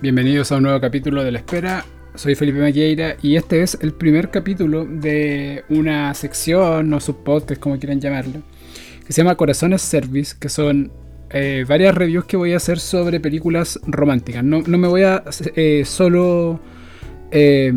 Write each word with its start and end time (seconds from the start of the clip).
Bienvenidos 0.00 0.52
a 0.52 0.58
un 0.58 0.62
nuevo 0.62 0.80
capítulo 0.80 1.24
de 1.24 1.32
La 1.32 1.38
Espera. 1.38 1.84
Soy 2.14 2.36
Felipe 2.36 2.60
Maqueira 2.60 3.16
y 3.20 3.34
este 3.34 3.62
es 3.62 3.76
el 3.80 3.92
primer 3.92 4.30
capítulo 4.30 4.84
de 4.84 5.64
una 5.70 6.14
sección 6.14 6.94
o 6.94 7.00
subpodcast, 7.00 7.60
como 7.60 7.80
quieran 7.80 8.00
llamarlo, 8.00 8.42
que 9.04 9.12
se 9.12 9.22
llama 9.22 9.34
Corazones 9.34 9.82
Service, 9.82 10.36
que 10.38 10.48
son 10.48 10.92
eh, 11.30 11.64
varias 11.66 11.96
reviews 11.96 12.26
que 12.26 12.36
voy 12.36 12.52
a 12.52 12.58
hacer 12.58 12.78
sobre 12.78 13.18
películas 13.18 13.80
románticas. 13.88 14.44
No, 14.44 14.62
no 14.64 14.78
me 14.78 14.86
voy 14.86 15.02
a 15.02 15.24
eh, 15.56 15.82
solo 15.84 16.60
eh, 17.32 17.72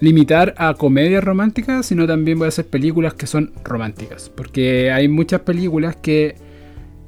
limitar 0.00 0.54
a 0.58 0.74
comedias 0.74 1.24
románticas, 1.24 1.86
sino 1.86 2.06
también 2.06 2.38
voy 2.38 2.44
a 2.44 2.48
hacer 2.48 2.66
películas 2.66 3.14
que 3.14 3.26
son 3.26 3.54
románticas, 3.64 4.28
porque 4.28 4.92
hay 4.92 5.08
muchas 5.08 5.40
películas 5.40 5.96
que 5.96 6.36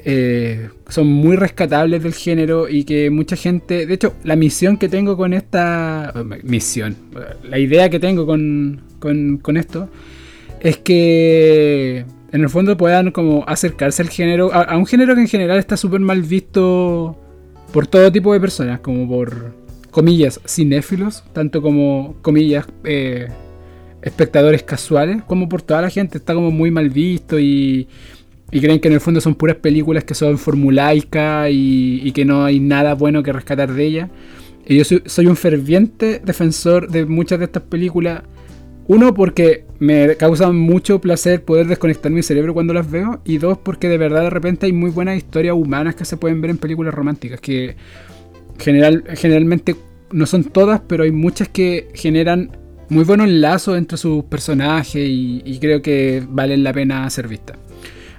eh, 0.07 0.69
son 0.89 1.07
muy 1.07 1.35
rescatables 1.37 2.03
del 2.03 2.13
género 2.13 2.69
y 2.69 2.85
que 2.85 3.09
mucha 3.09 3.37
gente, 3.37 3.87
de 3.87 3.95
hecho, 3.95 4.15
la 4.23 4.37
misión 4.37 4.77
que 4.77 4.91
tengo 4.91 5.17
con 5.17 5.33
esta 5.33 6.13
oh, 6.15 6.25
misión, 6.43 6.95
la 7.43 7.59
idea 7.59 7.89
que 7.89 7.99
tengo 7.99 8.27
con, 8.27 8.83
con, 8.99 9.57
esto 9.57 9.89
es 10.61 10.77
que 10.77 12.05
en 12.33 12.43
el 12.43 12.51
fondo 12.51 12.77
puedan 12.77 13.13
como 13.13 13.45
acercarse 13.47 14.03
al 14.03 14.11
género, 14.11 14.53
a, 14.53 14.77
un 14.77 14.85
género 14.85 15.15
que 15.15 15.23
en 15.23 15.29
general 15.29 15.59
está 15.59 15.79
súper 15.79 16.01
mal 16.01 16.21
visto 16.21 17.19
por 17.73 17.87
todo 17.87 18.13
tipo 18.13 18.35
de 18.35 18.41
personas, 18.41 18.81
como 18.81 19.09
por 19.09 19.55
comillas 19.91 20.39
cinéfilos, 20.47 21.25
tanto 21.33 21.63
como 21.63 22.17
comillas 22.21 22.67
eh, 22.85 23.29
espectadores 24.03 24.63
casuales, 24.65 25.23
como 25.27 25.49
por 25.49 25.63
toda 25.63 25.81
la 25.81 25.89
gente, 25.89 26.19
está 26.19 26.35
como 26.35 26.51
muy 26.51 26.71
mal 26.71 26.91
visto 26.91 27.41
y 27.41 27.89
y 28.51 28.61
creen 28.61 28.81
que 28.81 28.89
en 28.89 28.95
el 28.95 29.01
fondo 29.01 29.21
son 29.21 29.35
puras 29.35 29.57
películas 29.57 30.05
que 30.05 30.15
son 30.15 30.39
formulaicas 30.39 31.51
y, 31.51 32.01
y 32.05 32.13
que 32.13 32.25
no 32.25 32.45
hay 32.45 32.61
nada 32.61 32.95
bueno 32.95 33.23
que 33.23 33.33
rescatar 33.33 33.73
de 33.73 33.85
ellas. 33.85 34.11
Y 34.67 34.79
yo 34.79 34.85
soy, 34.85 35.03
soy, 35.07 35.27
un 35.27 35.37
ferviente 35.37 36.21
defensor 36.25 36.89
de 36.89 37.05
muchas 37.05 37.39
de 37.39 37.47
estas 37.47 37.63
películas. 37.65 38.23
Uno, 38.87 39.15
porque 39.15 39.65
me 39.79 40.17
causa 40.17 40.53
mucho 40.53 41.01
placer 41.01 41.43
poder 41.43 41.67
desconectar 41.67 42.13
mi 42.13 42.23
cerebro 42.23 42.55
cuando 42.55 42.73
las 42.73 42.91
veo. 42.91 43.21
Y 43.25 43.39
dos, 43.39 43.59
porque 43.59 43.89
de 43.89 43.99
verdad 43.99 44.23
de 44.23 44.31
repente 44.31 44.67
hay 44.67 44.73
muy 44.73 44.91
buenas 44.91 45.17
historias 45.17 45.55
humanas 45.55 45.95
que 45.95 46.05
se 46.05 46.17
pueden 46.17 46.41
ver 46.41 46.51
en 46.51 46.59
películas 46.59 46.95
románticas. 46.95 47.41
Que 47.41 47.77
general, 48.59 49.05
generalmente 49.17 49.77
no 50.13 50.27
son 50.27 50.45
todas, 50.45 50.81
pero 50.87 51.05
hay 51.05 51.13
muchas 51.13 51.49
que 51.49 51.89
generan 51.95 52.57
muy 52.89 53.05
buenos 53.05 53.29
lazos 53.29 53.77
entre 53.77 53.99
sus 53.99 54.25
personajes 54.25 55.09
y, 55.09 55.43
y 55.45 55.59
creo 55.59 55.83
que 55.83 56.23
valen 56.29 56.63
la 56.63 56.73
pena 56.73 57.09
ser 57.11 57.29
vistas. 57.29 57.59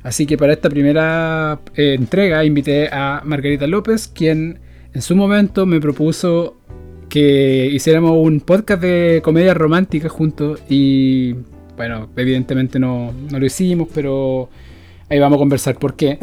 Así 0.05 0.27
que 0.27 0.37
para 0.37 0.53
esta 0.53 0.69
primera 0.69 1.59
eh, 1.75 1.95
entrega 1.95 2.45
invité 2.45 2.89
a 2.91 3.23
Margarita 3.25 3.65
López, 3.65 4.07
quien 4.07 4.59
en 4.93 5.01
su 5.01 5.15
momento 5.15 5.65
me 5.65 5.81
propuso 5.81 6.57
que 7.09 7.65
hiciéramos 7.73 8.11
un 8.11 8.39
podcast 8.39 8.83
de 8.83 9.21
comedia 9.23 9.55
romántica 9.55 10.07
juntos 10.07 10.61
y 10.69 11.33
bueno, 11.75 12.07
evidentemente 12.15 12.77
no, 12.77 13.13
no, 13.31 13.39
lo 13.39 13.45
hicimos, 13.47 13.87
pero 13.95 14.47
ahí 15.09 15.17
vamos 15.17 15.37
a 15.37 15.39
conversar 15.39 15.79
por 15.79 15.95
qué. 15.95 16.19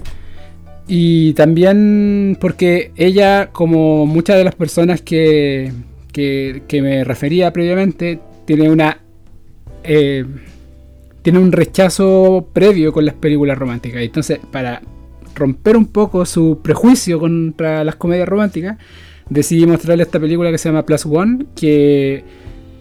Y 0.87 1.33
también 1.33 2.39
porque 2.41 2.93
ella, 2.95 3.51
como 3.51 4.07
muchas 4.07 4.37
de 4.37 4.45
las 4.45 4.55
personas 4.55 5.03
que, 5.03 5.73
que, 6.13 6.63
me 6.81 7.03
refería 7.03 7.53
previamente, 7.53 8.21
tiene 8.45 8.71
una... 8.71 8.99
Eh, 9.83 10.25
tiene 11.23 11.39
un 11.39 11.53
rechazo 11.53 12.49
previo 12.53 12.93
con 12.93 13.07
las 13.07 13.15
películas 13.15 13.59
románticas. 13.59 14.03
Entonces, 14.03 14.41
para 14.51 14.83
romper 15.35 15.77
un 15.77 15.87
poco 15.87 16.27
su 16.27 16.61
prejuicio 16.63 17.19
contra 17.19 17.85
las 17.85 17.97
comedias 17.97 18.29
románticas, 18.29 18.79
decidí 19.29 19.67
mostrarle 19.67 20.03
esta 20.03 20.21
película 20.21 20.51
que 20.51 20.59
se 20.59 20.69
llama 20.69 20.85
Plus 20.85 21.07
One, 21.07 21.47
que 21.55 22.25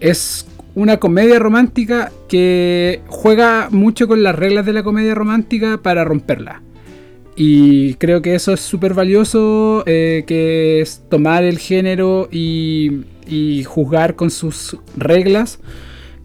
es 0.00 0.46
una 0.74 0.98
comedia 0.98 1.38
romántica 1.38 2.10
que 2.28 3.00
juega 3.06 3.68
mucho 3.70 4.08
con 4.08 4.22
las 4.22 4.34
reglas 4.34 4.66
de 4.66 4.72
la 4.72 4.82
comedia 4.82 5.14
romántica 5.14 5.80
para 5.82 6.04
romperla. 6.04 6.62
Y 7.34 7.94
creo 7.94 8.20
que 8.20 8.34
eso 8.34 8.52
es 8.52 8.60
súper 8.60 8.92
valioso, 8.92 9.84
eh, 9.86 10.24
que 10.26 10.80
es 10.80 11.02
tomar 11.08 11.44
el 11.44 11.58
género 11.58 12.28
y, 12.30 13.04
y 13.26 13.64
juzgar 13.64 14.16
con 14.16 14.30
sus 14.30 14.76
reglas. 14.96 15.58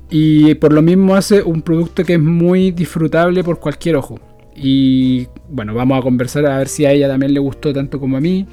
Y 0.10 0.56
por 0.56 0.72
lo 0.74 0.82
mismo 0.82 1.16
hace 1.16 1.42
un 1.42 1.62
producto 1.62 2.04
que 2.04 2.14
es 2.14 2.22
muy 2.22 2.72
disfrutable 2.72 3.44
por 3.44 3.60
cualquier 3.60 3.98
ojo. 3.98 4.20
Y 4.56 5.28
bueno, 5.50 5.74
vamos 5.74 6.00
a 6.00 6.02
conversar 6.02 6.46
a 6.46 6.58
ver 6.58 6.68
si 6.68 6.86
a 6.86 6.92
ella 6.92 7.08
también 7.08 7.34
le 7.34 7.40
gustó 7.40 7.74
tanto 7.74 8.00
como 8.00 8.18
a 8.18 8.22
mí. 8.22 8.48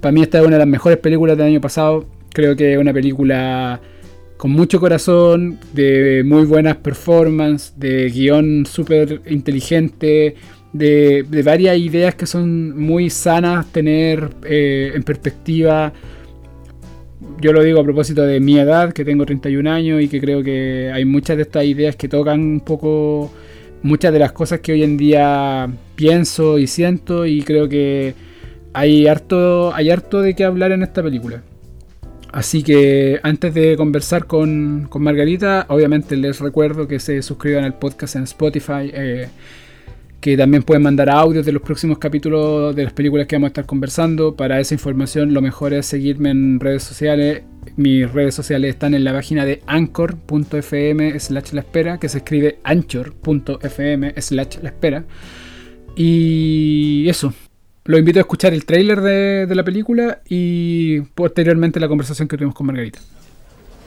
Para 0.00 0.12
mí 0.12 0.22
esta 0.22 0.38
es 0.38 0.46
una 0.46 0.56
de 0.56 0.60
las 0.60 0.68
mejores 0.68 0.98
películas 0.98 1.36
del 1.36 1.46
año 1.46 1.60
pasado. 1.60 2.06
Creo 2.32 2.54
que 2.54 2.74
es 2.74 2.78
una 2.78 2.92
película 2.92 3.80
con 4.36 4.52
mucho 4.52 4.78
corazón, 4.78 5.58
de 5.72 6.22
muy 6.24 6.44
buenas 6.44 6.76
performances, 6.76 7.74
de 7.76 8.08
guion 8.08 8.66
súper 8.66 9.20
inteligente, 9.26 10.36
de, 10.72 11.42
varias 11.44 11.76
ideas 11.76 12.14
que 12.14 12.26
son 12.26 12.78
muy 12.78 13.10
sanas 13.10 13.66
tener 13.72 14.30
eh, 14.44 14.92
en 14.94 15.02
perspectiva 15.02 15.92
yo 17.40 17.52
lo 17.52 17.62
digo 17.62 17.80
a 17.80 17.84
propósito 17.84 18.22
de 18.22 18.40
mi 18.40 18.58
edad, 18.58 18.92
que 18.92 19.04
tengo 19.04 19.24
31 19.24 19.70
años 19.70 20.02
y 20.02 20.08
que 20.08 20.20
creo 20.20 20.42
que 20.42 20.90
hay 20.92 21.04
muchas 21.04 21.36
de 21.36 21.42
estas 21.42 21.64
ideas 21.64 21.96
que 21.96 22.08
tocan 22.08 22.40
un 22.40 22.60
poco 22.60 23.30
muchas 23.82 24.12
de 24.12 24.18
las 24.18 24.32
cosas 24.32 24.60
que 24.60 24.72
hoy 24.72 24.82
en 24.82 24.96
día 24.96 25.68
pienso 25.94 26.58
y 26.58 26.66
siento 26.66 27.26
y 27.26 27.42
creo 27.42 27.68
que 27.68 28.14
hay 28.72 29.06
harto, 29.06 29.74
hay 29.74 29.90
harto 29.90 30.20
de 30.20 30.34
qué 30.34 30.44
hablar 30.44 30.72
en 30.72 30.82
esta 30.82 31.02
película. 31.02 31.42
Así 32.32 32.62
que 32.62 33.20
antes 33.22 33.54
de 33.54 33.76
conversar 33.76 34.26
con, 34.26 34.86
con 34.90 35.02
Margarita, 35.02 35.64
obviamente 35.68 36.16
les 36.16 36.40
recuerdo 36.40 36.86
que 36.86 37.00
se 37.00 37.22
suscriban 37.22 37.64
al 37.64 37.78
podcast 37.78 38.16
en 38.16 38.24
Spotify. 38.24 38.90
Eh, 38.92 39.28
que 40.28 40.36
también 40.36 40.62
pueden 40.62 40.82
mandar 40.82 41.08
audios 41.08 41.46
de 41.46 41.52
los 41.52 41.62
próximos 41.62 41.96
capítulos 41.96 42.76
de 42.76 42.84
las 42.84 42.92
películas 42.92 43.26
que 43.26 43.36
vamos 43.36 43.46
a 43.46 43.48
estar 43.48 43.64
conversando. 43.64 44.36
Para 44.36 44.60
esa 44.60 44.74
información 44.74 45.32
lo 45.32 45.40
mejor 45.40 45.72
es 45.72 45.86
seguirme 45.86 46.28
en 46.28 46.60
redes 46.60 46.82
sociales. 46.82 47.44
Mis 47.76 48.12
redes 48.12 48.34
sociales 48.34 48.74
están 48.74 48.92
en 48.92 49.04
la 49.04 49.14
página 49.14 49.46
de 49.46 49.62
anchor.fm 49.66 51.18
slash 51.18 51.52
la 51.52 51.60
espera, 51.60 51.98
que 51.98 52.10
se 52.10 52.18
escribe 52.18 52.58
anchor.fm 52.62 54.20
slash 54.20 54.58
la 54.60 54.68
espera. 54.68 55.04
Y 55.96 57.08
eso. 57.08 57.32
Lo 57.84 57.96
invito 57.96 58.18
a 58.18 58.20
escuchar 58.20 58.52
el 58.52 58.66
trailer 58.66 59.00
de, 59.00 59.46
de, 59.46 59.54
la 59.54 59.64
película 59.64 60.20
y 60.28 61.00
posteriormente 61.14 61.80
la 61.80 61.88
conversación 61.88 62.28
que 62.28 62.36
tuvimos 62.36 62.54
con 62.54 62.66
Margarita. 62.66 62.98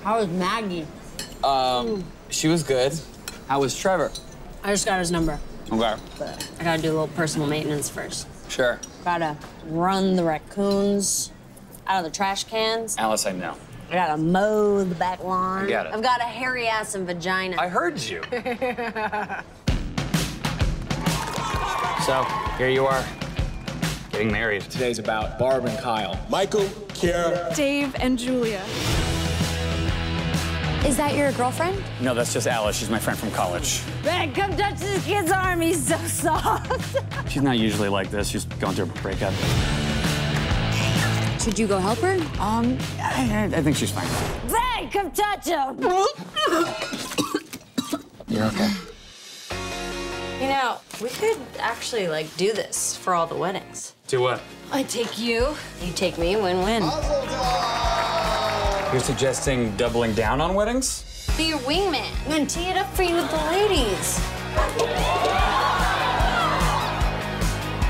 How 0.03 0.15
was 0.15 0.27
Maggie? 0.27 0.85
Um, 1.43 2.01
she 2.31 2.49
was 2.49 2.63
good. 2.63 2.93
How 3.47 3.61
was 3.61 3.79
Trevor? 3.79 4.09
I 4.63 4.71
just 4.71 4.87
got 4.87 4.99
his 4.99 5.11
number. 5.11 5.37
Okay. 5.71 5.95
But 6.19 6.49
I 6.59 6.63
gotta 6.63 6.81
do 6.81 6.89
a 6.89 6.93
little 6.93 7.07
personal 7.09 7.47
maintenance 7.47 7.89
first. 7.89 8.27
Sure. 8.51 8.79
Gotta 9.05 9.37
run 9.67 10.15
the 10.15 10.23
raccoons 10.23 11.31
out 11.87 11.99
of 11.99 12.11
the 12.11 12.15
trash 12.15 12.43
cans. 12.43 12.97
Alice, 12.97 13.25
I 13.25 13.31
know. 13.31 13.55
I 13.89 13.93
gotta 13.93 14.17
mow 14.17 14.83
the 14.83 14.95
back 14.95 15.23
lawn. 15.23 15.63
I 15.63 15.67
get 15.67 15.85
it. 15.85 15.93
I've 15.93 16.03
got 16.03 16.19
a 16.21 16.25
hairy 16.25 16.67
ass 16.67 16.95
and 16.95 17.05
vagina. 17.07 17.55
I 17.59 17.67
heard 17.67 17.99
you. 17.99 18.21
so, 22.05 22.23
here 22.57 22.69
you 22.69 22.85
are, 22.85 23.05
getting 24.11 24.31
married. 24.31 24.61
Today's 24.63 24.99
about 24.99 25.37
Barb 25.39 25.65
and 25.65 25.77
Kyle. 25.79 26.19
Michael, 26.29 26.65
Kiara, 26.93 27.53
Dave, 27.55 27.95
and 27.99 28.17
Julia. 28.17 28.63
Is 30.85 30.97
that 30.97 31.15
your 31.15 31.31
girlfriend? 31.33 31.81
No, 32.01 32.15
that's 32.15 32.33
just 32.33 32.47
Alice. 32.47 32.75
She's 32.77 32.89
my 32.89 32.97
friend 32.97 33.17
from 33.17 33.29
college. 33.31 33.81
Ben, 34.03 34.33
come 34.33 34.55
touch 34.57 34.79
this 34.79 35.05
kid's 35.05 35.31
arm. 35.31 35.61
He's 35.61 35.87
so 35.87 35.95
soft. 35.97 36.97
She's 37.31 37.43
not 37.43 37.59
usually 37.59 37.87
like 37.87 38.09
this. 38.09 38.29
She's 38.29 38.45
going 38.45 38.73
through 38.75 38.85
a 38.85 39.01
breakup. 39.01 39.31
Should 41.39 41.59
you 41.59 41.67
go 41.67 41.77
help 41.77 41.99
her? 41.99 42.15
Um, 42.39 42.77
I, 42.99 43.49
I 43.53 43.61
think 43.61 43.75
she's 43.75 43.91
fine. 43.91 44.07
Ben, 44.47 44.89
come 44.91 45.11
touch 45.11 45.47
him. 45.47 45.79
You're 48.27 48.45
okay. 48.45 48.69
You 50.39 50.47
know, 50.47 50.77
we 51.01 51.09
could 51.09 51.37
actually 51.59 52.07
like 52.07 52.35
do 52.37 52.53
this 52.53 52.95
for 52.95 53.15
all 53.15 53.25
the 53.25 53.35
weddings. 53.35 53.95
Do 54.11 54.19
what? 54.19 54.41
I 54.73 54.83
take 54.83 55.17
you, 55.17 55.55
you 55.81 55.93
take 55.93 56.17
me, 56.17 56.35
win-win. 56.35 56.83
You're 58.91 58.99
suggesting 58.99 59.73
doubling 59.77 60.13
down 60.13 60.41
on 60.41 60.53
weddings? 60.53 61.29
Be 61.37 61.45
your 61.45 61.59
wingman 61.59 62.11
and 62.27 62.49
tee 62.49 62.65
it 62.65 62.75
up 62.75 62.93
for 62.93 63.03
you 63.03 63.15
with 63.15 63.31
the 63.31 63.37
ladies. 63.37 64.19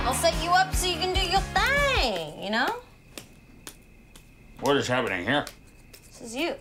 I'll 0.05 0.13
set 0.13 0.35
you 0.43 0.51
up 0.51 0.75
so 0.75 0.85
you 0.85 0.97
can 0.97 1.11
do 1.11 1.27
your 1.27 1.39
thing, 1.39 2.43
you 2.43 2.51
know? 2.51 2.67
What 4.59 4.77
is 4.77 4.87
happening 4.87 5.25
here? 5.25 5.45
This 6.11 6.21
is 6.21 6.35
you. 6.35 6.53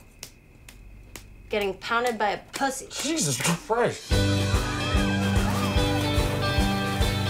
Getting 1.51 1.75
pounded 1.75 2.17
by 2.19 2.31
a 2.31 2.39
pussy. 2.55 2.87
Jesus 2.91 3.39
Christ. 3.43 4.09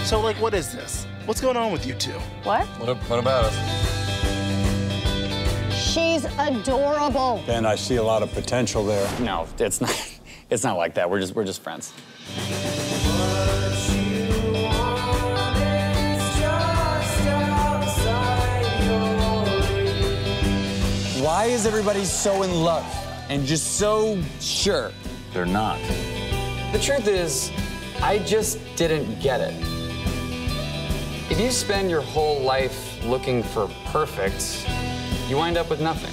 So, 0.07 0.21
like, 0.21 0.37
what 0.37 0.53
is 0.53 0.71
this? 0.71 1.05
What's 1.25 1.39
going 1.39 1.55
on 1.55 1.71
with 1.71 1.85
you 1.85 1.93
two? 1.93 2.11
What? 2.43 2.65
What, 2.79 2.97
what 2.97 3.19
about 3.19 3.45
us? 3.45 3.53
She's 5.71 6.25
adorable. 6.39 7.43
And 7.47 7.67
I 7.67 7.75
see 7.75 7.97
a 7.97 8.03
lot 8.03 8.23
of 8.23 8.31
potential 8.33 8.83
there. 8.83 9.07
No, 9.19 9.47
it's 9.59 9.81
not. 9.81 10.07
It's 10.49 10.63
not 10.63 10.75
like 10.75 10.95
that. 10.95 11.09
We're 11.09 11.21
just 11.21 11.33
we're 11.33 11.45
just 11.45 11.61
friends. 11.61 11.91
Why 21.23 21.45
is 21.45 21.65
everybody 21.65 22.03
so 22.03 22.41
in 22.43 22.51
love 22.63 22.85
and 23.29 23.45
just 23.45 23.77
so 23.77 24.21
sure? 24.41 24.91
They're 25.33 25.45
not. 25.45 25.79
The 26.73 26.79
truth 26.81 27.07
is, 27.07 27.49
I 28.01 28.19
just 28.19 28.59
didn't 28.75 29.21
get 29.21 29.39
it. 29.39 29.70
If 31.31 31.39
you 31.39 31.49
spend 31.49 31.89
your 31.89 32.01
whole 32.01 32.41
life 32.41 33.01
looking 33.05 33.41
for 33.41 33.69
perfect, 33.85 34.67
you 35.29 35.37
wind 35.37 35.57
up 35.57 35.69
with 35.69 35.79
nothing. 35.79 36.11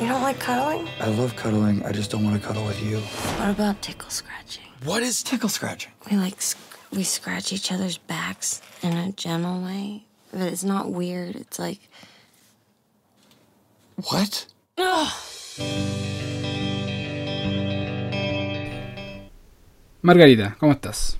You 0.00 0.06
don't 0.08 0.22
like 0.22 0.38
cuddling? 0.38 0.88
I 1.00 1.08
love 1.08 1.34
cuddling. 1.34 1.84
I 1.84 1.90
just 1.90 2.12
don't 2.12 2.22
want 2.24 2.40
to 2.40 2.46
cuddle 2.46 2.64
with 2.64 2.80
you. 2.80 2.98
What 3.40 3.50
about 3.50 3.82
tickle 3.82 4.10
scratching? 4.10 4.62
What 4.84 5.02
is 5.02 5.24
tickle 5.24 5.48
scratching? 5.48 5.90
We 6.08 6.16
like 6.16 6.40
sc- 6.40 6.58
we 6.92 7.02
scratch 7.02 7.52
each 7.52 7.72
other's 7.72 7.98
backs 7.98 8.62
in 8.82 8.92
a 8.96 9.10
gentle 9.10 9.60
way, 9.62 10.04
but 10.30 10.42
it's 10.42 10.62
not 10.62 10.92
weird. 10.92 11.34
It's 11.34 11.58
like 11.58 11.80
What? 13.96 14.46
Margarita, 20.02 20.56
¿cómo 20.60 20.72
estás? 20.72 21.18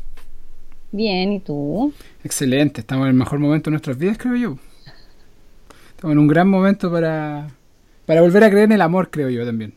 Bien, 0.97 1.33
¿y 1.33 1.41
tú? 1.41 1.93
Excelente, 2.23 2.81
estamos 2.81 3.05
en 3.07 3.09
el 3.11 3.15
mejor 3.17 3.41
momento 3.41 3.69
de 3.69 3.73
nuestras 3.73 3.99
vidas, 3.99 4.17
creo 4.17 4.37
yo. 4.37 4.59
Estamos 5.91 6.13
en 6.13 6.19
un 6.21 6.29
gran 6.29 6.49
momento 6.49 6.89
para, 6.93 7.49
para 8.07 8.21
volver 8.21 8.45
a 8.45 8.49
creer 8.51 8.67
en 8.67 8.73
el 8.73 8.81
amor, 8.81 9.11
creo 9.11 9.29
yo 9.29 9.45
también. 9.45 9.75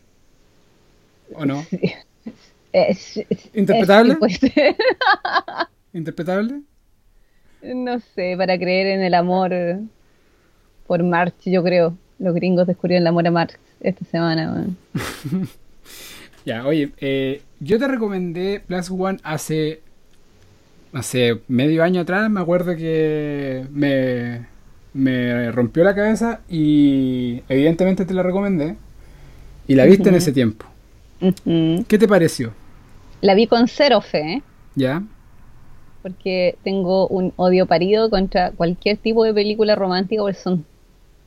¿O 1.34 1.44
no? 1.44 1.64
Es- 2.72 3.16
es- 3.16 3.50
¿Interpretable? 3.54 4.16
es-. 4.28 4.40
¿Interpretable? 5.92 6.60
no 7.62 7.98
sé, 7.98 8.34
para 8.36 8.56
creer 8.56 8.86
en 8.88 9.00
el 9.00 9.14
amor 9.14 9.52
eh, 9.52 9.80
por 10.86 11.02
March, 11.02 11.34
yo 11.46 11.64
creo. 11.64 11.96
Los 12.20 12.32
gringos 12.34 12.66
descubrieron 12.68 13.02
el 13.02 13.06
amor 13.08 13.26
a 13.26 13.30
March 13.32 13.54
esta 13.80 14.04
semana. 14.04 14.52
man. 14.52 14.76
Ya, 16.44 16.64
oye, 16.66 16.92
eh, 16.98 17.42
yo 17.60 17.78
te 17.78 17.88
recomendé 17.88 18.60
Plus 18.66 18.90
One 18.90 19.18
hace, 19.22 19.82
hace 20.92 21.40
medio 21.48 21.82
año 21.82 22.02
atrás, 22.02 22.30
me 22.30 22.40
acuerdo 22.40 22.76
que 22.76 23.66
me, 23.72 24.46
me 24.92 25.50
rompió 25.52 25.84
la 25.84 25.94
cabeza 25.94 26.40
y 26.48 27.42
evidentemente 27.48 28.04
te 28.04 28.14
la 28.14 28.22
recomendé 28.22 28.76
y 29.66 29.74
la 29.74 29.84
viste 29.84 30.08
en 30.08 30.14
ese 30.14 30.32
tiempo. 30.32 30.66
¿Qué 31.20 31.98
te 31.98 32.08
pareció? 32.08 32.52
La 33.20 33.34
vi 33.34 33.46
con 33.46 33.66
cero 33.68 34.00
fe. 34.00 34.42
¿Ya? 34.74 35.02
porque 36.02 36.56
tengo 36.62 37.06
un 37.08 37.32
odio 37.36 37.66
parido 37.66 38.10
contra 38.10 38.52
cualquier 38.52 38.96
tipo 38.98 39.24
de 39.24 39.34
película 39.34 39.74
romántica, 39.74 40.22
porque 40.22 40.38
son 40.38 40.64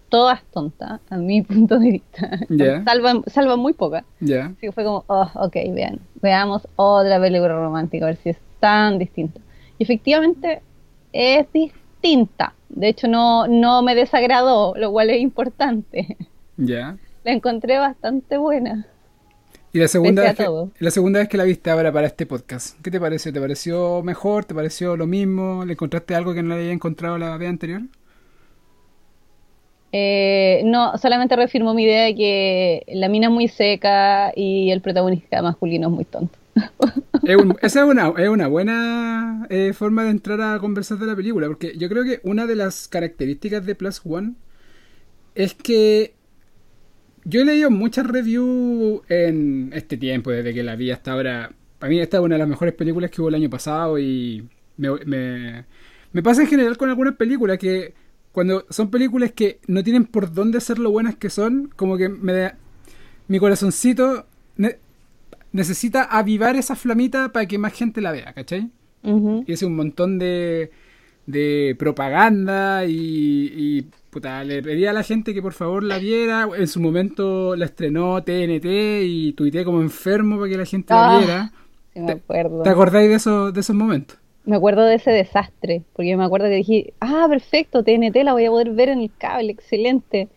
todas 0.10 0.44
tontas, 0.52 1.00
a 1.10 1.18
mi 1.18 1.42
punto 1.42 1.80
de 1.80 1.92
vista. 1.92 2.40
Ya. 2.50 2.84
Salvan, 2.84 3.24
salvan 3.28 3.60
muy 3.60 3.74
pocas. 3.74 4.04
¿Ya? 4.20 4.48
Así 4.48 4.62
que 4.62 4.72
fue 4.72 4.84
como, 4.84 5.04
oh, 5.08 5.30
ok, 5.36 5.56
vean, 5.74 6.00
veamos 6.22 6.68
otra 6.76 7.20
película 7.20 7.54
romántica, 7.54 8.06
a 8.06 8.10
ver 8.10 8.18
si 8.18 8.30
es 8.30 8.38
tan 8.60 9.00
distinta. 9.00 9.40
Y 9.82 9.84
efectivamente 9.84 10.62
es 11.12 11.52
distinta. 11.52 12.54
De 12.70 12.90
hecho, 12.90 13.08
no, 13.08 13.48
no 13.48 13.82
me 13.82 13.96
desagradó, 13.96 14.76
lo 14.78 14.92
cual 14.92 15.10
es 15.10 15.20
importante. 15.20 16.18
¿Ya? 16.56 16.98
La 17.24 17.32
encontré 17.32 17.80
bastante 17.80 18.38
buena. 18.38 18.86
Y 19.74 19.80
la 19.80 19.88
segunda, 19.88 20.22
vez 20.22 20.36
que, 20.36 20.48
la 20.78 20.92
segunda 20.92 21.20
vez 21.20 21.30
que 21.30 21.38
la 21.38 21.46
viste 21.46 21.72
ahora 21.72 21.92
para 21.92 22.06
este 22.06 22.28
podcast, 22.28 22.80
¿qué 22.84 22.92
te 22.92 23.00
pareció? 23.00 23.34
¿Te 23.34 23.40
pareció 23.40 24.04
mejor? 24.04 24.46
¿Te 24.46 24.54
pareció 24.54 24.96
lo 24.96 25.08
mismo? 25.08 25.66
¿Le 25.66 25.74
encontraste 25.74 26.14
algo 26.14 26.36
que 26.36 26.44
no 26.44 26.50
le 26.50 26.62
había 26.62 26.74
encontrado 26.74 27.18
la 27.18 27.36
vez 27.38 27.50
anterior? 27.50 27.82
Eh, 29.94 30.62
no, 30.66 30.96
solamente 31.00 31.36
reafirmó 31.36 31.74
mi 31.74 31.86
idea 31.86 32.04
de 32.04 32.16
que 32.16 32.84
la 32.90 33.10
mina 33.10 33.28
es 33.28 33.34
muy 33.34 33.48
seca 33.48 34.32
y 34.36 34.70
el 34.70 34.82
protagonista 34.82 35.42
masculino 35.42 35.88
es 35.88 35.94
muy 35.94 36.06
tonto. 36.06 36.38
Es 37.24 37.38
esa 37.62 37.84
es 37.84 37.90
una, 37.90 38.14
es 38.18 38.30
una 38.30 38.48
buena 38.48 39.46
eh, 39.50 39.74
forma 39.74 40.04
de 40.04 40.10
entrar 40.10 40.42
a 40.42 40.60
conversar 40.60 40.98
de 40.98 41.06
la 41.06 41.16
película, 41.16 41.48
porque 41.48 41.78
yo 41.78 41.88
creo 41.88 42.04
que 42.04 42.20
una 42.24 42.48
de 42.48 42.56
las 42.56 42.88
características 42.88 43.66
de 43.66 43.76
Plus 43.76 44.02
One 44.04 44.34
es 45.36 45.54
que 45.54 46.16
yo 47.24 47.42
he 47.42 47.46
leído 47.46 47.70
muchas 47.70 48.08
reviews 48.08 49.02
en 49.10 49.72
este 49.74 49.98
tiempo, 49.98 50.32
desde 50.32 50.54
que 50.54 50.64
la 50.64 50.76
vi 50.76 50.92
hasta 50.92 51.12
ahora. 51.12 51.52
Para 51.78 51.90
mí 51.90 52.00
esta 52.00 52.18
es 52.18 52.24
una 52.24 52.36
de 52.36 52.40
las 52.40 52.48
mejores 52.48 52.74
películas 52.74 53.12
que 53.12 53.22
hubo 53.22 53.30
el 53.30 53.36
año 53.36 53.50
pasado 53.50 53.98
y 54.00 54.48
me, 54.78 54.90
me, 55.06 55.66
me 56.14 56.24
pasa 56.24 56.42
en 56.42 56.48
general 56.48 56.78
con 56.78 56.90
algunas 56.90 57.16
películas 57.16 57.58
que 57.58 57.94
cuando 58.32 58.66
son 58.70 58.90
películas 58.90 59.32
que 59.32 59.60
no 59.68 59.84
tienen 59.84 60.06
por 60.06 60.34
dónde 60.34 60.62
ser 60.62 60.80
lo 60.80 60.92
buenas 60.92 61.16
que 61.16 61.30
son, 61.30 61.72
como 61.76 61.98
que 61.98 62.10
me 62.10 62.34
da, 62.34 62.58
mi 63.28 63.40
corazoncito 63.40 64.26
necesita 65.52 66.04
avivar 66.04 66.56
esa 66.56 66.76
flamita 66.76 67.32
para 67.32 67.46
que 67.48 67.58
más 67.58 67.74
gente 67.74 68.02
la 68.02 68.12
vea, 68.12 68.34
¿cachai? 68.34 68.70
Ujú. 69.04 69.44
Y 69.48 69.54
hace 69.54 69.66
un 69.66 69.76
montón 69.76 70.20
de, 70.20 70.72
de 71.26 71.76
propaganda 71.80 72.86
y, 72.86 73.52
y, 73.56 73.82
puta, 74.10 74.44
le 74.44 74.62
pedía 74.64 74.92
a 74.92 74.94
la 74.94 75.04
gente 75.04 75.34
que 75.34 75.42
por 75.42 75.54
favor 75.54 75.84
la 75.84 75.98
viera. 76.00 76.48
En 76.58 76.68
su 76.68 76.80
momento 76.82 77.56
la 77.56 77.66
estrenó 77.66 78.24
TNT 78.24 78.66
y 79.06 79.34
tuiteé 79.34 79.66
como 79.66 79.82
enfermo 79.82 80.38
para 80.40 80.50
que 80.52 80.58
la 80.58 80.66
gente 80.66 80.96
la 80.96 81.18
Ah, 81.18 81.20
viera. 81.20 81.54
Sí, 81.94 82.00
me 82.00 82.14
acuerdo. 82.14 82.64
¿Te 82.64 82.70
acordáis 82.70 83.10
de 83.10 83.16
esos, 83.16 83.54
de 83.54 83.60
esos 83.62 83.76
momentos? 83.76 84.18
Me 84.44 84.56
acuerdo 84.56 84.84
de 84.84 84.96
ese 84.96 85.12
desastre, 85.12 85.84
porque 85.94 86.18
me 86.18 86.24
acuerdo 86.24 86.48
que 86.48 86.56
dije, 86.56 86.94
ah, 87.00 87.28
perfecto, 87.30 87.84
TNT 87.84 88.24
la 88.24 88.34
voy 88.34 88.46
a 88.46 88.50
poder 88.50 88.72
ver 88.72 88.90
en 88.90 89.00
el 89.02 89.12
cable, 89.16 89.52
excelente. 89.52 90.30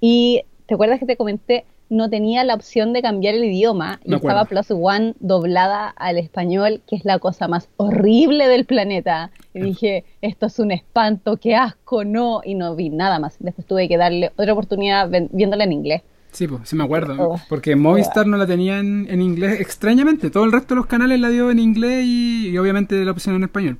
Y 0.00 0.42
te 0.66 0.74
acuerdas 0.74 1.00
que 1.00 1.06
te 1.06 1.16
comenté, 1.16 1.64
no 1.90 2.08
tenía 2.08 2.44
la 2.44 2.54
opción 2.54 2.92
de 2.94 3.02
cambiar 3.02 3.34
el 3.34 3.44
idioma 3.44 4.00
y 4.04 4.14
estaba. 4.14 4.46
Plus 4.46 4.70
One 4.70 5.14
doblada 5.20 5.88
al 5.88 6.16
español, 6.16 6.80
que 6.88 6.96
es 6.96 7.04
la 7.04 7.18
cosa 7.18 7.48
más 7.48 7.68
horrible 7.76 8.48
del 8.48 8.64
planeta. 8.64 9.30
Y 9.52 9.60
dije, 9.60 10.04
esto 10.22 10.46
es 10.46 10.58
un 10.58 10.70
espanto, 10.70 11.36
qué 11.36 11.56
asco, 11.56 12.04
no. 12.04 12.40
Y 12.44 12.54
no 12.54 12.74
vi 12.74 12.88
nada 12.88 13.18
más. 13.18 13.36
Después 13.40 13.66
tuve 13.66 13.88
que 13.88 13.98
darle 13.98 14.32
otra 14.36 14.52
oportunidad 14.52 15.10
viéndola 15.32 15.64
en 15.64 15.72
inglés. 15.72 16.02
Sí, 16.32 16.46
pues, 16.46 16.68
sí 16.68 16.76
me 16.76 16.84
acuerdo. 16.84 17.16
Oh. 17.18 17.40
Porque 17.48 17.74
Movistar 17.74 18.26
no 18.26 18.36
la 18.36 18.46
tenía 18.46 18.78
en, 18.78 19.06
en 19.10 19.20
inglés. 19.20 19.60
Extrañamente, 19.60 20.30
todo 20.30 20.44
el 20.44 20.52
resto 20.52 20.74
de 20.74 20.76
los 20.76 20.86
canales 20.86 21.18
la 21.18 21.28
dio 21.28 21.50
en 21.50 21.58
inglés 21.58 22.04
y, 22.06 22.50
y 22.50 22.58
obviamente 22.58 23.04
la 23.04 23.10
opción 23.10 23.34
en 23.34 23.42
español. 23.42 23.78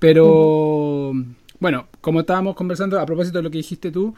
Pero, 0.00 1.12
bueno, 1.60 1.86
como 2.00 2.20
estábamos 2.20 2.56
conversando, 2.56 2.98
a 2.98 3.06
propósito 3.06 3.38
de 3.38 3.44
lo 3.44 3.50
que 3.52 3.58
dijiste 3.58 3.92
tú, 3.92 4.16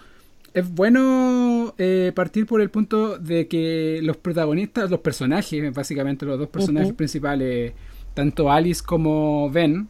es 0.55 0.73
bueno 0.73 1.75
eh, 1.79 2.13
partir 2.15 2.47
por 2.47 2.61
el 2.61 2.71
punto 2.71 3.19
de 3.19 3.49
que 3.49 3.99
los 4.03 4.17
protagonistas, 4.17 4.89
los 4.89 5.01
personajes, 5.01 5.75
básicamente 5.75 6.25
los 6.25 6.39
dos 6.39 6.49
personajes 6.49 6.93
principales, 6.93 7.73
tanto 8.15 8.51
Alice 8.51 8.81
como 8.85 9.51
Ben, 9.51 9.89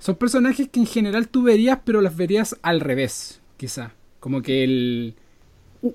son 0.00 0.16
personajes 0.16 0.68
que 0.68 0.80
en 0.80 0.86
general 0.86 1.28
tú 1.28 1.44
verías, 1.44 1.78
pero 1.84 2.00
las 2.00 2.16
verías 2.16 2.56
al 2.62 2.80
revés, 2.80 3.40
quizá. 3.56 3.92
Como 4.18 4.42
que 4.42 4.64
el, 4.64 5.14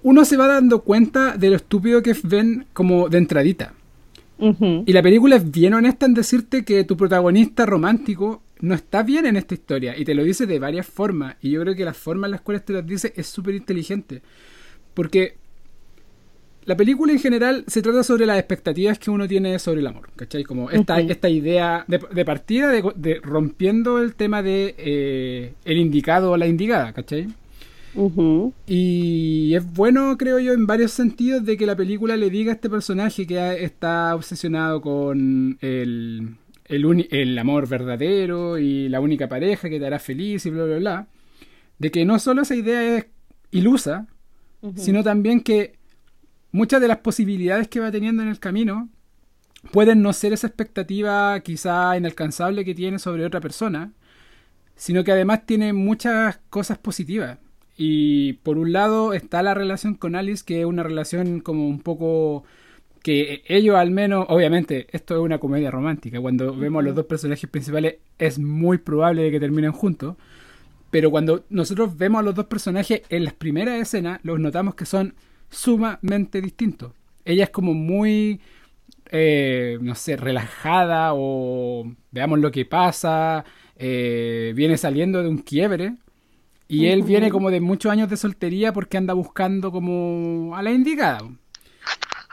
uno 0.03 0.23
se 0.23 0.37
va 0.37 0.47
dando 0.47 0.83
cuenta 0.83 1.35
de 1.37 1.49
lo 1.49 1.57
estúpido 1.57 2.01
que 2.01 2.11
es 2.11 2.23
Ben 2.23 2.65
como 2.71 3.09
de 3.09 3.17
entradita. 3.17 3.73
Y 4.39 4.93
la 4.93 5.01
película 5.01 5.35
es 5.35 5.49
bien 5.49 5.73
honesta 5.73 6.05
en 6.05 6.13
decirte 6.13 6.63
que 6.63 6.83
tu 6.83 6.95
protagonista 6.95 7.65
romántico 7.65 8.43
no 8.61 8.75
está 8.75 9.03
bien 9.03 9.25
en 9.25 9.35
esta 9.35 9.53
historia. 9.53 9.97
Y 9.97 10.05
te 10.05 10.13
lo 10.13 10.23
dice 10.23 10.45
de 10.45 10.59
varias 10.59 10.87
formas. 10.87 11.35
Y 11.41 11.51
yo 11.51 11.61
creo 11.61 11.75
que 11.75 11.85
la 11.85 11.93
forma 11.93 12.27
en 12.27 12.31
las 12.31 12.41
cuales 12.41 12.65
te 12.65 12.73
las 12.73 12.85
dice 12.85 13.13
es 13.15 13.27
súper 13.27 13.55
inteligente. 13.55 14.21
Porque 14.93 15.35
la 16.65 16.75
película 16.75 17.13
en 17.13 17.19
general 17.19 17.63
se 17.67 17.81
trata 17.81 18.03
sobre 18.03 18.25
las 18.25 18.37
expectativas 18.37 18.99
que 18.99 19.09
uno 19.09 19.27
tiene 19.27 19.57
sobre 19.59 19.81
el 19.81 19.87
amor. 19.87 20.09
¿Cachai? 20.15 20.43
Como 20.43 20.69
esta, 20.69 20.99
esta 20.99 21.29
idea 21.29 21.85
de, 21.87 21.99
de 22.11 22.25
partida 22.25 22.69
de, 22.69 22.83
de 22.95 23.19
rompiendo 23.21 23.99
el 23.99 24.15
tema 24.15 24.41
de 24.43 24.75
eh, 24.77 25.53
el 25.65 25.77
indicado 25.77 26.31
o 26.31 26.37
la 26.37 26.47
indicada. 26.47 26.93
¿Cachai? 26.93 27.27
Y 28.67 29.55
es 29.55 29.73
bueno, 29.73 30.17
creo 30.17 30.39
yo, 30.39 30.53
en 30.53 30.67
varios 30.67 30.91
sentidos 30.91 31.43
de 31.45 31.57
que 31.57 31.65
la 31.65 31.75
película 31.75 32.15
le 32.15 32.29
diga 32.29 32.51
a 32.51 32.55
este 32.55 32.69
personaje 32.69 33.25
que 33.25 33.63
está 33.63 34.13
obsesionado 34.15 34.81
con 34.81 35.57
el, 35.61 36.35
el, 36.67 37.38
amor 37.38 37.67
verdadero 37.67 38.57
y 38.57 38.89
la 38.89 39.00
única 39.00 39.27
pareja 39.29 39.69
que 39.69 39.79
te 39.79 39.86
hará 39.86 40.00
feliz 40.00 40.45
y 40.45 40.50
bla, 40.50 40.65
bla, 40.65 40.77
bla, 40.77 41.07
de 41.79 41.91
que 41.91 42.05
no 42.05 42.19
solo 42.19 42.41
esa 42.41 42.55
idea 42.55 42.97
es 42.97 43.05
ilusa, 43.51 44.07
sino 44.75 45.03
también 45.03 45.41
que 45.41 45.77
muchas 46.51 46.81
de 46.81 46.88
las 46.88 46.97
posibilidades 46.97 47.67
que 47.67 47.79
va 47.79 47.91
teniendo 47.91 48.24
en 48.24 48.29
el 48.29 48.39
camino 48.39 48.89
pueden 49.71 50.01
no 50.01 50.13
ser 50.13 50.33
esa 50.33 50.47
expectativa 50.47 51.39
quizá 51.41 51.95
inalcanzable 51.97 52.65
que 52.65 52.75
tiene 52.75 53.00
sobre 53.00 53.25
otra 53.25 53.39
persona, 53.39 53.93
sino 54.75 55.03
que 55.03 55.12
además 55.12 55.45
tiene 55.45 55.74
muchas 55.74 56.39
cosas 56.50 56.77
positivas. 56.77 57.38
Y 57.77 58.33
por 58.33 58.57
un 58.57 58.74
lado 58.74 59.13
está 59.13 59.43
la 59.43 59.53
relación 59.53 59.95
con 59.95 60.15
Alice, 60.15 60.43
que 60.45 60.62
es 60.62 60.65
una 60.65 60.83
relación 60.83 61.41
como 61.41 61.67
un 61.67 61.79
poco 61.79 62.43
que 62.98 63.44
ellos 63.48 63.75
al 63.75 63.92
menos, 63.92 64.25
obviamente, 64.30 64.88
esto 64.92 65.16
es 65.16 65.22
una 65.22 65.39
comedia 65.39 65.72
romántica. 65.72 66.20
Cuando 66.20 66.56
vemos 66.56 66.82
a 66.82 66.84
los 66.84 66.96
dos 66.96 67.06
personajes 67.06 67.50
principales 67.50 67.96
es 68.18 68.39
muy 68.39 68.77
probable 68.77 69.32
que 69.32 69.39
terminen 69.39 69.72
juntos. 69.72 70.16
Pero 70.89 71.12
cuando 71.12 71.46
nosotros 71.50 71.98
vemos 71.98 72.20
a 72.20 72.24
los 72.24 72.36
dos 72.36 72.46
personajes 72.46 73.01
en 73.10 73.25
las 73.25 73.34
primeras 73.34 73.80
escenas, 73.80 74.20
los 74.24 74.39
notamos 74.39 74.75
que 74.75 74.86
son 74.86 75.16
sumamente 75.50 76.42
distintos. 76.42 76.94
Ella 77.25 77.46
es 77.46 77.50
como 77.50 77.74
muy, 77.74 78.39
eh, 79.12 79.77
no 79.82 79.96
sé, 79.96 80.16
relajada 80.16 81.12
o 81.13 81.92
veamos 82.12 82.39
lo 82.39 82.51
que 82.51 82.66
pasa, 82.66 83.44
eh, 83.75 84.54
viene 84.56 84.77
saliendo 84.77 85.22
de 85.22 85.30
un 85.30 85.39
quiebre. 85.39 85.96
Y 86.70 86.88
él 86.88 87.04
viene 87.04 87.30
como 87.30 87.50
de 87.50 87.62
muchos 87.62 87.92
años 87.92 88.10
de 88.10 88.18
soltería 88.18 88.74
porque 88.74 88.98
anda 88.98 89.13
buscando 89.13 89.72
como 89.72 90.56
a 90.56 90.62
la 90.62 90.72
indicada. 90.72 91.22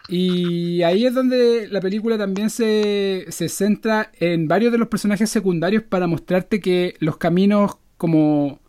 Y 0.08 0.82
ahí 0.82 1.06
es 1.06 1.14
donde 1.14 1.66
la 1.68 1.80
película 1.80 2.18
también 2.18 2.50
se, 2.50 3.26
se 3.30 3.48
centra 3.48 4.10
en 4.20 4.48
varios 4.48 4.70
de 4.70 4.78
los 4.78 4.88
personajes 4.88 5.30
secundarios 5.30 5.82
para 5.82 6.06
mostrarte 6.06 6.60
que 6.60 6.94
los 7.00 7.16
caminos 7.16 7.78
como 7.96 8.60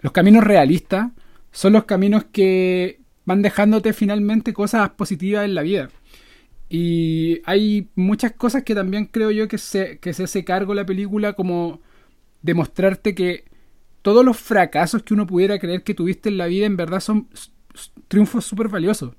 los 0.00 0.12
caminos 0.12 0.44
realistas 0.44 1.10
son 1.50 1.72
los 1.72 1.84
caminos 1.84 2.24
que 2.24 3.00
van 3.24 3.42
dejándote 3.42 3.92
finalmente 3.92 4.52
cosas 4.52 4.90
positivas 4.90 5.44
en 5.44 5.54
la 5.54 5.62
vida. 5.62 5.90
Y 6.68 7.40
hay 7.44 7.88
muchas 7.96 8.32
cosas 8.32 8.62
que 8.62 8.76
también 8.76 9.06
creo 9.06 9.32
yo 9.32 9.48
que 9.48 9.58
se, 9.58 9.98
que 9.98 10.12
se 10.14 10.24
hace 10.24 10.44
cargo 10.44 10.72
la 10.72 10.86
película 10.86 11.32
como 11.32 11.80
demostrarte 12.42 13.14
que 13.14 13.44
todos 14.02 14.24
los 14.24 14.38
fracasos 14.38 15.02
que 15.02 15.14
uno 15.14 15.26
pudiera 15.26 15.58
creer 15.58 15.82
que 15.82 15.94
tuviste 15.94 16.28
en 16.28 16.38
la 16.38 16.46
vida 16.46 16.66
en 16.66 16.76
verdad 16.76 17.00
son 17.00 17.28
triunfos 18.08 18.44
súper 18.44 18.68
valiosos. 18.68 19.14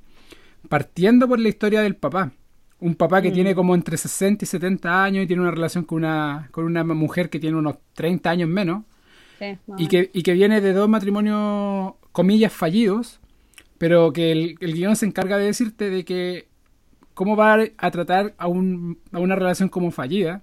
Partiendo 0.70 1.28
por 1.28 1.40
la 1.40 1.50
historia 1.50 1.82
del 1.82 1.96
papá. 1.96 2.32
Un 2.80 2.96
papá 2.96 3.22
que 3.22 3.30
Mm. 3.30 3.34
tiene 3.34 3.56
como 3.56 3.76
entre 3.76 3.98
60 3.98 4.44
y 4.46 4.48
70 4.48 5.04
años 5.04 5.24
y 5.24 5.28
tiene 5.28 5.42
una 5.42 5.52
relación 5.52 5.84
con 5.84 6.00
una, 6.00 6.50
con 6.52 6.66
una 6.66 6.84
mujer 6.84 7.30
que 7.30 7.40
tiene 7.40 7.58
unos 7.58 7.76
30 7.94 8.30
años 8.32 8.50
menos. 8.50 8.84
Sí, 9.40 9.58
Y 9.78 9.88
que, 9.88 10.10
y 10.14 10.24
que 10.24 10.34
viene 10.34 10.62
de 10.62 10.74
dos 10.74 10.88
matrimonios, 10.90 11.94
comillas, 12.12 12.54
fallidos, 12.54 13.20
pero 13.78 14.14
que 14.14 14.32
el, 14.32 14.56
el 14.60 14.74
guion 14.74 14.96
se 14.96 15.06
encarga 15.08 15.38
de 15.38 15.46
decirte 15.46 15.90
de 15.90 16.06
que 16.06 16.48
cómo 17.14 17.36
va 17.36 17.58
a 17.78 17.92
tratar 17.92 18.34
a, 18.38 18.48
un, 18.48 19.00
a 19.12 19.20
una 19.20 19.36
relación 19.36 19.70
como 19.70 19.92
fallida 19.92 20.42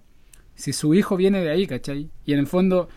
si 0.55 0.73
su 0.73 0.95
hijo 0.95 1.17
viene 1.17 1.41
de 1.41 1.51
ahí, 1.51 1.67
¿cachai? 1.69 2.11
Y 2.25 2.33
en 2.33 2.41
el 2.41 2.49
fondo 2.49 2.89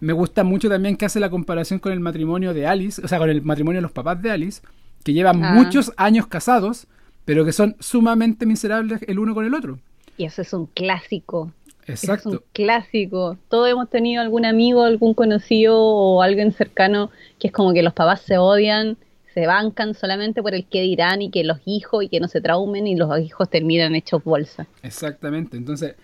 me 0.00 0.12
gusta 0.12 0.44
mucho 0.44 0.68
también 0.68 0.96
que 0.96 1.04
hace 1.04 1.18
la 1.20 1.30
comparación 1.30 1.80
con 1.80 1.92
el 1.92 1.98
matrimonio 2.00 2.54
de 2.54 2.66
Alice, 2.68 3.02
o 3.04 3.08
sea, 3.08 3.18
con 3.18 3.28
el 3.30 3.42
matrimonio 3.42 3.78
de 3.78 3.82
los 3.82 3.92
papás 3.92 4.22
de 4.22 4.30
Alice, 4.30 4.62
que 5.02 5.12
llevan 5.12 5.42
Ah. 5.44 5.52
muchos 5.54 5.92
años 5.96 6.26
casados, 6.26 6.86
pero 7.24 7.44
que 7.44 7.52
son 7.52 7.76
sumamente 7.80 8.46
miserables 8.46 9.00
el 9.06 9.18
uno 9.18 9.34
con 9.34 9.44
el 9.46 9.54
otro. 9.54 9.78
Y 10.16 10.24
eso 10.24 10.42
es 10.42 10.52
un 10.52 10.66
clásico. 10.66 11.52
Eso 11.86 11.92
Exacto. 12.12 12.28
Es 12.28 12.34
un 12.36 12.42
clásico. 12.52 13.36
Todos 13.48 13.68
hemos 13.70 13.90
tenido 13.90 14.22
algún 14.22 14.44
amigo, 14.44 14.84
algún 14.84 15.14
conocido 15.14 15.78
o 15.80 16.22
alguien 16.22 16.52
cercano 16.52 17.10
que 17.40 17.48
es 17.48 17.52
como 17.52 17.72
que 17.72 17.82
los 17.82 17.92
papás 17.92 18.20
se 18.20 18.38
odian, 18.38 18.96
se 19.34 19.46
bancan 19.46 19.94
solamente 19.94 20.42
por 20.42 20.54
el 20.54 20.64
que 20.66 20.82
dirán 20.82 21.22
y 21.22 21.30
que 21.30 21.42
los 21.42 21.58
hijos 21.64 22.04
y 22.04 22.08
que 22.08 22.20
no 22.20 22.28
se 22.28 22.40
traumen 22.40 22.86
y 22.86 22.94
los 22.96 23.18
hijos 23.20 23.48
terminan 23.48 23.94
hechos 23.96 24.22
bolsa. 24.22 24.66
Exactamente. 24.82 25.56
Entonces, 25.56 25.94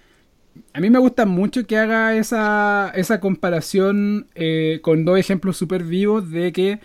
a 0.73 0.81
mí 0.81 0.91
me 0.91 0.99
gusta 0.99 1.27
mucho 1.27 1.65
que 1.67 1.77
haga 1.77 2.17
esa, 2.17 2.91
esa 2.97 3.21
comparación 3.21 4.27
eh, 4.35 4.81
con 4.83 5.05
dos 5.05 5.19
ejemplos 5.19 5.57
súper 5.57 5.85
vivos 5.85 6.31
de 6.31 6.53
que 6.53 6.81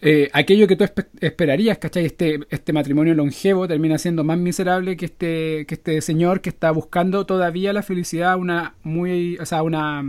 eh, 0.00 0.30
aquello 0.32 0.66
que 0.66 0.76
tú 0.76 0.84
espe- 0.84 1.08
esperarías, 1.20 1.78
¿cachai? 1.78 2.04
Este, 2.06 2.40
este 2.50 2.72
matrimonio 2.72 3.14
longevo 3.14 3.66
termina 3.66 3.98
siendo 3.98 4.24
más 4.24 4.38
miserable 4.38 4.96
que 4.96 5.06
este, 5.06 5.66
que 5.66 5.74
este 5.74 6.00
señor 6.00 6.40
que 6.40 6.50
está 6.50 6.70
buscando 6.70 7.26
todavía 7.26 7.72
la 7.72 7.82
felicidad 7.82 8.32
a 8.32 8.36
una 8.36 8.74
muy, 8.82 9.36
o 9.38 9.46
sea, 9.46 9.62
una, 9.62 10.00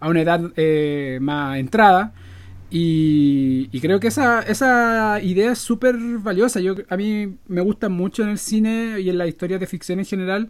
a 0.00 0.08
una 0.08 0.20
edad 0.22 0.52
eh, 0.56 1.18
más 1.20 1.58
entrada. 1.58 2.12
Y, 2.68 3.68
y 3.70 3.80
creo 3.80 4.00
que 4.00 4.08
esa, 4.08 4.42
esa 4.42 5.20
idea 5.22 5.52
es 5.52 5.58
súper 5.58 5.96
valiosa. 6.18 6.60
Yo, 6.60 6.74
a 6.88 6.96
mí 6.96 7.36
me 7.46 7.60
gusta 7.60 7.88
mucho 7.88 8.22
en 8.24 8.30
el 8.30 8.38
cine 8.38 9.00
y 9.00 9.08
en 9.08 9.18
las 9.18 9.28
historias 9.28 9.60
de 9.60 9.66
ficción 9.66 10.00
en 10.00 10.04
general 10.04 10.48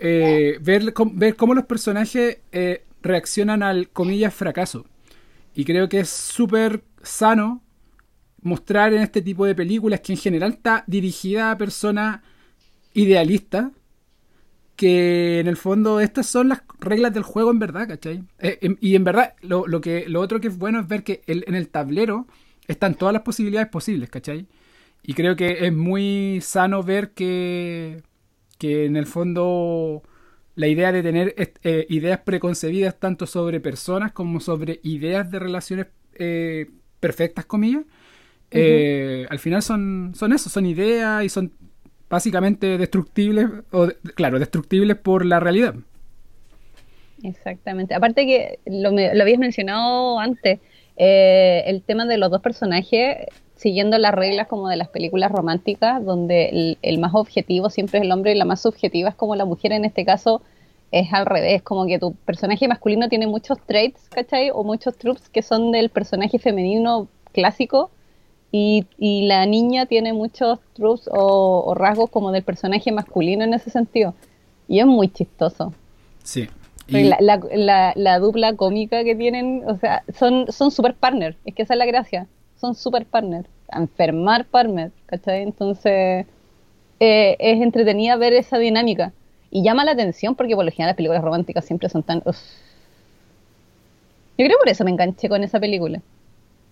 eh, 0.00 0.58
ver, 0.60 0.92
ver 1.12 1.36
cómo 1.36 1.54
los 1.54 1.64
personajes 1.64 2.38
eh, 2.52 2.84
reaccionan 3.02 3.62
al, 3.62 3.88
comillas, 3.90 4.34
fracaso. 4.34 4.84
Y 5.54 5.64
creo 5.64 5.88
que 5.88 6.00
es 6.00 6.08
súper 6.08 6.82
sano 7.02 7.62
mostrar 8.42 8.92
en 8.94 9.02
este 9.02 9.22
tipo 9.22 9.46
de 9.46 9.54
películas 9.54 10.00
que 10.00 10.12
en 10.12 10.18
general 10.18 10.52
está 10.54 10.84
dirigida 10.86 11.50
a 11.50 11.58
personas 11.58 12.20
idealistas 12.94 13.68
que 14.76 15.40
en 15.40 15.48
el 15.48 15.56
fondo 15.56 16.00
estas 16.00 16.26
son 16.26 16.48
las 16.50 16.62
reglas 16.78 17.12
del 17.12 17.24
juego 17.24 17.50
en 17.50 17.58
verdad, 17.58 17.88
¿cachai? 17.88 18.22
Eh, 18.38 18.58
em- 18.62 18.76
y 18.80 18.94
en 18.94 19.04
verdad 19.04 19.34
lo, 19.42 19.66
lo 19.66 19.80
que, 19.80 20.08
lo 20.08 20.20
otro 20.20 20.40
que 20.40 20.48
es 20.48 20.56
bueno 20.58 20.80
es 20.80 20.88
ver 20.88 21.02
que 21.02 21.22
en 21.26 21.54
el 21.54 21.68
tablero 21.68 22.26
están 22.68 22.94
todas 22.94 23.12
las 23.12 23.22
posibilidades 23.22 23.68
posibles, 23.70 24.08
¿cachai? 24.10 24.46
Y 25.02 25.14
creo 25.14 25.36
que 25.36 25.66
es 25.66 25.72
muy 25.74 26.40
sano 26.42 26.82
ver 26.82 27.12
que, 27.12 28.02
que 28.58 28.86
en 28.86 28.96
el 28.96 29.06
fondo 29.06 30.02
la 30.56 30.68
idea 30.68 30.92
de 30.92 31.02
tener 31.02 31.34
eh, 31.64 31.86
ideas 31.90 32.20
preconcebidas 32.20 32.98
tanto 33.00 33.26
sobre 33.26 33.60
personas 33.60 34.12
como 34.12 34.40
sobre 34.40 34.80
ideas 34.84 35.30
de 35.30 35.38
relaciones 35.40 35.86
eh, 36.14 36.70
perfectas, 37.00 37.46
comillas, 37.46 37.84
eh, 38.50 39.26
al 39.30 39.38
final 39.38 39.62
son, 39.62 40.12
son 40.16 40.32
eso, 40.32 40.48
son 40.50 40.66
ideas 40.66 41.24
y 41.24 41.28
son 41.28 41.52
básicamente 42.10 42.78
destructibles, 42.78 43.48
o 43.72 43.88
claro, 44.14 44.38
destructibles 44.38 44.96
por 44.98 45.24
la 45.26 45.40
realidad. 45.40 45.74
Exactamente. 47.22 47.94
Aparte 47.94 48.26
que 48.26 48.60
lo, 48.66 48.92
me- 48.92 49.14
lo 49.14 49.22
habías 49.22 49.38
mencionado 49.38 50.18
antes, 50.20 50.60
eh, 50.96 51.64
el 51.66 51.82
tema 51.82 52.06
de 52.06 52.16
los 52.18 52.30
dos 52.30 52.40
personajes, 52.42 53.16
siguiendo 53.56 53.98
las 53.98 54.14
reglas 54.14 54.46
como 54.46 54.68
de 54.68 54.76
las 54.76 54.88
películas 54.88 55.32
románticas, 55.32 56.04
donde 56.04 56.48
el, 56.50 56.78
el 56.82 56.98
más 56.98 57.12
objetivo 57.14 57.70
siempre 57.70 57.98
es 57.98 58.04
el 58.04 58.12
hombre 58.12 58.32
y 58.32 58.36
la 58.38 58.44
más 58.44 58.62
subjetiva 58.62 59.08
es 59.10 59.14
como 59.16 59.34
la 59.34 59.44
mujer 59.44 59.72
en 59.72 59.84
este 59.84 60.04
caso 60.04 60.42
es 60.92 61.12
al 61.12 61.26
revés, 61.26 61.62
como 61.62 61.86
que 61.86 61.98
tu 61.98 62.14
personaje 62.14 62.66
masculino 62.68 63.08
tiene 63.08 63.26
muchos 63.26 63.58
traits, 63.66 64.08
¿cachai? 64.10 64.50
O 64.52 64.64
muchos 64.64 64.96
tropes 64.96 65.28
que 65.28 65.42
son 65.42 65.70
del 65.72 65.90
personaje 65.90 66.38
femenino 66.38 67.08
clásico 67.32 67.90
y, 68.52 68.86
y 68.98 69.26
la 69.26 69.44
niña 69.46 69.86
tiene 69.86 70.12
muchos 70.12 70.58
tropes 70.74 71.08
o, 71.12 71.62
o 71.66 71.74
rasgos 71.74 72.10
como 72.10 72.32
del 72.32 72.42
personaje 72.42 72.90
masculino 72.92 73.44
en 73.44 73.54
ese 73.54 73.70
sentido. 73.70 74.14
Y 74.68 74.80
es 74.80 74.86
muy 74.86 75.08
chistoso. 75.08 75.72
Sí. 76.22 76.48
Y- 76.88 77.04
La, 77.04 77.18
la, 77.20 77.40
la- 77.54 77.92
la 77.96 78.18
dupla 78.18 78.54
cómica 78.54 79.04
que 79.04 79.14
tienen, 79.14 79.62
o 79.66 79.76
sea, 79.76 80.02
son, 80.18 80.50
son 80.50 80.70
super 80.70 80.94
partner, 80.94 81.36
es 81.44 81.54
que 81.54 81.62
esa 81.62 81.74
es 81.74 81.78
la 81.78 81.84
gracia, 81.86 82.26
son 82.58 82.74
super 82.74 83.04
partner, 83.04 83.44
a 83.70 83.78
enfermar 83.78 84.46
partner, 84.46 84.90
¿cachai? 85.06 85.42
Entonces, 85.42 86.24
eh, 87.00 87.36
es 87.38 87.60
entretenida 87.60 88.16
ver 88.16 88.32
esa 88.32 88.56
dinámica 88.58 89.12
y 89.50 89.62
llama 89.62 89.84
la 89.84 89.92
atención 89.92 90.34
porque 90.34 90.56
por 90.56 90.64
lo 90.64 90.70
general 90.70 90.88
las 90.88 90.96
películas 90.96 91.22
románticas 91.22 91.64
siempre 91.66 91.88
son 91.90 92.02
tan... 92.02 92.22
Yo 92.24 92.32
creo 94.46 94.58
por 94.58 94.68
eso 94.68 94.84
me 94.84 94.90
enganché 94.90 95.28
con 95.28 95.42
esa 95.44 95.58
película. 95.60 96.00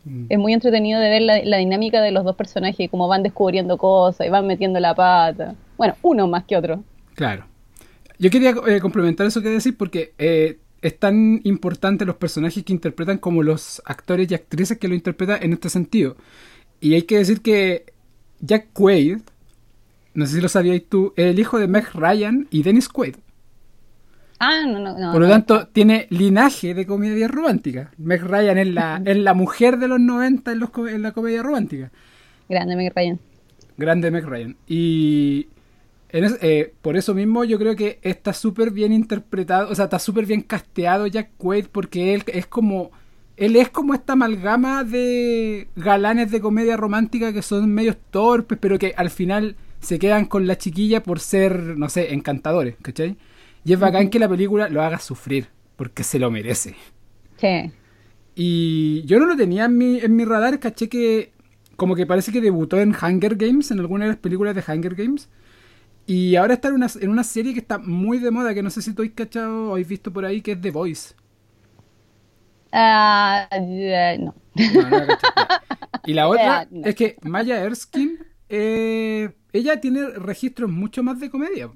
Mm. 0.07 0.27
Es 0.29 0.39
muy 0.39 0.53
entretenido 0.55 1.01
de 1.01 1.11
ver 1.11 1.23
la, 1.23 1.45
la 1.45 1.57
dinámica 1.59 2.01
de 2.01 2.13
los 2.13 2.25
dos 2.25 2.37
personajes 2.37 2.81
y 2.81 2.89
cómo 2.89 3.09
van 3.09 3.23
descubriendo 3.23 3.77
cosas 3.77 4.27
y 4.27 4.31
van 4.31 4.47
metiendo 4.47 4.81
la 4.81 4.95
pata. 4.95 5.55
Bueno, 5.77 5.95
uno 6.03 6.29
más 6.29 6.45
que 6.45 6.57
otro. 6.57 6.83
Claro. 7.15 7.45
Yo 8.19 8.31
quería 8.31 8.55
eh, 8.67 8.81
complementar 8.81 9.27
eso 9.27 9.43
que 9.43 9.51
decís 9.51 9.75
porque 9.77 10.15
eh, 10.19 10.59
es 10.81 10.99
tan 10.99 11.41
importante 11.45 12.05
los 12.05 12.17
personajes 12.17 12.65
que 12.65 12.73
interpretan 12.73 13.19
como 13.19 13.43
los 13.43 13.83
actores 13.85 14.31
y 14.31 14.35
actrices 14.35 14.79
que 14.79 14.89
lo 14.89 14.95
interpretan 14.95 15.43
en 15.43 15.53
este 15.53 15.69
sentido. 15.69 16.17
Y 16.81 16.95
hay 16.95 17.03
que 17.03 17.19
decir 17.19 17.43
que 17.43 17.93
Jack 18.41 18.69
Quaid, 18.73 19.19
no 20.15 20.27
sé 20.27 20.37
si 20.37 20.41
lo 20.41 20.49
sabías 20.49 20.81
tú, 20.89 21.13
es 21.17 21.27
el 21.27 21.39
hijo 21.39 21.59
de 21.59 21.67
Meg 21.67 21.93
Ryan 21.95 22.47
y 22.51 22.63
Dennis 22.63 22.89
Quaid. 22.89 23.17
Ah, 24.38 24.64
no, 24.66 24.78
no, 24.78 24.99
no. 24.99 25.12
Por 25.12 25.23
lo 25.23 25.28
tanto, 25.28 25.69
tiene 25.69 26.07
linaje 26.11 26.75
de 26.75 26.87
comedia 26.87 27.26
romántica. 27.28 27.90
Meg 27.97 28.23
Ryan 28.23 28.59
es 28.59 28.69
la, 28.69 29.02
es 29.05 29.16
la 29.16 29.35
mujer 29.35 29.78
de 29.78 29.88
los 29.88 29.99
90 30.00 30.52
en, 30.52 30.59
los, 30.61 30.71
en 30.90 31.02
la 31.02 31.12
comedia 31.12 31.43
romántica. 31.43 31.90
Grande 32.49 32.76
Meg 32.76 32.93
Ryan. 32.95 33.19
Grande 33.78 34.11
Meg 34.11 34.25
Ryan. 34.26 34.57
Y 34.66 35.49
en 36.11 36.25
es- 36.25 36.38
eh, 36.43 36.73
por 36.83 36.97
eso 36.97 37.14
mismo 37.14 37.45
yo 37.45 37.59
creo 37.59 37.75
que 37.76 37.99
está 38.02 38.33
súper 38.33 38.71
bien 38.71 38.93
interpretado, 38.93 39.71
o 39.71 39.75
sea, 39.75 39.85
está 39.87 39.99
súper 39.99 40.26
bien 40.26 40.43
casteado 40.43 41.07
Jack 41.07 41.31
Quaid 41.38 41.66
porque 41.73 42.14
él 42.14 42.23
es 42.26 42.47
como... 42.47 42.90
Él 43.38 43.55
es 43.57 43.69
como 43.69 43.93
esta 43.93 44.14
amalgama 44.14 44.83
de 44.83 45.69
galanes 45.76 46.31
de 46.31 46.40
comedia 46.40 46.75
romántica 46.78 47.35
que 47.35 47.43
son 47.43 47.71
medios 47.71 47.99
torpes, 48.11 48.57
pero 48.59 48.78
que 48.78 48.95
al 48.97 49.11
final 49.11 49.57
se 49.78 49.99
quedan 49.99 50.25
con 50.25 50.47
la 50.47 50.57
chiquilla 50.57 51.02
por 51.02 51.21
ser, 51.21 51.76
no 51.76 51.90
sé, 51.90 52.14
encantadores, 52.14 52.76
¿cachai? 52.81 53.19
Y 53.67 53.73
es 53.73 53.81
bacán 53.81 54.11
que 54.11 54.21
la 54.21 54.29
película 54.29 54.69
lo 54.69 54.81
haga 54.81 55.01
sufrir, 55.01 55.49
porque 55.75 56.05
se 56.05 56.21
lo 56.21 56.31
merece. 56.31 56.77
Sí. 57.37 57.73
Y 58.37 59.03
yo 59.07 59.19
no 59.19 59.27
lo 59.27 59.37
tenía 59.37 59.65
en 59.65 59.77
mi, 59.77 59.99
en 59.99 60.15
mi 60.15 60.25
radar, 60.25 60.61
caché 60.61 60.89
que 60.89 61.33
como 61.77 61.97
que 61.97 62.07
parece 62.07 62.33
que 62.33 62.41
debutó 62.41 62.79
en 62.81 62.95
Hunger 62.95 63.35
Games, 63.37 63.71
en 63.73 63.81
alguna 63.81 64.05
de 64.05 64.11
las 64.13 64.19
películas 64.21 64.55
de 64.55 64.63
Hunger 64.67 64.95
Games. 64.95 65.29
Y 66.07 66.37
ahora 66.37 66.55
está 66.55 66.69
en 66.69 66.75
una, 66.75 66.89
en 67.01 67.11
una 67.11 67.25
serie 67.25 67.55
que 67.55 67.61
está 67.61 67.79
muy 67.79 68.19
de 68.19 68.31
moda, 68.31 68.55
que 68.55 68.63
no 68.63 68.71
sé 68.71 68.83
si 68.83 68.95
tú 68.95 69.03
habéis 69.03 69.15
cachado 69.15 69.69
o 69.69 69.73
habéis 69.73 69.89
visto 69.89 70.13
por 70.13 70.25
ahí, 70.25 70.43
que 70.43 70.53
es 70.53 70.61
The 70.61 70.71
Voice. 70.71 71.15
Ah, 72.73 73.49
eh, 73.53 74.19
no. 74.21 74.35
No, 74.55 74.89
no 74.91 75.01
la. 75.05 75.19
Y 76.05 76.15
la 76.15 76.29
otra 76.29 76.69
no. 76.71 76.83
es 76.83 76.95
que 76.95 77.19
Maya 77.23 77.63
Erskine, 77.65 78.19
eh, 78.49 79.35
ella 79.53 79.81
tiene 79.81 80.11
registros 80.11 80.71
mucho 80.71 81.03
más 81.03 81.21
de 81.21 81.31
comedia. 81.31 81.71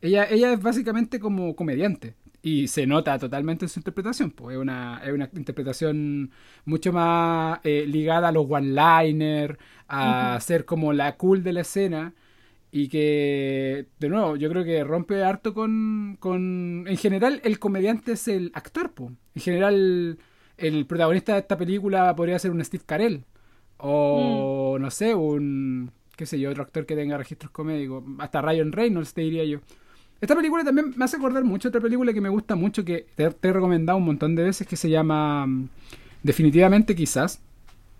Ella, 0.00 0.26
ella 0.30 0.52
es 0.52 0.62
básicamente 0.62 1.18
como 1.18 1.54
comediante. 1.56 2.14
Y 2.40 2.68
se 2.68 2.86
nota 2.86 3.18
totalmente 3.18 3.64
en 3.64 3.68
su 3.68 3.80
interpretación. 3.80 4.30
Pues 4.30 4.56
es 4.56 4.62
una, 4.62 5.02
es 5.04 5.12
una 5.12 5.28
interpretación 5.34 6.30
mucho 6.64 6.92
más 6.92 7.58
eh, 7.64 7.84
ligada 7.86 8.28
a 8.28 8.32
los 8.32 8.46
one-liner, 8.48 9.58
a 9.88 10.38
ser 10.40 10.64
como 10.64 10.92
la 10.92 11.16
cool 11.16 11.42
de 11.42 11.52
la 11.52 11.62
escena. 11.62 12.14
Y 12.70 12.88
que, 12.88 13.86
de 13.98 14.08
nuevo, 14.08 14.36
yo 14.36 14.50
creo 14.50 14.62
que 14.62 14.84
rompe 14.84 15.24
harto 15.24 15.54
con, 15.54 16.16
con... 16.20 16.84
En 16.86 16.96
general, 16.96 17.40
el 17.42 17.58
comediante 17.58 18.12
es 18.12 18.28
el 18.28 18.52
actor, 18.54 18.92
pues. 18.92 19.10
En 19.34 19.42
general, 19.42 20.18
el 20.58 20.86
protagonista 20.86 21.32
de 21.32 21.40
esta 21.40 21.56
película 21.56 22.14
podría 22.14 22.38
ser 22.38 22.50
un 22.50 22.64
Steve 22.64 22.84
Carell. 22.86 23.24
O, 23.78 24.76
no 24.78 24.90
sé, 24.90 25.14
un... 25.14 25.90
qué 26.14 26.26
sé 26.26 26.38
yo, 26.38 26.50
otro 26.50 26.62
actor 26.62 26.84
que 26.84 26.94
tenga 26.94 27.16
registros 27.16 27.50
comédicos. 27.50 28.04
Hasta 28.18 28.42
Ryan 28.42 28.70
Reynolds, 28.70 29.14
te 29.14 29.22
diría 29.22 29.44
yo. 29.44 29.60
Esta 30.20 30.34
película 30.34 30.64
también 30.64 30.92
me 30.96 31.04
hace 31.04 31.16
acordar 31.16 31.44
mucho 31.44 31.68
otra 31.68 31.80
película 31.80 32.12
que 32.12 32.20
me 32.20 32.28
gusta 32.28 32.56
mucho, 32.56 32.84
que 32.84 33.06
te, 33.14 33.30
te 33.30 33.48
he 33.48 33.52
recomendado 33.52 33.98
un 33.98 34.04
montón 34.04 34.34
de 34.34 34.42
veces, 34.44 34.66
que 34.66 34.76
se 34.76 34.90
llama 34.90 35.46
mm, 35.46 35.68
Definitivamente 36.22 36.94
Quizás. 36.96 37.40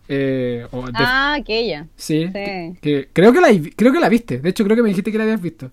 Eh, 0.09 0.67
o 0.73 0.85
Ah, 0.95 1.35
aquella. 1.35 1.87
sí, 1.95 2.27
sí. 2.27 2.33
Que, 2.33 2.73
que 2.81 3.09
creo, 3.13 3.33
que 3.33 3.41
la, 3.41 3.49
creo 3.77 3.93
que 3.93 4.01
la 4.01 4.09
viste. 4.09 4.41
De 4.41 4.49
hecho, 4.49 4.65
creo 4.65 4.75
que 4.77 4.83
me 4.83 4.89
dijiste 4.89 5.13
que 5.13 5.19
la 5.19 5.25
habías 5.25 5.41
visto. 5.43 5.71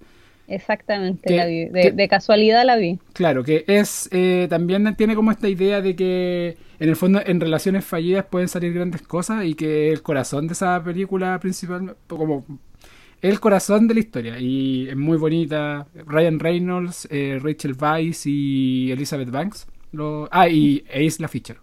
Exactamente, 0.48 1.28
Que- 1.30 1.38
la 1.38 1.46
vi. 1.48 1.66
De, 1.66 1.82
que- 1.82 1.92
de 1.92 2.08
casualidad 2.08 2.64
la 2.66 2.76
vi. 2.76 3.00
Claro, 3.14 3.44
que 3.44 3.64
es 3.68 4.08
eh, 4.12 4.46
también 4.50 4.94
tiene 4.96 5.16
como 5.16 5.32
esta 5.32 5.50
idea 5.50 5.82
de 5.82 5.96
que 5.96 6.58
en 6.80 6.90
el 6.90 6.96
fondo 6.96 7.22
en 7.26 7.40
relaciones 7.40 7.84
fallidas 7.86 8.26
pueden 8.26 8.48
salir 8.48 8.74
grandes 8.74 9.02
cosas 9.02 9.46
y 9.46 9.56
que 9.56 9.92
el 9.92 10.02
corazón 10.04 10.46
de 10.48 10.54
esa 10.54 10.84
película 10.84 11.40
principal, 11.40 11.96
como 12.08 12.46
el 13.30 13.40
corazón 13.40 13.88
de 13.88 13.94
la 13.96 14.00
historia 14.02 14.40
y 14.40 14.88
es 14.90 14.96
muy 14.96 15.18
bonita. 15.18 15.88
Ryan 15.96 16.40
Reynolds, 16.40 17.08
eh, 17.12 17.40
Rachel 17.42 17.76
Weisz 17.80 18.26
y 18.26 18.92
Elizabeth 18.92 19.30
Banks. 19.32 19.68
Lo, 19.92 20.28
ah, 20.32 20.48
y 20.50 20.84
e 20.90 21.04
Isla 21.04 21.28
Fisher. 21.28 21.58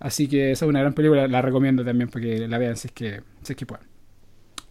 Así 0.00 0.28
que 0.28 0.52
esa 0.52 0.64
es 0.64 0.68
una 0.68 0.80
gran 0.80 0.94
película, 0.94 1.28
la 1.28 1.42
recomiendo 1.42 1.84
también 1.84 2.10
para 2.10 2.24
que 2.24 2.48
la 2.48 2.58
vean 2.58 2.76
si 2.76 2.88
es 2.88 2.92
que, 2.92 3.22
si 3.42 3.52
es 3.52 3.56
que 3.56 3.66
pueden. 3.66 3.86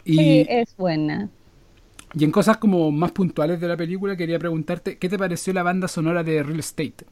Y, 0.05 0.17
Sí, 0.17 0.45
es 0.49 0.75
buena. 0.77 1.29
y 2.13 2.23
en 2.25 2.31
cosas 2.31 2.57
como 2.57 2.91
más 2.91 3.11
puntuales 3.11 3.59
de 3.61 3.67
la 3.67 3.77
película, 3.77 4.15
quería 4.17 4.39
preguntarte, 4.39 4.97
¿qué 4.97 5.09
te 5.09 5.17
pareció 5.17 5.53
la 5.53 5.63
banda 5.63 5.87
sonora 5.87 6.23
de 6.23 6.43
Real 6.43 6.59
Estate? 6.59 7.05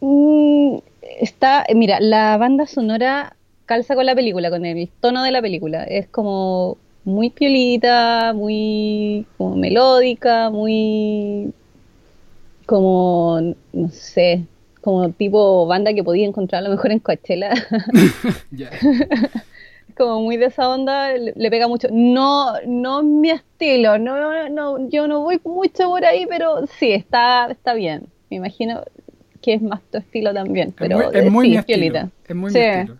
Mm, 0.00 0.78
está, 1.20 1.64
mira, 1.74 2.00
la 2.00 2.36
banda 2.38 2.66
sonora 2.66 3.36
calza 3.66 3.94
con 3.94 4.06
la 4.06 4.14
película, 4.14 4.50
con 4.50 4.64
el 4.64 4.88
tono 5.00 5.22
de 5.22 5.32
la 5.32 5.42
película. 5.42 5.84
Es 5.84 6.06
como 6.08 6.78
muy 7.04 7.30
piolita, 7.30 8.32
muy 8.34 9.26
como 9.36 9.56
melódica, 9.56 10.50
muy 10.50 11.52
como, 12.66 13.40
no 13.72 13.88
sé, 13.90 14.44
como 14.80 15.10
tipo 15.10 15.66
banda 15.66 15.94
que 15.94 16.02
podía 16.04 16.26
encontrar 16.26 16.60
a 16.60 16.68
lo 16.68 16.70
mejor 16.74 16.92
en 16.92 16.98
Coachella. 17.00 17.50
Ya. 18.50 18.70
como 19.96 20.20
muy 20.20 20.36
de 20.36 20.46
esa 20.46 20.68
onda, 20.68 21.12
le, 21.16 21.50
pega 21.50 21.68
mucho. 21.68 21.88
No, 21.90 22.52
no 22.66 23.00
es 23.00 23.04
mi 23.06 23.30
estilo, 23.30 23.98
no, 23.98 24.48
no, 24.48 24.88
yo 24.88 25.08
no 25.08 25.20
voy 25.22 25.40
mucho 25.44 25.88
por 25.88 26.04
ahí, 26.04 26.26
pero 26.26 26.66
sí, 26.78 26.92
está, 26.92 27.46
está 27.50 27.74
bien. 27.74 28.06
Me 28.30 28.36
imagino 28.38 28.82
que 29.40 29.54
es 29.54 29.62
más 29.62 29.80
tu 29.90 29.98
estilo 29.98 30.34
también, 30.34 30.74
pero 30.76 31.00
es 31.00 31.06
muy, 31.06 31.20
es 31.20 31.26
eh, 31.26 31.30
muy 31.30 31.46
sí, 31.46 31.50
mi 31.52 31.56
estilo. 31.56 31.78
piolita. 31.78 32.10
Es 32.28 32.36
muy 32.36 32.50
Sí. 32.50 32.58
mi 32.58 32.64
estilo. 32.64 32.96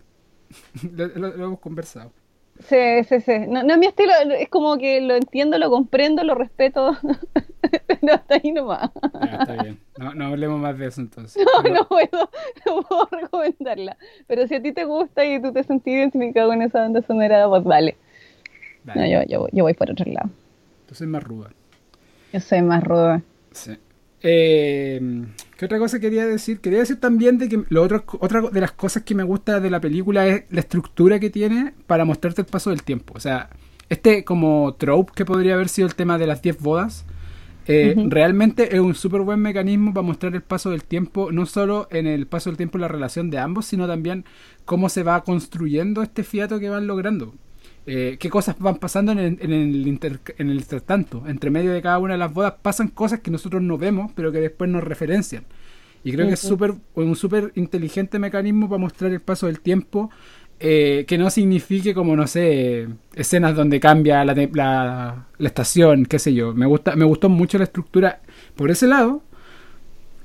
lo, 0.97 1.07
lo- 1.09 1.37
lo 1.37 1.45
hemos 1.47 1.61
conversado. 1.61 2.13
Sí, 2.61 3.05
sí, 3.07 3.21
sí. 3.21 3.33
No, 3.49 3.63
no 3.63 3.75
es 3.75 3.79
mi 3.79 3.85
estilo, 3.87 4.13
es 4.39 4.49
como 4.49 4.79
que 4.79 5.03
lo 5.03 5.15
entiendo, 5.15 5.59
lo 5.59 5.69
comprendo, 5.69 6.25
lo 6.25 6.35
respeto, 6.35 6.97
pero 7.87 8.15
hasta 8.15 8.37
ahí 8.37 8.51
nomás. 8.51 8.91
Ya, 9.23 9.37
está 9.41 9.63
bien. 9.63 9.79
No, 9.99 10.15
no 10.15 10.27
hablemos 10.29 10.59
más 10.59 10.79
de 10.79 10.87
eso 10.87 11.03
entonces. 11.03 11.45
No, 11.45 11.63
Pero- 11.63 11.75
no 11.75 11.87
puedo, 11.89 12.31
no 12.67 12.83
puedo 12.83 13.09
recomendarla. 13.11 13.99
Pero 14.27 14.47
si 14.47 14.55
a 14.55 14.63
ti 14.63 14.73
te 14.73 14.85
gusta 14.85 15.23
y 15.27 15.41
tú 15.43 15.53
te 15.53 15.65
sentís 15.65 15.93
identificado 15.95 16.49
con 16.49 16.63
esa 16.63 16.81
banda 16.81 17.03
sonora, 17.03 17.47
pues 17.47 17.63
dale. 17.65 17.97
Dale, 18.85 19.01
No, 19.03 19.07
yo, 19.23 19.29
yo, 19.29 19.41
voy- 19.41 19.51
yo 19.53 19.65
voy 19.65 19.75
por 19.75 19.91
otro 19.91 20.11
lado. 20.11 20.31
Entonces 20.81 21.03
es 21.03 21.09
más 21.09 21.25
ruda. 21.25 21.51
Yo 22.33 22.41
soy 22.41 22.63
más 22.63 22.83
ruda. 22.83 23.21
Sí. 23.53 23.77
Eh, 24.23 24.99
¿Qué 25.57 25.65
otra 25.65 25.79
cosa 25.79 25.99
quería 26.01 26.27
decir? 26.27 26.61
Quería 26.61 26.81
decir 26.81 27.01
también 27.01 27.39
de 27.39 27.49
que 27.49 27.65
lo 27.71 27.83
otro, 27.83 28.05
otra 28.21 28.43
de 28.43 28.61
las 28.61 28.73
cosas 28.73 29.05
que 29.05 29.15
me 29.15 29.23
gusta 29.23 29.59
de 29.59 29.71
la 29.71 29.81
película 29.81 30.27
es 30.27 30.45
la 30.51 30.61
estructura 30.61 31.19
que 31.19 31.31
tiene 31.31 31.73
para 31.87 32.05
mostrarte 32.05 32.43
el 32.43 32.47
paso 32.47 32.71
del 32.71 32.83
tiempo. 32.83 33.15
O 33.17 33.21
sea, 33.21 33.49
este 33.89 34.25
como 34.25 34.75
trope 34.75 35.13
que 35.15 35.25
podría 35.25 35.55
haber 35.55 35.69
sido 35.69 35.89
el 35.89 35.95
tema 35.95 36.19
de 36.19 36.27
las 36.27 36.43
10 36.43 36.61
bodas, 36.61 37.07
eh, 37.69 37.95
realmente 38.09 38.77
es 38.77 38.81
un 38.81 38.95
súper 38.95 39.23
buen 39.23 39.41
mecanismo 39.41 39.95
para 39.95 40.07
mostrar 40.07 40.35
el 40.35 40.43
paso 40.43 40.71
del 40.71 40.85
tiempo, 40.85 41.33
no 41.33 41.47
solo 41.47 41.89
en 41.91 42.07
el 42.07 42.27
paso 42.27 42.51
del 42.51 42.59
tiempo 42.59 42.77
la 42.77 42.89
relación 42.89 43.31
de 43.31 43.39
ambos, 43.39 43.67
sino 43.67 43.87
también 43.87 44.25
cómo 44.67 44.91
se 44.91 45.03
va 45.03 45.25
construyendo 45.25 46.03
este 46.03 46.23
fiato 46.23 46.61
que 46.61 46.69
van 46.69 46.87
logrando. 46.87 47.35
Eh, 47.87 48.17
qué 48.19 48.29
cosas 48.31 48.57
van 48.59 48.77
pasando 48.77 49.13
en 49.13 49.19
el, 49.19 49.39
en, 49.41 49.53
el 49.53 49.87
inter- 49.87 50.21
en 50.39 50.51
el 50.51 50.57
intertanto. 50.57 51.23
Entre 51.29 51.51
medio 51.51 51.73
de 51.73 51.81
cada 51.83 51.99
una 51.99 52.15
de 52.15 52.19
las 52.19 52.33
bodas 52.33 52.55
pasan 52.61 52.89
cosas 52.89 53.21
que 53.21 53.31
nosotros 53.31 53.63
no 53.63 53.79
vemos, 53.79 54.11
pero 54.15 54.33
que 54.33 54.41
después 54.41 54.69
nos 54.71 54.83
referencian. 54.83 55.45
Y 56.05 56.13
creo 56.13 56.27
que 56.27 56.35
es 56.35 56.41
súper 56.41 56.75
un 56.95 57.17
súper 57.17 57.53
inteligente 57.57 58.19
mecanismo 58.19 58.69
para 58.69 58.79
mostrar 58.81 59.13
el 59.13 59.21
paso 59.21 59.47
del 59.47 59.61
tiempo, 59.61 60.11
eh, 60.59 61.05
que 61.07 61.19
no 61.19 61.31
signifique 61.31 61.95
como, 61.95 62.17
no 62.17 62.27
sé, 62.27 62.89
escenas 63.15 63.55
donde 63.55 63.79
cambia 63.81 64.25
la, 64.25 64.35
la, 64.35 65.27
la 65.39 65.49
estación, 65.49 66.07
qué 66.07 66.19
sé 66.19 66.33
yo. 66.35 66.55
Me, 66.55 66.67
gusta, 66.67 66.97
me 66.97 67.05
gustó 67.05 67.29
mucho 67.29 67.59
la 67.59 67.65
estructura 67.65 68.21
por 68.55 68.71
ese 68.71 68.87
lado. 68.87 69.23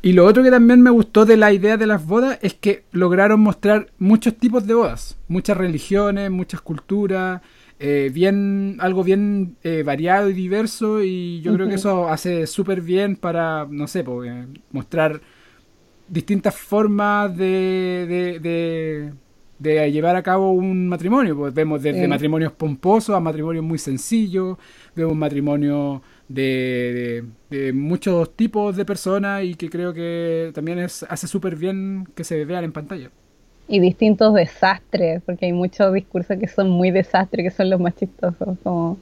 Y 0.04 0.14
lo 0.14 0.26
otro 0.26 0.42
que 0.42 0.50
también 0.50 0.82
me 0.82 0.90
gustó 0.90 1.26
de 1.26 1.38
la 1.38 1.54
idea 1.54 1.78
de 1.78 1.86
las 1.86 2.06
bodas 2.08 2.40
es 2.42 2.56
que 2.56 2.84
lograron 2.92 3.40
mostrar 3.40 3.92
muchos 4.00 4.36
tipos 4.36 4.66
de 4.66 4.74
bodas, 4.74 5.18
muchas 5.28 5.58
religiones, 5.58 6.32
muchas 6.32 6.62
culturas, 6.62 7.42
eh, 7.80 8.10
bien 8.14 8.78
algo 8.80 9.04
bien 9.04 9.58
eh, 9.64 9.84
variado 9.84 10.30
y 10.30 10.34
diverso 10.34 11.04
y 11.04 11.42
yo 11.42 11.54
creo 11.54 11.68
que 11.68 11.76
eso 11.76 12.08
hace 12.10 12.48
súper 12.48 12.82
bien 12.82 13.16
para, 13.16 13.68
no 13.70 13.88
sé, 13.88 14.04
pues, 14.04 14.32
eh, 14.32 14.48
mostrar 14.72 15.22
distintas 16.08 16.56
formas 16.56 17.36
de, 17.38 18.06
de, 18.10 18.40
de- 18.40 19.14
de 19.60 19.92
llevar 19.92 20.16
a 20.16 20.24
cabo 20.24 20.52
un 20.54 20.90
matrimonio. 20.90 21.38
Pues 21.38 21.54
vemos 21.54 21.84
desde 21.84 22.08
matrimonios 22.08 22.52
pomposos 22.54 23.16
a 23.16 23.20
matrimonios 23.20 23.64
muy 23.64 23.78
sencillos, 23.78 24.58
vemos 24.96 25.16
matrimonios 25.16 26.02
de, 26.34 27.24
de- 27.50 27.58
de 27.66 27.74
muchos 27.74 28.36
tipos 28.36 28.76
de 28.76 28.86
personas 28.86 29.44
y 29.44 29.56
que 29.56 29.70
creo 29.70 29.94
que 29.94 30.52
también 30.54 30.80
es, 30.80 31.04
hace 31.10 31.28
súper 31.28 31.56
bien 31.56 32.06
que 32.16 32.24
se 32.24 32.46
vean 32.46 32.64
en 32.64 32.72
pantalla. 32.74 33.12
Y 33.68 33.80
distintos 33.80 34.36
desastres, 34.36 35.24
porque 35.26 35.48
hay 35.48 35.54
muchos 35.54 35.92
discursos 35.96 36.38
que 36.38 36.48
son 36.48 36.70
muy 36.70 36.92
desastres, 36.92 37.44
que 37.44 37.50
son 37.50 37.72
los 37.72 37.80
más 37.80 37.96
chistosos. 37.96 38.56
Como... 38.64 39.00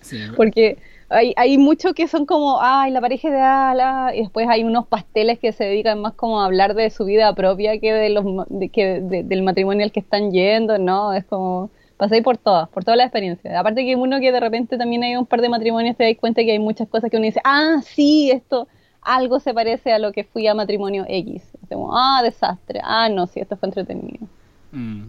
Sí, 0.00 0.18
Porque 0.34 0.78
hay, 1.08 1.32
hay 1.36 1.58
muchos 1.58 1.92
que 1.94 2.08
son 2.08 2.26
como, 2.26 2.60
ay, 2.62 2.90
la 2.90 3.00
pareja 3.00 3.28
ideal, 3.28 3.78
ah", 3.80 4.10
y 4.14 4.20
después 4.20 4.46
hay 4.48 4.64
unos 4.64 4.86
pasteles 4.86 5.38
que 5.38 5.52
se 5.52 5.64
dedican 5.64 6.00
más 6.00 6.14
como 6.14 6.40
a 6.40 6.46
hablar 6.46 6.74
de 6.74 6.90
su 6.90 7.04
vida 7.04 7.34
propia 7.34 7.78
que, 7.80 7.92
de 7.92 8.08
los, 8.10 8.24
de, 8.48 8.68
que 8.70 9.00
de- 9.00 9.22
del 9.24 9.42
matrimonio 9.42 9.84
al 9.84 9.92
que 9.92 10.00
están 10.00 10.30
yendo, 10.32 10.78
¿no? 10.78 11.12
Es 11.12 11.24
como, 11.24 11.70
pasáis 12.02 12.24
por 12.24 12.36
todas, 12.36 12.68
por 12.68 12.82
toda 12.82 12.96
la 12.96 13.04
experiencia. 13.04 13.60
Aparte 13.60 13.84
que 13.84 13.94
uno 13.94 14.18
que 14.18 14.32
de 14.32 14.40
repente 14.40 14.76
también 14.76 15.04
hay 15.04 15.14
un 15.14 15.24
par 15.24 15.40
de 15.40 15.48
matrimonios, 15.48 15.96
te 15.96 16.02
das 16.02 16.16
cuenta 16.18 16.42
que 16.42 16.50
hay 16.50 16.58
muchas 16.58 16.88
cosas 16.88 17.08
que 17.08 17.16
uno 17.16 17.26
dice, 17.26 17.40
ah, 17.44 17.76
sí, 17.84 18.28
esto 18.32 18.66
algo 19.02 19.38
se 19.38 19.54
parece 19.54 19.92
a 19.92 20.00
lo 20.00 20.10
que 20.10 20.24
fui 20.24 20.48
a 20.48 20.54
matrimonio 20.54 21.04
X. 21.06 21.44
Como, 21.68 21.96
ah, 21.96 22.20
desastre, 22.24 22.80
ah, 22.82 23.08
no, 23.08 23.28
sí, 23.28 23.38
esto 23.38 23.56
fue 23.56 23.68
entretenido. 23.68 24.26
Mm. 24.72 25.04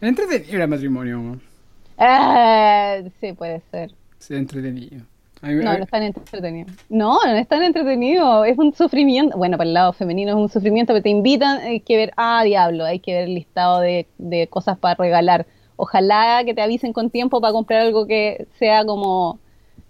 Entretenido 0.00 0.62
el 0.62 0.68
matrimonio. 0.68 1.38
Eh, 1.98 3.10
sí, 3.20 3.34
puede 3.34 3.60
ser. 3.70 3.90
Sí, 4.18 4.34
entretenido. 4.34 5.02
No, 5.42 5.52
no 5.52 5.84
es 5.84 5.90
tan 5.90 6.02
entretenido. 6.02 6.66
No, 6.88 7.18
no 7.26 7.36
es 7.36 7.46
tan 7.46 7.62
entretenido. 7.62 8.46
Es 8.46 8.56
un 8.56 8.72
sufrimiento. 8.72 9.36
Bueno, 9.36 9.58
para 9.58 9.68
el 9.68 9.74
lado 9.74 9.92
femenino 9.92 10.30
es 10.30 10.36
un 10.36 10.48
sufrimiento, 10.48 10.94
pero 10.94 11.02
te 11.02 11.10
invitan, 11.10 11.58
hay 11.58 11.80
que 11.80 11.98
ver, 11.98 12.14
ah, 12.16 12.42
diablo, 12.42 12.86
hay 12.86 13.00
que 13.00 13.12
ver 13.12 13.24
el 13.24 13.34
listado 13.34 13.80
de, 13.80 14.06
de 14.16 14.46
cosas 14.46 14.78
para 14.78 14.94
regalar. 14.94 15.44
Ojalá 15.80 16.42
que 16.44 16.54
te 16.54 16.60
avisen 16.60 16.92
con 16.92 17.08
tiempo 17.08 17.40
para 17.40 17.52
comprar 17.52 17.82
algo 17.82 18.04
que 18.04 18.48
sea 18.58 18.84
como 18.84 19.38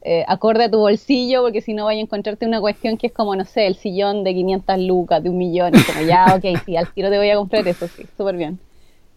eh, 0.02 0.22
acorde 0.28 0.64
a 0.64 0.70
tu 0.70 0.78
bolsillo, 0.78 1.42
porque 1.42 1.62
si 1.62 1.72
no 1.72 1.86
vaya 1.86 1.98
a 2.00 2.02
encontrarte 2.02 2.44
una 2.46 2.60
cuestión 2.60 2.98
que 2.98 3.06
es 3.06 3.12
como, 3.14 3.34
no 3.34 3.46
sé, 3.46 3.66
el 3.66 3.74
sillón 3.74 4.22
de 4.22 4.34
500 4.34 4.78
lucas, 4.80 5.22
de 5.22 5.30
un 5.30 5.38
millón, 5.38 5.72
y 5.74 5.82
como 5.82 6.06
ya, 6.06 6.26
ok, 6.36 6.60
sí, 6.66 6.76
al 6.76 6.92
tiro 6.92 7.08
te 7.08 7.16
voy 7.16 7.30
a 7.30 7.36
comprar 7.36 7.66
eso, 7.66 7.88
sí, 7.88 8.04
súper 8.18 8.36
bien. 8.36 8.58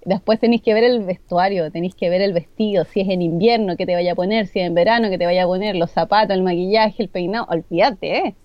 Después 0.05 0.39
tenéis 0.39 0.61
que 0.61 0.73
ver 0.73 0.85
el 0.85 1.03
vestuario, 1.03 1.69
tenéis 1.71 1.93
que 1.93 2.09
ver 2.09 2.21
el 2.21 2.31
vestido, 2.31 2.85
si 2.85 3.01
es 3.01 3.09
en 3.09 3.21
invierno, 3.21 3.75
que 3.75 3.85
te 3.85 3.93
vaya 3.93 4.13
a 4.13 4.15
poner, 4.15 4.47
si 4.47 4.61
es 4.61 4.67
en 4.67 4.73
verano, 4.73 5.09
que 5.09 5.17
te 5.17 5.25
vaya 5.25 5.43
a 5.43 5.47
poner, 5.47 5.75
los 5.75 5.91
zapatos, 5.91 6.37
el 6.37 6.41
maquillaje, 6.41 7.03
el 7.03 7.09
peinado, 7.09 7.47
olvídate, 7.49 8.17
¿eh? 8.17 8.35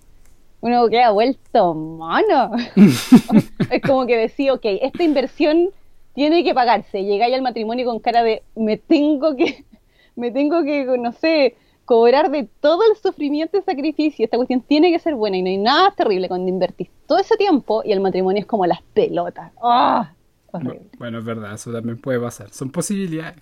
Uno 0.59 0.89
queda 0.89 1.11
vuelto 1.11 1.73
mono. 1.73 2.51
es 3.71 3.81
como 3.81 4.05
que 4.05 4.17
decía, 4.17 4.53
ok, 4.53 4.65
esta 4.81 5.03
inversión 5.03 5.69
tiene 6.17 6.43
que 6.43 6.55
pagarse. 6.55 7.03
Llegáis 7.03 7.35
al 7.35 7.43
matrimonio 7.43 7.85
con 7.85 7.99
cara 7.99 8.23
de, 8.23 8.41
me 8.55 8.77
tengo 8.77 9.35
que, 9.35 9.63
me 10.15 10.31
tengo 10.31 10.63
que, 10.63 10.83
no 10.97 11.11
sé, 11.11 11.55
cobrar 11.85 12.31
de 12.31 12.49
todo 12.59 12.81
el 12.89 12.97
sufrimiento 12.97 13.55
y 13.59 13.61
sacrificio. 13.61 14.25
Esta 14.25 14.37
cuestión 14.37 14.61
tiene 14.61 14.91
que 14.91 14.97
ser 14.97 15.13
buena 15.13 15.37
y 15.37 15.43
no 15.43 15.49
hay 15.49 15.57
nada 15.59 15.91
terrible 15.91 16.27
cuando 16.27 16.49
invertís 16.49 16.89
todo 17.05 17.19
ese 17.19 17.37
tiempo 17.37 17.83
y 17.85 17.91
el 17.91 17.99
matrimonio 17.99 18.39
es 18.41 18.47
como 18.47 18.65
las 18.65 18.81
pelotas. 18.81 19.51
¡Ah! 19.61 20.11
Horrible. 20.51 20.81
Bueno, 20.97 21.19
es 21.19 21.25
verdad, 21.25 21.53
eso 21.53 21.71
también 21.71 22.01
puede 22.01 22.19
pasar. 22.19 22.49
Son 22.49 22.71
posibilidades. 22.71 23.35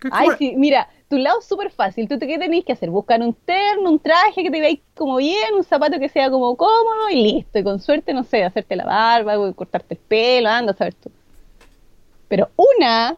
¿Qué- 0.00 0.08
Ay, 0.10 0.28
sí, 0.36 0.54
mira, 0.56 0.88
tu 1.08 1.16
lado 1.18 1.38
es 1.38 1.44
súper 1.46 1.70
fácil. 1.70 2.08
¿Tú 2.08 2.18
te- 2.18 2.26
qué 2.26 2.38
tenéis 2.38 2.64
que 2.64 2.72
hacer? 2.72 2.90
Buscar 2.90 3.22
un 3.22 3.34
terno, 3.34 3.88
un 3.90 4.00
traje 4.00 4.42
que 4.42 4.50
te 4.50 4.60
veáis 4.60 4.80
como 4.96 5.16
bien, 5.16 5.54
un 5.54 5.62
zapato 5.64 5.98
que 6.00 6.08
sea 6.08 6.28
como 6.30 6.56
cómodo 6.56 7.08
y 7.12 7.22
listo. 7.22 7.58
Y 7.60 7.62
con 7.62 7.78
suerte, 7.78 8.12
no 8.12 8.24
sé, 8.24 8.42
hacerte 8.42 8.74
la 8.74 8.84
barba, 8.84 9.52
cortarte 9.54 9.94
el 9.94 10.00
pelo, 10.00 10.48
anda 10.50 10.72
a 10.72 10.76
saber 10.76 10.94
tú. 10.94 11.10
Pero 12.28 12.50
una, 12.56 13.16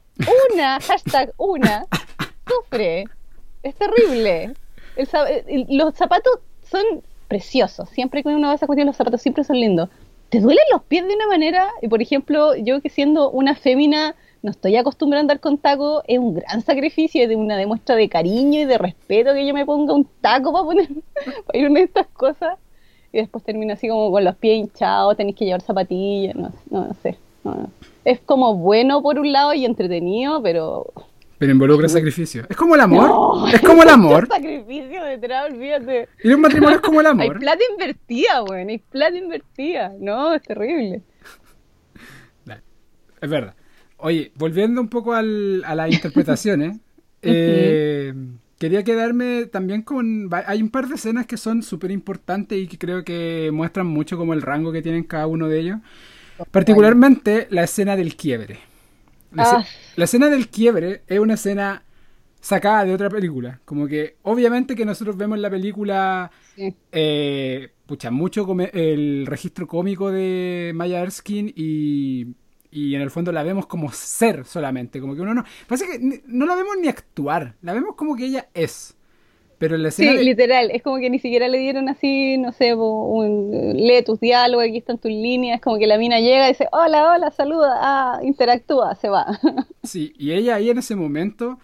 una, 0.53 0.81
hashtag 0.81 1.33
una, 1.37 1.87
sufre. 2.47 3.05
Es 3.63 3.75
terrible. 3.75 4.55
El 4.97 5.67
los 5.71 5.95
zapatos 5.95 6.41
son 6.63 6.83
preciosos. 7.29 7.89
Siempre 7.91 8.23
que 8.23 8.29
uno 8.29 8.49
va 8.49 8.53
a 8.53 8.57
esa 8.57 8.67
cuestión, 8.67 8.87
los 8.87 8.97
zapatos 8.97 9.23
siempre 9.23 9.45
son 9.45 9.57
lindos. 9.61 9.89
Te 10.29 10.41
duelen 10.41 10.65
los 10.73 10.83
pies 10.83 11.07
de 11.07 11.15
una 11.15 11.27
manera, 11.27 11.69
y 11.81 11.89
por 11.89 12.03
ejemplo, 12.03 12.55
yo 12.57 12.81
que 12.83 12.91
siendo 12.91 13.31
una 13.31 13.55
fémina 13.55 14.15
no 14.43 14.51
estoy 14.51 14.77
acostumbrada 14.77 15.21
a 15.21 15.23
andar 15.23 15.41
con 15.41 15.59
taco, 15.59 16.03
es 16.07 16.19
un 16.19 16.35
gran 16.35 16.63
sacrificio, 16.63 17.23
es 17.25 17.37
una 17.37 17.57
demuestra 17.57 17.97
de 17.97 18.09
cariño 18.09 18.61
y 18.61 18.65
de 18.67 18.79
respeto 18.79 19.35
que 19.35 19.47
yo 19.47 19.53
me 19.53 19.67
ponga 19.67 19.95
un 19.95 20.09
taco 20.21 20.53
para 20.53 20.65
poner, 20.65 20.89
para 21.47 21.59
ir 21.59 21.69
una 21.69 21.81
de 21.81 21.87
estas 21.87 22.07
cosas. 22.09 22.59
Y 23.13 23.19
después 23.19 23.43
termina 23.43 23.75
así 23.75 23.89
como 23.89 24.11
con 24.11 24.25
los 24.25 24.37
pies 24.37 24.59
hinchados, 24.59 25.17
tenéis 25.17 25.37
que 25.37 25.47
llevar 25.47 25.63
zapatillas, 25.63 26.37
no, 26.37 26.53
no, 26.71 26.89
no 26.89 26.95
sé. 27.03 27.19
No, 27.45 27.55
no. 27.55 27.71
Es 28.05 28.21
como 28.21 28.55
bueno 28.57 29.03
por 29.03 29.19
un 29.19 29.33
lado 29.33 29.53
y 29.55 29.65
entretenido, 29.65 30.43
pero 30.43 30.87
Pero 31.39 31.53
involucra 31.53 31.89
sacrificio. 31.89 32.45
Es 32.49 32.57
como 32.57 32.75
el 32.75 32.81
amor. 32.81 33.09
No, 33.09 33.49
es 33.49 33.61
como 33.61 33.83
el 33.83 33.89
hay 33.89 33.95
amor. 33.95 34.23
mucho 34.23 34.35
sacrificio 34.37 35.05
detrás, 35.05 35.51
olvídate. 35.51 36.09
Y 36.25 36.31
un 36.31 36.41
matrimonio 36.41 36.77
es 36.77 36.83
como 36.83 37.01
el 37.01 37.07
Hay 37.07 37.13
amor. 37.13 37.39
plata 37.39 37.63
invertida, 37.71 38.43
weón, 38.45 38.69
hay 38.69 38.79
plata 38.79 39.17
invertida. 39.17 39.93
No, 40.01 40.35
es 40.35 40.43
terrible. 40.43 41.03
Es 43.21 43.29
verdad. 43.29 43.55
Oye, 43.97 44.31
volviendo 44.37 44.81
un 44.81 44.89
poco 44.89 45.13
al- 45.13 45.65
a 45.67 45.75
las 45.75 45.93
interpretaciones, 45.93 46.79
eh, 47.23 48.15
quería 48.59 48.85
quedarme 48.85 49.47
también 49.47 49.83
con... 49.83 50.29
Hay 50.47 50.63
un 50.63 50.71
par 50.71 50.87
de 50.87 50.95
escenas 50.95 51.27
que 51.27 51.37
son 51.37 51.65
súper 51.65 51.91
importantes 51.91 52.57
y 52.59 52.69
que 52.69 52.79
creo 52.79 53.03
que 53.05 53.51
muestran 53.53 53.89
mucho 53.89 54.17
como 54.17 54.35
el 54.35 54.43
rango 54.43 54.71
que 54.71 54.83
tienen 54.83 55.03
cada 55.03 55.27
uno 55.27 55.49
de 55.49 55.59
ellos. 55.59 55.79
Particularmente 56.51 57.47
la 57.51 57.65
escena 57.65 57.97
del 57.97 58.17
quiebre. 58.17 58.59
La, 59.33 59.43
Ah. 59.59 59.65
la 59.97 60.05
escena 60.05 60.29
del 60.29 60.49
quiebre 60.49 61.03
es 61.07 61.19
una 61.19 61.35
escena 61.35 61.83
sacada 62.41 62.85
de 62.85 62.95
otra 62.95 63.11
película. 63.11 63.61
Como 63.65 63.87
que 63.87 64.17
obviamente 64.23 64.75
que 64.75 64.85
nosotros 64.85 65.17
vemos 65.17 65.39
la 65.39 65.51
película 65.51 66.31
Sí. 66.57 66.75
eh, 66.93 67.71
pucha, 67.87 68.11
mucho 68.11 68.47
el 68.73 69.27
registro 69.27 69.67
cómico 69.67 70.11
de 70.11 70.73
Maya 70.75 71.03
Erskine 71.03 71.53
y, 71.55 72.29
y 72.71 72.95
en 72.95 73.01
el 73.03 73.11
fondo 73.11 73.33
la 73.33 73.43
vemos 73.43 73.67
como 73.67 73.91
ser 73.93 74.45
solamente, 74.45 75.01
como 75.01 75.15
que 75.15 75.21
uno 75.23 75.35
no... 75.35 75.45
Pasa 75.67 75.87
que 75.87 76.23
no 76.27 76.47
la 76.47 76.55
vemos 76.55 76.77
ni 76.81 76.89
actuar, 76.89 77.55
la 77.63 77.73
vemos 77.75 77.95
como 77.97 78.15
que 78.17 78.27
ella 78.27 78.49
es. 78.55 78.95
Pero 79.59 79.75
en 79.77 79.83
la 79.83 79.91
Sí, 79.91 80.05
de- 80.07 80.23
literal, 80.25 80.71
es 80.71 80.83
como 80.83 80.99
que 80.99 81.11
ni 81.11 81.19
siquiera 81.19 81.49
le 81.49 81.59
dieron 81.59 81.89
así, 81.89 82.39
no 82.39 82.53
sé, 82.53 82.75
un, 82.75 83.73
lee 83.75 84.03
tus 84.05 84.21
diálogos, 84.21 84.67
aquí 84.67 84.79
están 84.79 84.99
tus 84.99 85.11
líneas, 85.11 85.57
es 85.57 85.63
como 85.63 85.79
que 85.79 85.87
la 85.89 85.99
mina 85.99 86.21
llega 86.21 86.47
y 86.47 86.53
dice, 86.53 86.69
hola, 86.73 87.13
hola, 87.15 87.31
saluda, 87.33 87.75
ah, 87.81 88.21
interactúa, 88.23 88.95
se 88.95 89.09
va. 89.09 89.27
Sí, 89.83 90.13
y 90.19 90.33
ella 90.33 90.57
ahí 90.57 90.71
en 90.71 90.79
ese 90.79 90.97
momento 90.97 91.59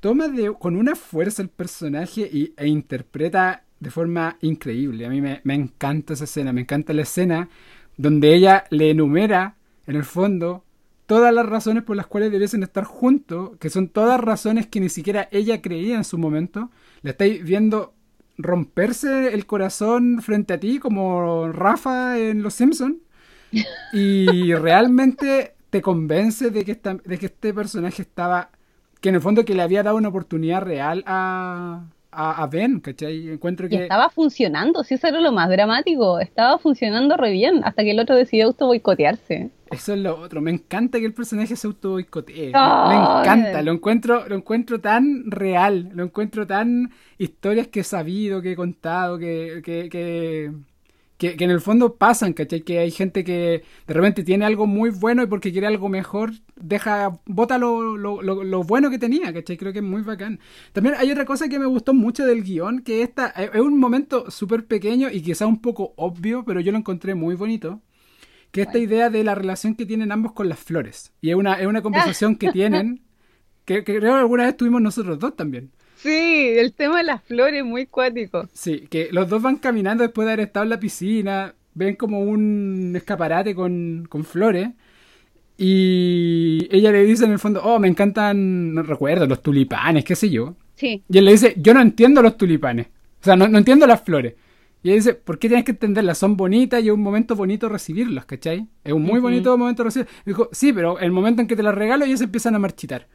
toma 0.00 0.28
de, 0.28 0.52
con 0.58 0.76
una 0.76 0.94
fuerza 0.96 1.42
el 1.42 1.48
personaje 1.48 2.28
y, 2.32 2.52
e 2.56 2.66
interpreta 2.68 3.64
de 3.78 3.90
forma 3.90 4.36
increíble. 4.42 5.06
A 5.06 5.08
mí 5.08 5.20
me, 5.20 5.40
me 5.44 5.54
encanta 5.54 6.12
esa 6.14 6.24
escena, 6.24 6.52
me 6.52 6.62
encanta 6.62 6.92
la 6.92 7.02
escena 7.02 7.48
donde 7.96 8.34
ella 8.34 8.64
le 8.70 8.90
enumera, 8.90 9.56
en 9.86 9.96
el 9.96 10.04
fondo, 10.04 10.64
todas 11.06 11.32
las 11.34 11.46
razones 11.46 11.82
por 11.84 11.96
las 11.96 12.06
cuales 12.06 12.32
debiesen 12.32 12.62
estar 12.62 12.84
juntos, 12.84 13.52
que 13.58 13.70
son 13.70 13.88
todas 13.88 14.20
razones 14.20 14.66
que 14.66 14.80
ni 14.80 14.88
siquiera 14.88 15.28
ella 15.32 15.60
creía 15.62 15.96
en 15.96 16.04
su 16.04 16.18
momento. 16.18 16.70
La 17.02 17.10
estáis 17.12 17.42
viendo 17.44 17.94
romperse 18.38 19.34
el 19.34 19.46
corazón 19.46 20.20
frente 20.22 20.54
a 20.54 20.60
ti 20.60 20.78
como 20.78 21.50
Rafa 21.52 22.18
en 22.18 22.42
Los 22.42 22.54
Simpsons 22.54 22.96
y 23.90 24.54
realmente 24.54 25.54
te 25.70 25.82
convence 25.82 26.50
de 26.50 26.64
que, 26.64 26.72
esta- 26.72 26.94
de 26.96 27.18
que 27.18 27.26
este 27.26 27.54
personaje 27.54 28.02
estaba, 28.02 28.50
que 29.00 29.08
en 29.10 29.16
el 29.16 29.20
fondo 29.20 29.44
que 29.44 29.54
le 29.54 29.62
había 29.62 29.82
dado 29.82 29.96
una 29.96 30.08
oportunidad 30.08 30.62
real 30.62 31.04
a, 31.06 31.86
a, 32.10 32.42
a 32.42 32.46
Ben, 32.46 32.80
¿cachai? 32.80 33.30
Encuentro 33.30 33.66
Y 33.66 33.70
que... 33.70 33.82
estaba 33.82 34.10
funcionando, 34.10 34.84
sí, 34.84 34.94
eso 34.94 35.06
era 35.08 35.20
lo 35.20 35.32
más 35.32 35.48
dramático, 35.48 36.18
estaba 36.20 36.58
funcionando 36.58 37.16
re 37.16 37.30
bien, 37.30 37.62
hasta 37.64 37.82
que 37.82 37.92
el 37.92 38.00
otro 38.00 38.16
decidió 38.16 38.46
auto 38.46 38.66
boicotearse. 38.66 39.50
Eso 39.70 39.94
es 39.94 40.00
lo 40.00 40.18
otro. 40.18 40.40
Me 40.40 40.50
encanta 40.50 40.98
que 40.98 41.06
el 41.06 41.14
personaje 41.14 41.54
se 41.54 41.66
auto 41.66 41.90
boicotee. 41.90 42.46
Me 42.46 42.50
encanta. 42.50 43.62
Lo 43.62 43.70
encuentro, 43.72 44.28
lo 44.28 44.34
encuentro 44.34 44.80
tan 44.80 45.30
real. 45.30 45.90
Lo 45.94 46.02
encuentro 46.02 46.44
tan 46.44 46.90
historias 47.18 47.68
que 47.68 47.80
he 47.80 47.84
sabido, 47.84 48.42
que 48.42 48.52
he 48.52 48.56
contado, 48.56 49.16
que, 49.16 49.62
que, 49.64 49.88
que, 49.88 50.52
que- 51.20 51.36
que 51.36 51.44
en 51.44 51.50
el 51.50 51.60
fondo 51.60 51.96
pasan, 51.96 52.32
¿cachai? 52.32 52.62
Que 52.62 52.78
hay 52.78 52.90
gente 52.90 53.24
que 53.24 53.62
de 53.86 53.94
repente 53.94 54.24
tiene 54.24 54.46
algo 54.46 54.66
muy 54.66 54.88
bueno 54.90 55.22
y 55.22 55.26
porque 55.26 55.52
quiere 55.52 55.66
algo 55.66 55.88
mejor, 55.90 56.32
deja, 56.56 57.20
bota 57.26 57.58
lo, 57.58 57.96
lo, 57.98 58.22
lo, 58.22 58.42
lo 58.42 58.62
bueno 58.64 58.88
que 58.90 58.98
tenía, 58.98 59.32
¿cachai? 59.32 59.58
Creo 59.58 59.72
que 59.74 59.80
es 59.80 59.84
muy 59.84 60.02
bacán. 60.02 60.40
También 60.72 60.94
hay 60.98 61.10
otra 61.12 61.26
cosa 61.26 61.48
que 61.50 61.58
me 61.58 61.66
gustó 61.66 61.92
mucho 61.94 62.24
del 62.24 62.42
guion, 62.42 62.80
que 62.80 63.02
esta 63.02 63.28
es 63.28 63.50
es 63.54 63.60
un 63.60 63.78
momento 63.78 64.30
súper 64.30 64.66
pequeño 64.66 65.10
y 65.10 65.20
quizá 65.22 65.46
un 65.46 65.60
poco 65.60 65.92
obvio, 65.96 66.44
pero 66.44 66.60
yo 66.60 66.72
lo 66.72 66.78
encontré 66.78 67.14
muy 67.14 67.34
bonito 67.34 67.82
que 68.52 68.62
esta 68.62 68.78
idea 68.78 69.10
de 69.10 69.22
la 69.24 69.34
relación 69.34 69.74
que 69.76 69.86
tienen 69.86 70.12
ambos 70.12 70.32
con 70.32 70.48
las 70.48 70.58
flores. 70.58 71.12
Y 71.20 71.30
es 71.30 71.36
una, 71.36 71.54
es 71.60 71.66
una 71.66 71.82
conversación 71.88 72.36
que 72.36 72.50
tienen, 72.52 73.02
que, 73.64 73.84
que 73.84 73.98
creo 73.98 74.14
que 74.14 74.20
alguna 74.20 74.44
vez 74.46 74.56
tuvimos 74.56 74.82
nosotros 74.82 75.18
dos 75.18 75.36
también. 75.36 75.70
Sí, 76.02 76.54
el 76.56 76.72
tema 76.72 76.98
de 76.98 77.04
las 77.04 77.22
flores 77.22 77.64
muy 77.64 77.86
cuático. 77.86 78.48
Sí, 78.52 78.86
que 78.88 79.08
los 79.12 79.28
dos 79.28 79.42
van 79.42 79.56
caminando 79.56 80.02
después 80.02 80.26
de 80.26 80.32
haber 80.32 80.46
estado 80.46 80.64
en 80.64 80.70
la 80.70 80.80
piscina, 80.80 81.54
ven 81.74 81.96
como 81.96 82.20
un 82.20 82.94
escaparate 82.96 83.54
con, 83.54 84.06
con 84.08 84.24
flores. 84.24 84.70
Y 85.58 86.66
ella 86.70 86.90
le 86.90 87.04
dice 87.04 87.26
en 87.26 87.32
el 87.32 87.38
fondo, 87.38 87.60
oh, 87.62 87.78
me 87.78 87.88
encantan, 87.88 88.72
no 88.72 88.82
recuerdo, 88.82 89.26
los 89.26 89.42
tulipanes, 89.42 90.04
qué 90.04 90.16
sé 90.16 90.30
yo. 90.30 90.56
Sí, 90.74 91.02
Y 91.06 91.18
él 91.18 91.26
le 91.26 91.32
dice, 91.32 91.54
yo 91.58 91.74
no 91.74 91.82
entiendo 91.82 92.22
los 92.22 92.38
tulipanes. 92.38 92.86
O 93.20 93.24
sea, 93.24 93.36
no, 93.36 93.46
no 93.46 93.58
entiendo 93.58 93.86
las 93.86 94.00
flores. 94.00 94.34
Y 94.82 94.88
ella 94.88 94.96
dice, 94.96 95.14
¿por 95.14 95.38
qué 95.38 95.48
tienes 95.48 95.66
que 95.66 95.72
entenderlas? 95.72 96.16
Son 96.16 96.38
bonitas 96.38 96.82
y 96.82 96.86
es 96.88 96.94
un 96.94 97.02
momento 97.02 97.36
bonito 97.36 97.68
recibirlas, 97.68 98.24
¿cachai? 98.24 98.66
Es 98.82 98.94
un 98.94 99.02
muy 99.02 99.20
bonito 99.20 99.56
momento 99.58 99.84
recibirlas. 99.84 100.14
Dijo, 100.24 100.48
sí, 100.52 100.72
pero 100.72 100.98
el 100.98 101.12
momento 101.12 101.42
en 101.42 101.48
que 101.48 101.56
te 101.56 101.62
las 101.62 101.74
regalo 101.74 102.06
ellas 102.06 102.22
empiezan 102.22 102.54
a 102.54 102.58
marchitar. 102.58 103.06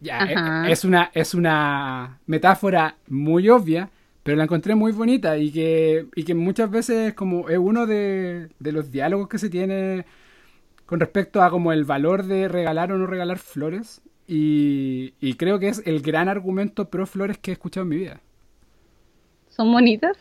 Ya, 0.00 0.22
Ajá. 0.22 0.42
eh, 0.64 0.72
es 0.72 0.84
una, 0.84 1.10
es 1.14 1.34
una 1.34 2.20
metáfora 2.26 2.96
muy 3.08 3.48
obvia, 3.48 3.90
pero 4.22 4.36
la 4.36 4.44
encontré 4.44 4.74
muy 4.74 4.92
bonita 4.92 5.38
y 5.38 5.50
que, 5.52 6.06
y 6.14 6.24
que 6.24 6.34
muchas 6.34 6.70
veces 6.70 7.14
como 7.14 7.48
es 7.48 7.58
uno 7.58 7.86
de, 7.86 8.50
de 8.58 8.72
los 8.72 8.90
diálogos 8.90 9.28
que 9.28 9.38
se 9.38 9.48
tiene 9.50 10.04
con 10.86 11.00
respecto 11.00 11.42
a 11.42 11.50
como 11.50 11.72
el 11.72 11.84
valor 11.84 12.24
de 12.24 12.48
regalar 12.48 12.92
o 12.92 12.98
no 12.98 13.06
regalar 13.06 13.38
flores. 13.38 14.02
Y, 14.28 15.14
y 15.20 15.34
creo 15.34 15.58
que 15.60 15.68
es 15.68 15.82
el 15.86 16.02
gran 16.02 16.28
argumento 16.28 16.90
pro 16.90 17.06
flores 17.06 17.38
que 17.38 17.52
he 17.52 17.54
escuchado 17.54 17.84
en 17.84 17.88
mi 17.90 17.96
vida. 17.98 18.20
son 19.48 19.72
bonitas. 19.72 20.16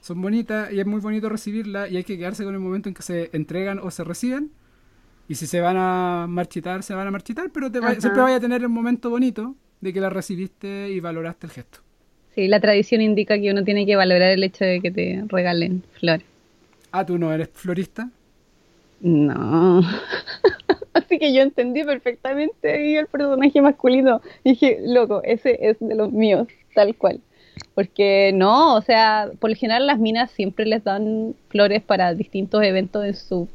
Son 0.00 0.20
bonitas 0.22 0.72
y 0.72 0.80
es 0.80 0.86
muy 0.86 1.00
bonito 1.00 1.28
recibirlas 1.28 1.90
y 1.90 1.96
hay 1.96 2.04
que 2.04 2.16
quedarse 2.16 2.44
con 2.44 2.54
el 2.54 2.60
momento 2.60 2.88
en 2.88 2.94
que 2.94 3.02
se 3.02 3.30
entregan 3.32 3.78
o 3.80 3.90
se 3.90 4.04
reciben. 4.04 4.52
Y 5.28 5.34
si 5.34 5.46
se 5.46 5.60
van 5.60 5.76
a 5.76 6.26
marchitar, 6.28 6.82
se 6.82 6.94
van 6.94 7.08
a 7.08 7.10
marchitar, 7.10 7.50
pero 7.50 7.70
te 7.70 7.80
va- 7.80 7.94
siempre 8.00 8.22
vaya 8.22 8.36
a 8.36 8.40
tener 8.40 8.62
el 8.62 8.68
momento 8.68 9.10
bonito 9.10 9.54
de 9.80 9.92
que 9.92 10.00
la 10.00 10.10
recibiste 10.10 10.88
y 10.90 11.00
valoraste 11.00 11.46
el 11.46 11.52
gesto. 11.52 11.78
Sí, 12.34 12.48
la 12.48 12.60
tradición 12.60 13.00
indica 13.00 13.38
que 13.40 13.50
uno 13.50 13.64
tiene 13.64 13.86
que 13.86 13.96
valorar 13.96 14.30
el 14.30 14.44
hecho 14.44 14.64
de 14.64 14.80
que 14.80 14.90
te 14.90 15.24
regalen 15.28 15.82
flores. 15.98 16.26
Ah, 16.92 17.04
tú 17.04 17.18
no 17.18 17.32
eres 17.32 17.48
florista. 17.52 18.08
No. 19.00 19.82
Así 20.92 21.18
que 21.18 21.32
yo 21.34 21.42
entendí 21.42 21.84
perfectamente 21.84 22.72
ahí 22.72 22.96
el 22.96 23.06
personaje 23.06 23.60
masculino. 23.60 24.20
Dije, 24.44 24.78
loco, 24.82 25.22
ese 25.24 25.58
es 25.60 25.76
de 25.80 25.94
los 25.94 26.10
míos, 26.12 26.48
tal 26.74 26.94
cual. 26.96 27.20
Porque 27.74 28.32
no, 28.34 28.74
o 28.76 28.80
sea, 28.82 29.30
por 29.38 29.50
lo 29.50 29.56
general 29.56 29.86
las 29.86 29.98
minas 29.98 30.30
siempre 30.30 30.64
les 30.66 30.82
dan 30.84 31.34
flores 31.48 31.82
para 31.82 32.14
distintos 32.14 32.62
eventos 32.62 33.04
en 33.04 33.14
su 33.14 33.48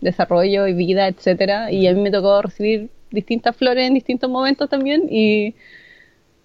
desarrollo 0.00 0.66
y 0.66 0.74
vida, 0.74 1.08
etcétera. 1.08 1.70
Y 1.72 1.86
a 1.86 1.94
mí 1.94 2.00
me 2.00 2.10
tocó 2.10 2.42
recibir 2.42 2.90
distintas 3.10 3.56
flores 3.56 3.86
en 3.86 3.94
distintos 3.94 4.30
momentos 4.30 4.68
también. 4.68 5.06
Y 5.10 5.54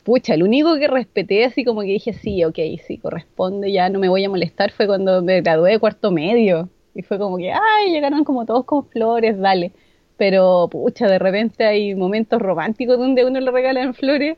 pucha, 0.04 0.34
el 0.34 0.44
único 0.44 0.78
que 0.78 0.88
respeté 0.88 1.46
así 1.46 1.64
como 1.64 1.82
que 1.82 1.88
dije, 1.88 2.14
sí, 2.14 2.44
ok, 2.44 2.58
sí, 2.86 2.98
corresponde, 2.98 3.72
ya 3.72 3.90
no 3.90 4.00
me 4.00 4.10
voy 4.10 4.24
a 4.26 4.30
molestar, 4.30 4.72
fue 4.72 4.88
cuando 4.88 5.22
me 5.22 5.42
gradué 5.42 5.72
de 5.72 5.80
cuarto 5.80 6.12
medio. 6.12 6.70
Y 6.96 7.04
fue 7.04 7.20
como 7.20 7.38
que, 7.38 7.52
ay, 7.52 7.92
llegaron 7.92 8.24
como 8.24 8.46
todos 8.46 8.66
con 8.66 8.86
flores, 8.90 9.38
dale. 9.40 9.72
Pero, 10.18 10.68
pucha, 10.72 11.08
de 11.08 11.20
repente 11.20 11.64
hay 11.66 11.96
momentos 11.96 12.42
románticos 12.42 12.98
donde 12.98 13.26
uno 13.26 13.40
le 13.40 13.52
regalan 13.52 13.94
flores. 13.94 14.38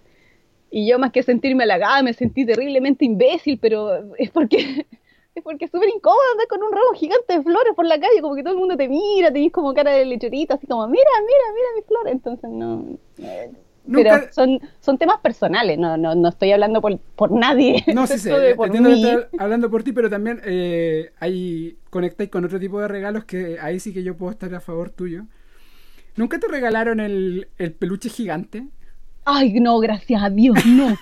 Y 0.70 0.88
yo 0.90 1.00
más 1.00 1.12
que 1.12 1.24
sentirme 1.24 1.64
halagada, 1.64 2.04
me 2.04 2.14
sentí 2.14 2.46
terriblemente 2.46 3.06
imbécil, 3.06 3.58
pero 3.60 4.16
es 4.18 4.30
porque 4.30 4.86
es 5.36 5.44
porque 5.44 5.66
es 5.66 5.72
súper 5.72 5.90
incómodo 5.90 6.20
andar 6.34 6.48
con 6.48 6.62
un 6.64 6.72
ramo 6.72 6.94
gigante 6.96 7.34
de 7.38 7.44
flores 7.44 7.74
por 7.76 7.86
la 7.86 8.00
calle, 8.00 8.22
como 8.22 8.36
que 8.36 8.44
todo 8.44 8.54
el 8.54 8.60
mundo 8.60 8.78
te 8.78 8.88
mira, 8.90 9.32
tenés 9.32 9.52
como 9.52 9.74
cara 9.74 9.92
de 9.92 10.06
lechorita, 10.06 10.56
así 10.56 10.68
como, 10.68 10.88
mira, 10.88 11.10
mira, 11.22 11.54
mira 11.56 11.68
mis 11.76 11.86
flores. 11.86 12.14
Entonces, 12.14 12.50
no. 12.50 12.86
eh, 13.20 13.52
Nunca- 13.86 14.20
Pero 14.20 14.32
son, 14.32 14.60
son 14.80 14.98
temas 14.98 15.20
personales, 15.22 15.78
no, 15.80 15.98
no, 15.98 16.16
no 16.16 16.30
estoy 16.30 16.52
hablando 16.52 16.82
por, 16.82 16.98
por 17.00 17.32
nadie. 17.32 17.84
No, 17.90 18.08
sí, 18.08 18.20
sí, 18.20 18.30
por 18.56 18.68
entiendo 18.68 18.90
que 18.90 18.96
mí. 18.96 18.96
estás 18.96 19.28
hablando 19.38 19.70
por 19.70 19.84
ti, 19.84 19.92
pero 19.92 20.10
también 20.10 20.40
eh, 20.46 21.12
ahí 21.20 21.78
conectáis 21.90 22.30
con 22.30 22.46
otro 22.46 22.60
tipo 22.60 22.80
de 22.80 22.88
regalos 22.88 23.26
que 23.26 23.60
ahí 23.60 23.80
sí 23.80 23.94
que 23.94 24.04
yo 24.04 24.16
puedo 24.18 24.32
estar 24.32 24.54
a 24.56 24.62
favor 24.62 24.92
tuyo. 24.92 25.26
¿Nunca 26.18 26.40
te 26.40 26.48
regalaron 26.48 27.00
el, 27.02 27.50
el 27.58 27.74
peluche 27.74 28.10
gigante? 28.10 28.68
Ay, 29.26 29.60
no, 29.60 29.80
gracias 29.80 30.22
a 30.24 30.30
Dios, 30.30 30.64
no. 30.66 31.00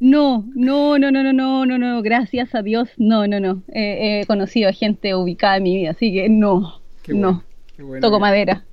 No, 0.00 0.46
no, 0.54 0.98
no, 0.98 1.10
no, 1.10 1.22
no, 1.22 1.32
no, 1.32 1.66
no, 1.66 1.78
no, 1.78 2.02
gracias 2.02 2.54
a 2.54 2.62
Dios, 2.62 2.88
no, 2.96 3.26
no, 3.26 3.38
no. 3.38 3.62
Eh, 3.68 4.22
he 4.22 4.26
conocido 4.26 4.70
a 4.70 4.72
gente 4.72 5.14
ubicada 5.14 5.58
en 5.58 5.62
mi 5.62 5.76
vida, 5.76 5.90
así 5.90 6.12
que 6.12 6.28
no, 6.30 6.80
Qué 7.02 7.12
bueno, 7.12 7.32
no. 7.32 7.44
qué 7.76 7.82
bueno. 7.82 8.06
Toco 8.06 8.18
madera. 8.18 8.64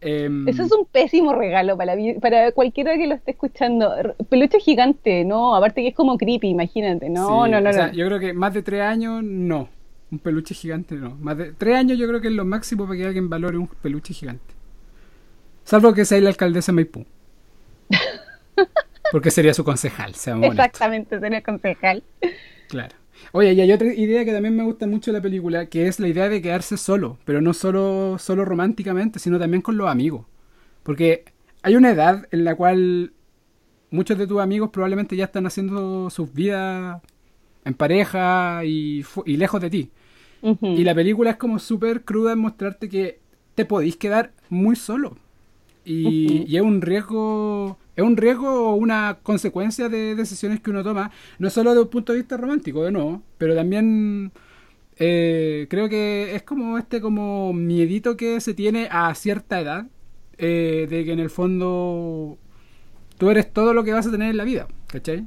Em, 0.00 0.48
Eso 0.48 0.62
es 0.62 0.70
un 0.70 0.86
pésimo 0.86 1.34
regalo 1.34 1.76
para, 1.76 1.94
para 2.20 2.52
cualquiera 2.52 2.96
que 2.96 3.08
lo 3.08 3.16
esté 3.16 3.32
escuchando. 3.32 3.92
Peluche 4.28 4.60
gigante, 4.60 5.24
no, 5.24 5.56
aparte 5.56 5.82
que 5.82 5.88
es 5.88 5.94
como 5.94 6.16
creepy, 6.16 6.48
imagínate. 6.48 7.10
No, 7.10 7.46
sí, 7.46 7.50
no, 7.50 7.60
no, 7.60 7.70
o 7.70 7.72
sea, 7.72 7.88
no. 7.88 7.92
yo 7.94 8.06
creo 8.06 8.20
que 8.20 8.32
más 8.32 8.54
de 8.54 8.62
tres 8.62 8.82
años, 8.82 9.24
no. 9.24 9.68
Un 10.10 10.20
peluche 10.20 10.54
gigante, 10.54 10.94
no. 10.94 11.16
Más 11.16 11.36
de 11.36 11.52
tres 11.52 11.74
años 11.74 11.98
yo 11.98 12.06
creo 12.06 12.20
que 12.20 12.28
es 12.28 12.34
lo 12.34 12.44
máximo 12.44 12.86
para 12.86 12.96
que 12.96 13.06
alguien 13.06 13.28
valore 13.28 13.58
un 13.58 13.66
peluche 13.66 14.14
gigante. 14.14 14.54
Salvo 15.64 15.92
que 15.92 16.04
sea 16.04 16.20
la 16.20 16.30
alcaldesa 16.30 16.70
de 16.70 16.76
Maipú. 16.76 17.04
Porque 19.10 19.30
sería 19.30 19.54
su 19.54 19.64
concejal, 19.64 20.14
seamos 20.14 20.50
honestos. 20.50 20.66
Exactamente, 20.66 21.20
sería 21.20 21.42
concejal. 21.42 22.02
Claro. 22.68 22.96
Oye, 23.32 23.52
y 23.52 23.60
hay 23.60 23.72
otra 23.72 23.92
idea 23.92 24.24
que 24.24 24.32
también 24.32 24.56
me 24.56 24.64
gusta 24.64 24.86
mucho 24.86 25.10
de 25.10 25.18
la 25.18 25.22
película, 25.22 25.66
que 25.66 25.88
es 25.88 25.98
la 26.00 26.08
idea 26.08 26.28
de 26.28 26.40
quedarse 26.40 26.76
solo, 26.76 27.18
pero 27.24 27.40
no 27.40 27.52
solo, 27.52 28.16
solo 28.18 28.44
románticamente, 28.44 29.18
sino 29.18 29.38
también 29.38 29.62
con 29.62 29.76
los 29.76 29.88
amigos. 29.88 30.26
Porque 30.82 31.24
hay 31.62 31.76
una 31.76 31.90
edad 31.90 32.26
en 32.30 32.44
la 32.44 32.54
cual 32.54 33.12
muchos 33.90 34.18
de 34.18 34.26
tus 34.26 34.40
amigos 34.40 34.70
probablemente 34.70 35.16
ya 35.16 35.24
están 35.24 35.46
haciendo 35.46 36.10
sus 36.10 36.32
vidas 36.32 37.00
en 37.64 37.74
pareja 37.74 38.64
y, 38.64 39.04
y 39.26 39.36
lejos 39.36 39.60
de 39.60 39.70
ti. 39.70 39.90
Y 40.62 40.84
la 40.84 40.94
película 40.94 41.30
es 41.30 41.36
como 41.36 41.58
súper 41.58 42.04
cruda 42.04 42.32
en 42.32 42.38
mostrarte 42.38 42.88
que 42.88 43.18
te 43.54 43.64
podéis 43.64 43.96
quedar 43.96 44.32
muy 44.48 44.76
solo. 44.76 45.16
Y, 45.84 46.44
y 46.46 46.56
es 46.56 46.62
un 46.62 46.80
riesgo, 46.80 47.78
es 47.98 48.04
un 48.04 48.16
riesgo 48.16 48.70
o 48.70 48.74
una 48.76 49.18
consecuencia 49.24 49.88
de 49.88 50.14
decisiones 50.14 50.60
que 50.60 50.70
uno 50.70 50.84
toma, 50.84 51.10
no 51.40 51.50
solo 51.50 51.70
desde 51.70 51.82
un 51.82 51.88
punto 51.88 52.12
de 52.12 52.20
vista 52.20 52.36
romántico, 52.36 52.84
de 52.84 52.92
nuevo, 52.92 53.22
pero 53.38 53.56
también 53.56 54.30
eh, 54.98 55.66
creo 55.68 55.88
que 55.88 56.36
es 56.36 56.44
como 56.44 56.78
este 56.78 57.00
como 57.00 57.52
miedito 57.52 58.16
que 58.16 58.40
se 58.40 58.54
tiene 58.54 58.86
a 58.92 59.12
cierta 59.16 59.60
edad, 59.60 59.86
eh, 60.36 60.86
de 60.88 61.04
que 61.04 61.12
en 61.12 61.18
el 61.18 61.28
fondo 61.28 62.38
tú 63.18 63.30
eres 63.30 63.52
todo 63.52 63.74
lo 63.74 63.82
que 63.82 63.92
vas 63.92 64.06
a 64.06 64.12
tener 64.12 64.30
en 64.30 64.36
la 64.36 64.44
vida, 64.44 64.68
¿cachai? 64.86 65.26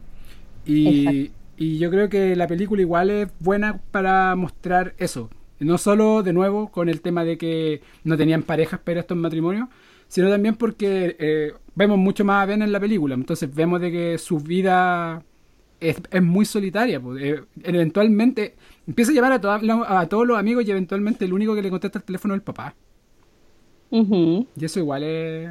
Y, 0.66 1.32
yo 1.58 1.92
creo 1.92 2.08
que 2.08 2.38
la 2.38 2.48
película 2.48 2.82
igual 2.82 3.10
es 3.10 3.28
buena 3.40 3.82
para 3.92 4.34
mostrar 4.38 4.96
eso. 4.98 5.30
No 5.60 5.78
solo, 5.78 6.24
de 6.24 6.34
nuevo, 6.34 6.72
con 6.72 6.88
el 6.88 7.02
tema 7.02 7.26
de 7.26 7.38
que 7.38 7.82
no 8.04 8.18
tenían 8.18 8.44
parejas 8.44 8.80
para 8.80 9.02
estos 9.02 9.18
matrimonios, 9.18 9.68
sino 10.12 10.30
también 10.30 10.56
porque 10.56 11.16
eh, 11.20 11.54
vemos 11.76 11.98
mucho 11.98 12.26
más 12.26 12.44
a 12.44 12.46
Ben 12.48 12.62
en 12.62 12.72
la 12.72 12.80
película. 12.80 13.16
Entonces 13.16 13.54
vemos 13.54 13.82
de 13.82 13.92
que 13.92 14.18
su 14.18 14.40
vida 14.40 15.24
es, 15.80 15.98
es 16.12 16.24
muy 16.24 16.46
solitaria. 16.46 17.00
pues. 17.02 17.24
Eh, 17.24 17.42
eventualmente 17.64 18.56
empieza 18.88 19.12
a 19.12 19.16
llamar 19.16 19.34
a, 19.34 19.42
toda- 19.42 20.02
a 20.02 20.10
todos 20.10 20.28
los 20.28 20.38
amigos 20.40 20.66
y 20.68 20.72
eventualmente 20.72 21.26
el 21.26 21.34
único 21.34 21.56
que 21.56 21.64
le 21.64 21.70
contesta 21.72 22.00
el 22.00 22.06
teléfono 22.06 22.34
es 22.36 22.40
el 22.40 22.44
papá. 22.44 22.76
Y 24.56 24.66
eso 24.66 24.80
igual 24.80 25.04
es, 25.04 25.50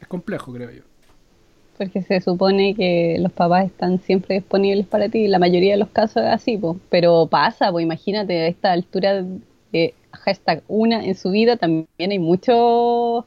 es 0.00 0.08
complejo, 0.08 0.52
creo 0.52 0.70
yo. 0.70 0.82
Porque 1.78 2.02
se 2.02 2.20
supone 2.22 2.74
que 2.74 3.18
los 3.20 3.32
papás 3.32 3.66
están 3.66 4.00
siempre 4.00 4.36
disponibles 4.36 4.86
para 4.86 5.08
ti. 5.10 5.28
La 5.28 5.38
mayoría 5.38 5.72
de 5.74 5.78
los 5.78 5.90
casos 5.90 6.22
es 6.22 6.28
así, 6.30 6.56
po. 6.56 6.80
pero 6.88 7.26
pasa, 7.30 7.70
pues 7.70 7.82
imagínate, 7.84 8.40
a 8.42 8.46
esta 8.48 8.72
altura 8.72 9.24
de 9.72 9.94
hashtag 10.12 10.62
una 10.68 11.04
en 11.04 11.14
su 11.14 11.30
vida 11.30 11.56
también 11.58 11.86
hay 11.98 12.18
muchos 12.18 13.24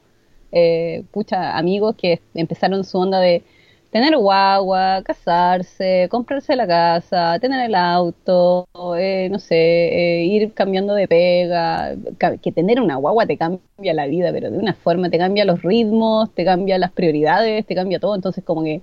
eh, 0.52 1.04
pucha, 1.12 1.58
amigos 1.58 1.96
que 1.96 2.22
empezaron 2.34 2.84
su 2.84 2.98
onda 2.98 3.20
de 3.20 3.44
tener 3.92 4.16
guagua, 4.18 5.02
casarse, 5.04 6.08
comprarse 6.12 6.56
la 6.56 6.68
casa, 6.68 7.40
tener 7.40 7.66
el 7.66 7.76
auto, 7.76 8.68
eh, 8.98 9.30
no 9.32 9.40
sé, 9.40 9.56
eh, 9.56 10.26
ir 10.26 10.54
cambiando 10.54 10.94
de 10.94 11.08
pega, 11.08 11.96
que 12.42 12.52
tener 12.52 12.80
una 12.82 12.98
guagua 12.98 13.26
te 13.26 13.38
cambia 13.38 13.94
la 13.94 14.06
vida, 14.08 14.32
pero 14.32 14.52
de 14.52 14.58
una 14.60 14.74
forma 14.74 15.10
te 15.10 15.18
cambia 15.18 15.46
los 15.46 15.62
ritmos, 15.64 16.34
te 16.36 16.46
cambia 16.46 16.78
las 16.78 16.92
prioridades, 16.92 17.66
te 17.66 17.76
cambia 17.76 18.00
todo, 18.00 18.16
entonces 18.16 18.44
como 18.44 18.64
que 18.64 18.82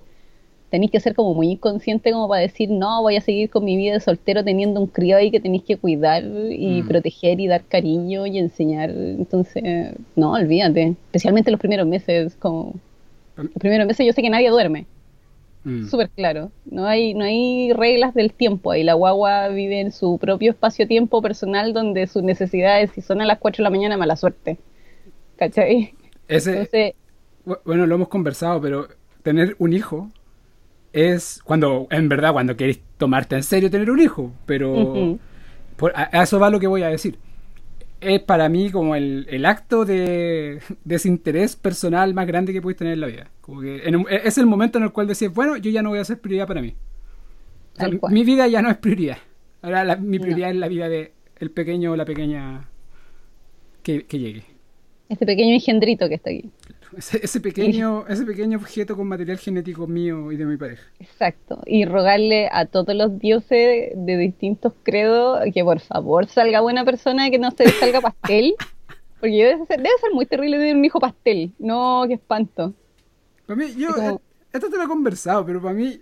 tenéis 0.70 0.90
que 0.90 1.00
ser 1.00 1.14
como 1.14 1.34
muy 1.34 1.50
inconsciente 1.52 2.12
como 2.12 2.28
para 2.28 2.42
decir, 2.42 2.70
no, 2.70 3.02
voy 3.02 3.16
a 3.16 3.20
seguir 3.20 3.50
con 3.50 3.64
mi 3.64 3.76
vida 3.76 3.94
de 3.94 4.00
soltero 4.00 4.44
teniendo 4.44 4.80
un 4.80 4.86
crío 4.88 5.16
ahí 5.16 5.30
que 5.30 5.40
tenéis 5.40 5.64
que 5.64 5.76
cuidar 5.78 6.24
y 6.50 6.82
Mm. 6.82 6.88
proteger 6.88 7.40
y 7.40 7.46
dar 7.48 7.64
cariño 7.64 8.26
y 8.26 8.38
enseñar, 8.38 8.90
entonces, 8.90 9.62
no, 10.16 10.32
olvídate, 10.32 10.96
especialmente 11.06 11.50
los 11.50 11.60
primeros 11.60 11.86
meses, 11.86 12.36
como 12.36 12.74
los 13.36 13.52
primeros 13.58 13.86
meses 13.86 14.06
yo 14.06 14.12
sé 14.12 14.22
que 14.22 14.30
nadie 14.30 14.50
duerme, 14.50 14.86
Mm. 15.64 15.88
súper 15.88 16.10
claro. 16.10 16.52
No 16.64 16.86
hay, 16.86 17.14
no 17.14 17.24
hay 17.24 17.72
reglas 17.72 18.14
del 18.14 18.32
tiempo 18.32 18.70
ahí. 18.70 18.84
La 18.84 18.94
guagua 18.94 19.48
vive 19.48 19.80
en 19.80 19.90
su 19.92 20.16
propio 20.18 20.52
espacio-tiempo 20.52 21.20
personal 21.20 21.72
donde 21.72 22.06
sus 22.06 22.22
necesidades, 22.22 22.90
si 22.92 23.00
son 23.00 23.20
a 23.20 23.26
las 23.26 23.38
4 23.38 23.62
de 23.62 23.64
la 23.64 23.70
mañana, 23.70 23.96
mala 23.96 24.14
suerte. 24.16 24.58
¿Cachai? 25.36 25.92
Ese, 26.28 26.50
Entonces, 26.52 26.94
Bueno, 27.64 27.86
lo 27.86 27.94
hemos 27.96 28.08
conversado, 28.08 28.60
pero 28.60 28.88
tener 29.22 29.56
un 29.58 29.72
hijo 29.72 30.08
es 30.96 31.40
cuando, 31.44 31.86
en 31.90 32.08
verdad, 32.08 32.32
cuando 32.32 32.56
queréis 32.56 32.80
tomarte 32.96 33.36
en 33.36 33.42
serio 33.42 33.70
tener 33.70 33.90
un 33.90 34.00
hijo. 34.00 34.32
Pero 34.46 35.18
por- 35.76 35.92
a, 35.94 36.08
a 36.12 36.22
eso 36.22 36.40
va 36.40 36.50
lo 36.50 36.58
que 36.58 36.66
voy 36.66 36.82
a 36.82 36.88
decir. 36.88 37.18
Es 38.00 38.20
para 38.22 38.48
mí 38.48 38.70
como 38.70 38.94
el, 38.94 39.26
el 39.30 39.46
acto 39.46 39.84
de 39.84 40.60
desinterés 40.84 41.54
personal 41.56 42.14
más 42.14 42.26
grande 42.26 42.52
que 42.52 42.60
podéis 42.62 42.78
tener 42.78 42.94
en 42.94 43.00
la 43.00 43.06
vida. 43.08 43.30
Como 43.40 43.60
que 43.60 43.82
en 43.86 43.96
un- 43.96 44.06
es 44.10 44.38
el 44.38 44.46
momento 44.46 44.78
en 44.78 44.84
el 44.84 44.92
cual 44.92 45.06
decís, 45.06 45.32
bueno, 45.32 45.56
yo 45.56 45.70
ya 45.70 45.82
no 45.82 45.90
voy 45.90 45.98
a 45.98 46.04
ser 46.04 46.18
prioridad 46.20 46.46
para 46.46 46.62
mí. 46.62 46.74
O 47.74 47.76
sea, 47.78 47.90
mi 48.10 48.24
vida 48.24 48.46
ya 48.48 48.62
no 48.62 48.70
es 48.70 48.76
prioridad. 48.78 49.18
Ahora 49.62 49.84
la- 49.84 49.96
mi 49.96 50.16
No. 50.18 50.22
prioridad 50.22 50.50
es 50.50 50.56
la 50.56 50.68
vida 50.68 50.88
de 50.88 51.12
el 51.38 51.50
pequeño 51.50 51.92
o 51.92 51.96
la 51.96 52.04
pequeña 52.06 52.68
que, 53.82 54.04
que 54.06 54.18
llegue. 54.18 54.44
este 55.08 55.26
pequeño 55.26 55.52
engendrito 55.54 56.08
que 56.08 56.14
está 56.14 56.30
aquí. 56.30 56.50
Ese, 56.96 57.20
ese 57.22 57.40
pequeño, 57.40 58.06
ese 58.08 58.24
pequeño 58.24 58.56
objeto 58.56 58.96
con 58.96 59.06
material 59.06 59.36
genético 59.36 59.86
mío 59.86 60.32
y 60.32 60.36
de 60.36 60.46
mi 60.46 60.56
pareja. 60.56 60.82
Exacto. 60.98 61.60
Y 61.66 61.84
rogarle 61.84 62.48
a 62.50 62.64
todos 62.64 62.94
los 62.96 63.18
dioses 63.18 63.90
de 63.94 64.16
distintos 64.16 64.72
credos 64.82 65.40
que 65.52 65.62
por 65.62 65.80
favor 65.80 66.26
salga 66.26 66.62
buena 66.62 66.86
persona 66.86 67.28
y 67.28 67.30
que 67.30 67.38
no 67.38 67.50
se 67.50 67.68
salga 67.68 68.00
pastel. 68.00 68.54
Porque 69.20 69.34
debe 69.44 69.66
ser, 69.66 69.76
debe 69.76 69.98
ser 70.00 70.12
muy 70.14 70.24
terrible 70.26 70.56
tener 70.56 70.76
un 70.76 70.84
hijo 70.84 70.98
pastel. 70.98 71.52
No, 71.58 72.04
qué 72.08 72.14
espanto. 72.14 72.72
Para 73.46 73.56
mí, 73.58 73.74
yo, 73.76 73.92
como- 73.94 74.20
esto 74.52 74.70
te 74.70 74.76
lo 74.76 74.84
he 74.84 74.88
conversado, 74.88 75.44
pero 75.44 75.60
para 75.60 75.74
mí, 75.74 76.00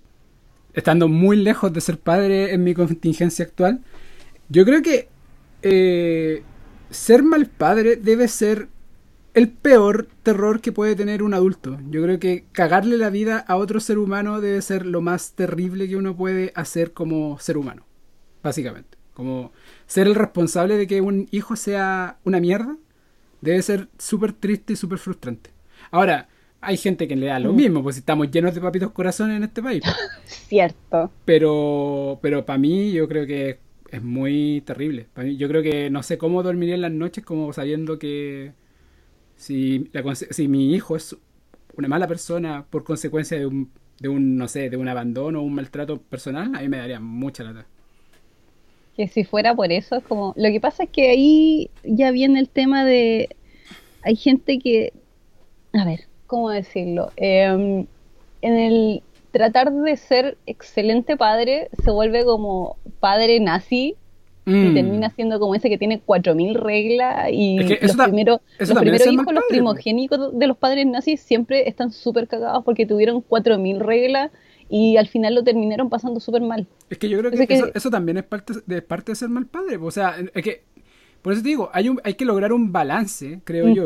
estando 0.75 1.09
muy 1.09 1.37
lejos 1.37 1.73
de 1.73 1.81
ser 1.81 1.99
padre 1.99 2.55
en 2.55 2.63
mi 2.63 2.73
contingencia 2.73 3.45
actual, 3.45 3.81
yo 4.49 4.65
creo 4.65 4.81
que 4.83 5.09
eh, 5.63 6.43
ser 6.91 7.23
mal 7.25 7.47
padre 7.47 7.97
debe 7.97 8.29
ser 8.29 8.69
el 9.35 9.49
peor 9.49 10.09
terror 10.23 10.61
que 10.61 10.73
puede 10.73 10.95
tener 10.95 11.23
un 11.23 11.35
adulto. 11.35 11.79
Yo 11.91 12.03
creo 12.03 12.19
que 12.21 12.45
cagarle 12.53 12.97
la 12.97 13.11
vida 13.11 13.39
a 13.39 13.57
otro 13.57 13.81
ser 13.81 13.99
humano 13.99 14.41
debe 14.41 14.63
ser 14.63 14.87
lo 14.87 15.01
más 15.01 15.33
terrible 15.33 15.89
que 15.89 15.97
uno 15.97 16.17
puede 16.17 16.53
hacer 16.55 16.93
como 16.93 17.39
ser 17.41 17.59
humano, 17.59 17.85
básicamente. 18.43 18.97
Como 19.13 19.53
ser 19.87 20.07
el 20.07 20.15
responsable 20.15 20.77
de 20.77 20.87
que 20.87 21.01
un 21.01 21.29
hijo 21.31 21.57
sea 21.57 22.19
una 22.25 22.41
mierda 22.41 22.77
debe 23.41 23.61
ser 23.63 23.89
súper 23.99 24.33
triste 24.33 24.73
y 24.73 24.77
súper 24.77 24.99
frustrante. 24.99 25.51
Ahora, 25.91 26.29
hay 26.61 26.77
gente 26.77 27.07
que 27.07 27.15
le 27.15 27.27
da 27.27 27.39
lo 27.39 27.53
mismo, 27.53 27.83
pues 27.83 27.99
estamos 27.99 28.31
llenos 28.31 28.55
de 28.55 28.61
papitos 28.61 28.91
corazones 28.93 29.37
en 29.37 29.45
este 29.45 29.63
país. 29.63 29.83
Cierto. 30.25 31.13
Pero, 31.25 32.19
pero 32.23 32.47
para 32.47 32.59
mí 32.59 32.93
yo 32.93 33.07
creo 33.07 33.27
que 33.27 33.59
es 33.91 34.03
muy 34.03 34.63
terrible. 34.65 35.07
Para 35.13 35.29
mí, 35.29 35.37
yo 35.37 35.47
creo 35.49 35.63
que 35.63 35.91
no 35.91 36.03
sé 36.03 36.19
cómo 36.19 36.43
dormiría 36.43 36.75
en 36.75 36.81
las 36.81 36.93
noches 36.93 37.25
como 37.25 37.53
sabiendo 37.53 37.99
que 37.99 38.53
si, 39.37 39.91
la 39.93 40.15
si 40.15 40.49
mi 40.49 40.75
hijo 40.75 40.97
es 40.97 41.17
una 41.77 41.89
mala 41.89 42.07
persona 42.07 42.67
por 42.71 42.85
consecuencia 42.85 43.39
de 43.39 43.47
un, 43.47 43.71
de 43.99 44.09
un, 44.09 44.37
no 44.37 44.49
sé, 44.49 44.71
de 44.71 44.77
un 44.77 44.89
abandono 44.89 45.41
o 45.41 45.43
un 45.43 45.55
maltrato 45.55 46.01
personal, 46.01 46.55
a 46.55 46.61
mí 46.61 46.69
me 46.69 46.79
daría 46.79 47.01
mucha 47.01 47.45
lata. 47.45 47.67
Que 48.97 49.09
si 49.09 49.25
fuera 49.25 49.55
por 49.55 49.73
eso, 49.73 49.97
es 49.97 50.05
como. 50.05 50.35
Lo 50.37 50.49
que 50.51 50.61
pasa 50.61 50.85
es 50.85 50.91
que 50.91 51.11
ahí 51.11 51.71
ya 51.83 52.13
viene 52.13 52.39
el 52.39 52.49
tema 52.49 52.85
de. 52.85 53.29
Hay 54.03 54.15
gente 54.15 54.59
que. 54.59 54.93
A 55.73 55.85
ver, 55.85 56.07
¿cómo 56.29 56.51
decirlo? 56.51 57.11
Em, 57.17 57.87
en 58.43 58.57
el 58.57 59.03
tratar 59.33 59.73
de 59.73 59.97
ser 59.97 60.39
excelente 60.47 61.17
padre, 61.17 61.71
se 61.83 61.91
vuelve 61.91 62.25
como 62.25 62.77
padre 63.01 63.41
nazi. 63.41 63.97
Y 64.47 64.51
Mm. 64.51 64.75
termina 64.75 65.11
siendo 65.11 65.41
como 65.41 65.55
ese 65.55 65.71
que 65.71 65.79
tiene 65.79 66.03
4.000 66.05 66.55
reglas 66.55 67.31
y 67.33 67.59
Es 67.61 67.67
que 67.67 67.79
eso 67.81 67.97
los 67.97 68.41
eso 68.59 68.75
los 68.75 68.83
primeros 68.83 69.07
hijos, 69.07 69.33
los 69.33 69.45
primogénicos 69.49 70.39
de 70.39 70.47
los 70.47 70.57
padres 70.59 70.87
nazis 70.87 71.21
siempre 71.21 71.67
están 71.69 71.91
súper 71.91 72.29
cagados 72.29 72.63
porque 72.63 72.85
tuvieron 72.85 73.23
4.000 73.23 73.79
reglas 73.79 74.31
y 74.69 74.97
al 74.97 75.09
final 75.09 75.35
lo 75.35 75.45
terminaron 75.45 75.89
pasando 75.89 76.21
súper 76.21 76.43
mal. 76.43 76.67
Es 76.91 76.99
que 76.99 77.09
yo 77.09 77.19
creo 77.19 77.31
que, 77.31 77.47
Eso, 77.49 77.69
eso 77.75 77.91
también 77.91 78.19
es 78.19 78.25
parte 78.25 78.55
de, 78.67 78.83
parte 78.83 79.13
de 79.13 79.17
ser 79.17 79.29
mal 79.29 79.47
padre. 79.47 79.77
O 79.77 79.91
sea, 79.91 80.17
es 80.35 80.43
que, 80.43 80.63
por 81.23 81.33
eso 81.33 81.43
te 81.43 81.49
digo, 81.49 81.71
hay, 81.73 81.89
un, 81.89 82.01
hay 82.05 82.15
que 82.15 82.25
lograr 82.25 82.53
un 82.53 82.73
balance, 82.73 83.41
creo 83.45 83.69
yo. 83.69 83.85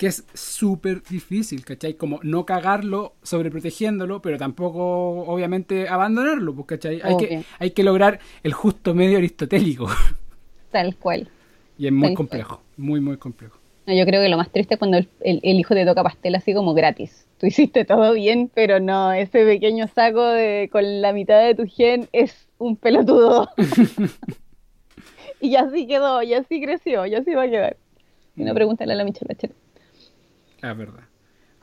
Que 0.00 0.06
es 0.06 0.24
súper 0.32 1.02
difícil, 1.02 1.62
¿cachai? 1.62 1.92
Como 1.92 2.20
no 2.22 2.46
cagarlo 2.46 3.12
sobreprotegiéndolo, 3.22 4.22
pero 4.22 4.38
tampoco, 4.38 5.24
obviamente, 5.26 5.88
abandonarlo, 5.88 6.54
pues, 6.54 6.66
¿cachai? 6.68 7.02
Hay 7.04 7.18
que, 7.18 7.42
hay 7.58 7.70
que 7.72 7.82
lograr 7.84 8.18
el 8.42 8.54
justo 8.54 8.94
medio 8.94 9.18
aristotélico. 9.18 9.86
Tal 10.72 10.96
cual. 10.96 11.28
y 11.76 11.86
es 11.86 11.92
muy 11.92 12.08
Tal 12.08 12.16
complejo, 12.16 12.62
muy, 12.78 13.00
muy 13.00 13.18
complejo. 13.18 13.58
No, 13.86 13.92
yo 13.92 14.06
creo 14.06 14.22
que 14.22 14.30
lo 14.30 14.38
más 14.38 14.50
triste 14.50 14.74
es 14.74 14.78
cuando 14.78 14.96
el, 14.96 15.08
el- 15.20 15.40
el 15.42 15.58
hijo 15.60 15.74
te 15.74 15.84
toca 15.84 16.02
pastel 16.02 16.34
así 16.34 16.54
como 16.54 16.72
gratis. 16.72 17.26
Tú 17.38 17.46
hiciste 17.46 17.84
todo 17.84 18.14
bien, 18.14 18.50
pero 18.54 18.80
no, 18.80 19.12
ese 19.12 19.44
pequeño 19.44 19.86
saco 19.94 20.22
de, 20.24 20.70
con 20.72 21.02
la 21.02 21.12
mitad 21.12 21.42
de 21.44 21.54
tu 21.54 21.66
gen 21.66 22.08
es 22.12 22.48
un 22.56 22.76
pelotudo. 22.76 23.50
y 25.40 25.56
así 25.56 25.86
quedó, 25.86 26.22
y 26.22 26.34
así 26.34 26.60
creció, 26.62 27.04
y 27.06 27.14
así 27.14 27.34
va 27.34 27.42
a 27.44 27.50
quedar. 27.50 27.76
Y 28.36 28.44
no 28.44 28.54
pregúntale 28.54 28.92
a 28.92 28.96
la 28.96 29.04
Michelle 29.04 29.26
Bachelet. 29.28 29.56
Ah, 30.62 30.74
verdad. 30.74 31.04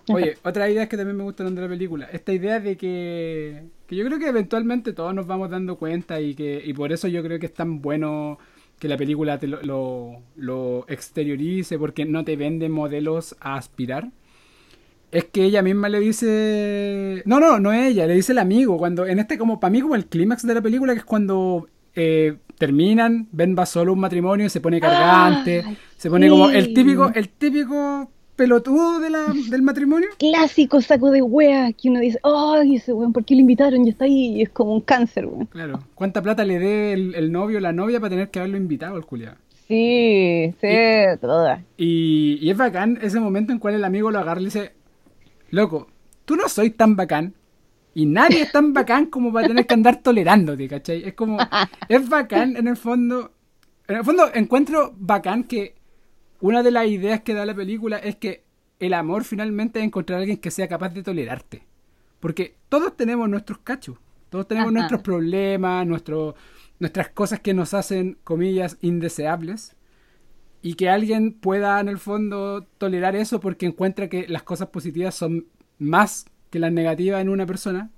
Oye, 0.10 0.38
otra 0.44 0.70
idea 0.70 0.88
que 0.88 0.96
también 0.96 1.18
me 1.18 1.24
gustaron 1.24 1.54
de 1.54 1.62
la 1.62 1.68
película. 1.68 2.08
Esta 2.12 2.32
idea 2.32 2.60
de 2.60 2.78
que, 2.78 3.64
que 3.88 3.96
yo 3.96 4.06
creo 4.06 4.20
que 4.20 4.28
eventualmente 4.28 4.94
todos 4.94 5.14
nos 5.14 5.28
vamos 5.28 5.50
dando 5.50 5.78
cuenta 5.78 6.22
y 6.22 6.34
que 6.34 6.62
y 6.66 6.74
por 6.74 6.94
eso 6.94 7.08
yo 7.08 7.22
creo 7.24 7.40
que 7.40 7.48
es 7.48 7.54
tan 7.54 7.82
bueno 7.82 8.38
que 8.80 8.88
la 8.88 8.96
película 8.96 9.38
te 9.38 9.48
lo, 9.48 9.62
lo, 9.64 10.22
lo 10.36 10.86
exteriorice 10.88 11.78
porque 11.78 12.06
no 12.06 12.24
te 12.24 12.38
vende 12.38 12.70
modelos 12.70 13.36
a 13.42 13.56
aspirar. 13.56 14.12
Es 15.12 15.26
que 15.26 15.44
ella 15.44 15.62
misma 15.62 15.90
le 15.90 16.00
dice... 16.00 17.24
No, 17.26 17.40
no, 17.40 17.60
no 17.60 17.72
ella, 17.74 18.06
le 18.06 18.14
dice 18.14 18.34
el 18.34 18.40
amigo. 18.40 18.78
Cuando 18.78 19.06
en 19.06 19.20
este 19.20 19.38
como 19.38 19.60
para 19.60 19.72
mí 19.72 19.82
como 19.82 19.96
el 19.96 20.06
clímax 20.06 20.46
de 20.46 20.54
la 20.54 20.62
película 20.62 20.94
que 20.94 21.00
es 21.00 21.06
cuando 21.06 21.68
eh, 21.96 22.38
terminan, 22.58 23.28
Ben 23.32 23.56
va 23.58 23.66
solo 23.66 23.92
a 23.92 23.94
un 23.94 24.00
matrimonio 24.00 24.46
y 24.46 24.50
se 24.50 24.62
pone 24.62 24.80
cargante, 24.80 25.64
Ay, 25.66 25.78
se 25.98 26.10
pone 26.10 26.30
como 26.30 26.50
el 26.50 26.74
típico 26.74 27.12
el 27.14 27.30
típico 27.30 28.12
pelotudo 28.38 29.02
de 29.02 29.10
la, 29.10 29.34
del 29.50 29.62
matrimonio. 29.62 30.08
Clásico 30.18 30.80
saco 30.80 31.12
de 31.12 31.22
wea 31.22 31.74
que 31.74 31.90
uno 31.90 32.00
dice, 32.00 32.20
ay, 32.24 32.76
ese 32.76 32.94
weón, 32.94 33.12
¿por 33.12 33.26
qué 33.26 33.36
lo 33.36 33.42
invitaron? 33.42 33.86
Y 33.86 33.90
está 33.90 34.06
ahí, 34.06 34.38
y 34.38 34.42
es 34.44 34.50
como 34.50 34.74
un 34.74 34.82
cáncer, 34.82 35.26
weón. 35.26 35.48
Claro. 35.48 35.80
¿Cuánta 35.96 36.22
plata 36.22 36.46
le 36.46 36.60
dé 36.60 36.94
el, 36.94 37.16
el 37.16 37.32
novio 37.32 37.58
o 37.58 37.62
la 37.62 37.74
novia 37.74 38.00
para 38.00 38.12
tener 38.12 38.30
que 38.30 38.40
haberlo 38.40 38.56
invitado 38.56 38.96
al 38.96 39.06
culiado? 39.06 39.36
Sí, 39.68 40.54
sí, 40.62 40.68
toda. 41.20 41.62
Y, 41.76 42.38
y 42.42 42.50
es 42.50 42.56
bacán 42.56 43.00
ese 43.02 43.20
momento 43.20 43.52
en 43.52 43.60
cual 43.60 43.74
el 43.74 43.84
amigo 43.84 44.12
lo 44.12 44.20
agarra 44.20 44.40
y 44.40 44.44
le 44.44 44.48
dice, 44.48 44.72
loco, 45.50 45.88
tú 46.24 46.38
no 46.38 46.48
soy 46.48 46.70
tan 46.70 46.96
bacán 46.96 47.34
y 47.94 48.06
nadie 48.06 48.44
es 48.44 48.52
tan 48.52 48.72
bacán 48.72 49.08
como 49.08 49.34
para 49.34 49.48
tener 49.48 49.66
que 49.66 49.74
andar 49.74 49.98
tolerándote, 50.02 50.70
¿cachai? 50.70 51.04
Es 51.04 51.16
como, 51.16 51.40
es 51.90 52.08
bacán 52.08 52.56
en 52.56 52.68
el 52.68 52.78
fondo, 52.78 53.32
en 53.88 53.98
el 53.98 54.04
fondo 54.06 54.30
encuentro 54.34 54.94
bacán 54.96 55.44
que 55.44 55.77
una 56.40 56.64
de 56.64 56.72
las 56.72 56.88
ideas 56.88 57.22
que 57.22 57.34
da 57.34 57.46
la 57.46 57.56
película 57.56 57.98
es 57.98 58.16
que 58.16 58.46
el 58.80 58.94
amor 58.94 59.24
finalmente 59.24 59.80
es 59.80 59.86
encontrar 59.86 60.18
a 60.18 60.22
alguien 60.22 60.38
que 60.38 60.52
sea 60.52 60.68
capaz 60.68 60.90
de 60.90 61.04
tolerarte. 61.04 61.64
Porque 62.20 62.56
todos 62.70 62.96
tenemos 62.96 63.30
nuestros 63.30 63.60
cachos, 63.60 63.98
todos 64.30 64.48
tenemos 64.48 64.70
Ajá. 64.70 64.80
nuestros 64.80 65.02
problemas, 65.02 65.86
nuestro, 65.86 66.36
nuestras 66.80 67.10
cosas 67.10 67.40
que 67.40 67.54
nos 67.54 67.74
hacen, 67.74 68.18
comillas, 68.24 68.78
indeseables. 68.82 69.76
Y 70.62 70.74
que 70.74 70.90
alguien 70.90 71.34
pueda 71.34 71.80
en 71.80 71.88
el 71.88 72.00
fondo 72.00 72.64
tolerar 72.78 73.16
eso 73.16 73.40
porque 73.40 73.68
encuentra 73.68 74.10
que 74.10 74.28
las 74.28 74.44
cosas 74.44 74.70
positivas 74.70 75.16
son 75.16 75.46
más 75.78 76.26
que 76.50 76.60
las 76.60 76.72
negativas 76.72 77.22
en 77.22 77.30
una 77.30 77.46
persona. 77.46 77.92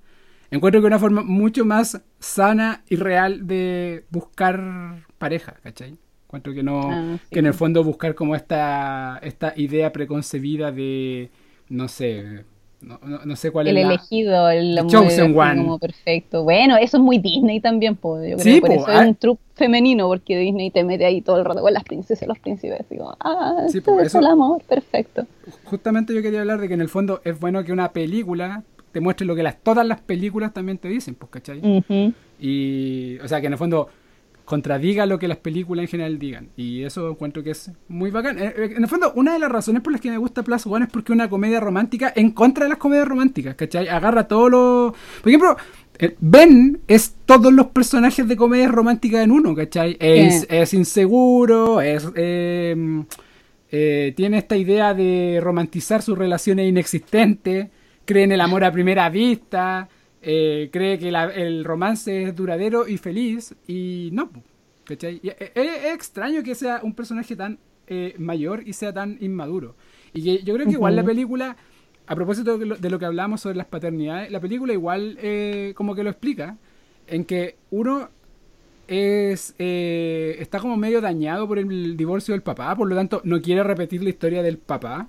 Encuentro 0.51 0.81
que 0.81 0.87
es 0.87 0.89
una 0.89 0.99
forma 0.99 1.23
mucho 1.23 1.63
más 1.65 2.01
sana 2.19 2.83
y 2.89 2.95
real 2.95 3.47
de 3.47 4.05
buscar 4.09 5.05
pareja, 5.17 5.53
¿cachai? 5.63 5.97
Encuentro 6.29 6.53
que 6.53 6.61
no, 6.61 6.81
Ah, 6.91 7.17
sí. 7.23 7.27
que 7.31 7.39
en 7.39 7.47
el 7.47 7.55
fondo 7.55 7.83
buscar 7.83 8.13
como 8.13 8.35
esta, 8.35 9.19
esta 9.23 9.51
idea 9.55 9.91
preconcebida 9.91 10.71
de, 10.71 11.31
no 11.69 11.87
sé, 11.87 12.43
no, 12.81 12.99
no- 13.03 13.25
no 13.25 13.35
sé 13.35 13.49
cuál 13.49 13.67
El 13.67 13.77
es 13.77 13.83
la... 13.87 13.89
elegido, 13.93 14.47
el 14.51 14.75
The 14.75 14.85
chosen 14.87 15.35
one. 15.35 15.57
como 15.63 15.79
perfecto. 15.79 16.43
Bueno, 16.43 16.77
eso 16.77 16.97
es 16.97 17.03
muy 17.03 17.17
Disney 17.17 17.59
también, 17.59 17.95
pues. 17.95 18.29
Yo 18.29 18.37
creo 18.37 18.53
Sí, 18.55 18.61
por 18.61 18.69
po, 18.69 18.75
eso 18.75 18.85
ah. 18.89 19.01
es 19.01 19.07
un 19.07 19.15
truco 19.15 19.41
femenino, 19.55 20.07
porque 20.07 20.37
Disney 20.37 20.69
te 20.69 20.83
mete 20.83 21.03
ahí 21.03 21.21
todo 21.21 21.39
el 21.39 21.45
rato 21.45 21.61
con 21.61 21.73
las 21.73 21.83
princesas 21.83 22.21
y 22.21 22.27
los 22.27 22.37
príncipes. 22.37 22.87
Digo, 22.91 23.17
ah, 23.21 23.63
Sí, 23.67 23.81
po, 23.81 23.99
es 23.99 24.07
eso- 24.09 24.19
el 24.19 24.27
amor, 24.27 24.61
perfecto. 24.69 25.25
Justamente 25.63 26.13
yo 26.13 26.21
quería 26.21 26.41
hablar 26.41 26.61
de 26.61 26.67
que 26.67 26.75
en 26.75 26.81
el 26.81 26.89
fondo 26.89 27.21
es 27.25 27.39
bueno 27.39 27.63
que 27.63 27.73
una 27.73 27.91
película 27.91 28.61
te 28.91 28.99
muestre 29.01 29.25
lo 29.25 29.35
que 29.35 29.41
las, 29.41 29.57
todas 29.63 29.83
las 29.85 29.99
películas 30.01 30.53
también 30.53 30.77
te 30.77 30.89
dicen, 30.89 31.15
pues, 31.15 31.31
¿cachai? 31.31 31.57
Ujú. 31.59 32.13
Y, 32.39 33.17
o 33.17 33.27
sea, 33.27 33.41
que 33.41 33.47
en 33.47 33.53
el 33.53 33.59
fondo 33.59 33.89
contradiga 34.49 35.05
lo 35.05 35.19
que 35.19 35.27
las 35.27 35.37
películas 35.37 35.83
en 35.83 35.89
general 35.89 36.17
digan. 36.17 36.49
Y 36.57 36.83
eso 36.83 37.07
encuentro 37.11 37.43
que 37.43 37.51
es 37.51 37.71
muy 37.87 38.09
bacán. 38.09 38.39
Eh, 38.39 38.53
eh, 38.57 38.73
En 38.75 38.83
el 38.83 38.89
fondo, 38.89 39.13
una 39.15 39.33
de 39.33 39.39
las 39.39 39.51
razones 39.51 39.83
por 39.83 39.91
las 39.93 40.01
que 40.01 40.09
me 40.09 40.17
gusta 40.17 40.41
Plus 40.41 40.65
One 40.65 40.85
es 40.85 40.91
porque 40.91 41.13
es 41.13 41.15
una 41.15 41.29
comedia 41.29 41.59
romántica 41.59 42.11
en 42.15 42.31
contra 42.31 42.65
de 42.65 42.69
las 42.69 42.79
comedias 42.79 43.07
románticas, 43.07 43.53
¿cachai? 43.55 43.87
Agarra 43.87 44.27
todo 44.27 44.49
lo... 44.49 44.95
Por 45.21 45.29
ejemplo, 45.29 45.55
eh, 45.99 46.15
Ben 46.19 46.79
es 46.87 47.13
todos 47.27 47.53
los 47.53 47.67
personajes 47.67 48.27
de 48.27 48.35
comedias 48.35 48.71
románticas 48.71 49.23
en 49.23 49.31
uno, 49.31 49.53
¿cachai? 49.53 49.95
Es, 49.99 50.47
es 50.49 50.73
inseguro, 50.73 51.79
es... 51.81 52.07
eh, 52.15 53.03
eh, 53.71 54.13
tiene 54.17 54.39
esta 54.39 54.57
idea 54.57 54.95
de 54.95 55.39
romantizar 55.43 56.01
sus 56.01 56.17
relaciones 56.17 56.67
inexistentes, 56.67 57.67
cree 58.03 58.23
en 58.23 58.31
el 58.31 58.41
amor 58.41 58.63
a 58.63 58.71
primera 58.71 59.09
vista, 59.11 59.87
eh, 60.21 60.69
cree 60.71 60.97
que 60.99 61.11
la- 61.11 61.31
el 61.33 61.63
romance 61.63 62.23
es 62.23 62.35
duradero 62.35 62.87
y 62.87 62.97
feliz, 62.97 63.55
y 63.67 64.09
no, 64.13 64.29
¿cachai? 64.85 65.19
Y, 65.23 65.29
eh, 65.29 65.51
es, 65.55 65.85
es 65.85 65.93
extraño 65.93 66.43
que 66.43 66.55
sea 66.55 66.81
un 66.83 66.93
personaje 66.93 67.35
tan 67.35 67.59
eh, 67.87 68.13
mayor 68.19 68.61
y 68.67 68.73
sea 68.73 68.93
tan 68.93 69.17
inmaduro. 69.21 69.75
Y 70.13 70.23
que 70.23 70.43
yo 70.43 70.53
creo 70.53 70.65
que 70.67 70.73
igual 70.73 70.95
la 70.95 71.03
película, 71.03 71.57
a 72.05 72.15
propósito 72.15 72.57
de 72.57 72.65
lo, 72.65 72.75
de 72.75 72.89
lo 72.89 72.99
que 72.99 73.05
hablamos 73.05 73.41
sobre 73.41 73.55
las 73.57 73.65
paternidades, 73.67 74.31
la 74.31 74.39
película 74.39 74.73
igual 74.73 75.17
eh, 75.21 75.73
como 75.75 75.95
que 75.95 76.03
lo 76.03 76.09
explica, 76.09 76.57
en 77.07 77.25
que 77.25 77.55
uno 77.71 78.09
es 78.87 79.53
eh, 79.59 80.35
está 80.39 80.59
como 80.59 80.75
medio 80.77 80.99
dañado 81.01 81.47
por 81.47 81.59
el 81.59 81.95
divorcio 81.95 82.33
del 82.33 82.41
papá, 82.41 82.75
por 82.75 82.87
lo 82.89 82.95
tanto 82.95 83.21
no 83.23 83.41
quiere 83.41 83.63
repetir 83.63 84.03
la 84.03 84.09
historia 84.09 84.41
del 84.43 84.57
papá. 84.57 85.07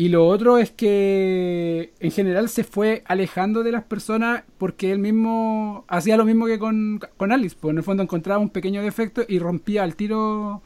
Y 0.00 0.08
lo 0.08 0.26
otro 0.26 0.56
es 0.56 0.70
que 0.70 1.92
en 2.00 2.10
general 2.10 2.48
se 2.48 2.64
fue 2.64 3.02
alejando 3.04 3.62
de 3.62 3.70
las 3.70 3.84
personas 3.84 4.44
porque 4.56 4.92
él 4.92 4.98
mismo 4.98 5.84
hacía 5.88 6.16
lo 6.16 6.24
mismo 6.24 6.46
que 6.46 6.58
con, 6.58 7.00
con 7.18 7.32
Alice, 7.32 7.54
pues 7.60 7.72
en 7.72 7.76
el 7.76 7.84
fondo 7.84 8.02
encontraba 8.02 8.40
un 8.40 8.48
pequeño 8.48 8.80
defecto 8.80 9.26
y 9.28 9.38
rompía 9.38 9.82
al 9.82 9.96
tiro. 9.96 10.62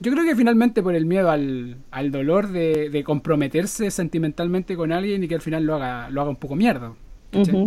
Yo 0.00 0.10
creo 0.10 0.24
que 0.24 0.34
finalmente 0.34 0.82
por 0.82 0.96
el 0.96 1.06
miedo 1.06 1.30
al, 1.30 1.76
al 1.92 2.10
dolor 2.10 2.48
de, 2.48 2.90
de 2.90 3.04
comprometerse 3.04 3.92
sentimentalmente 3.92 4.74
con 4.74 4.90
alguien 4.90 5.22
y 5.22 5.28
que 5.28 5.36
al 5.36 5.40
final 5.40 5.62
lo 5.62 5.76
haga, 5.76 6.10
lo 6.10 6.20
haga 6.22 6.30
un 6.30 6.36
poco 6.36 6.56
mierda. 6.56 6.94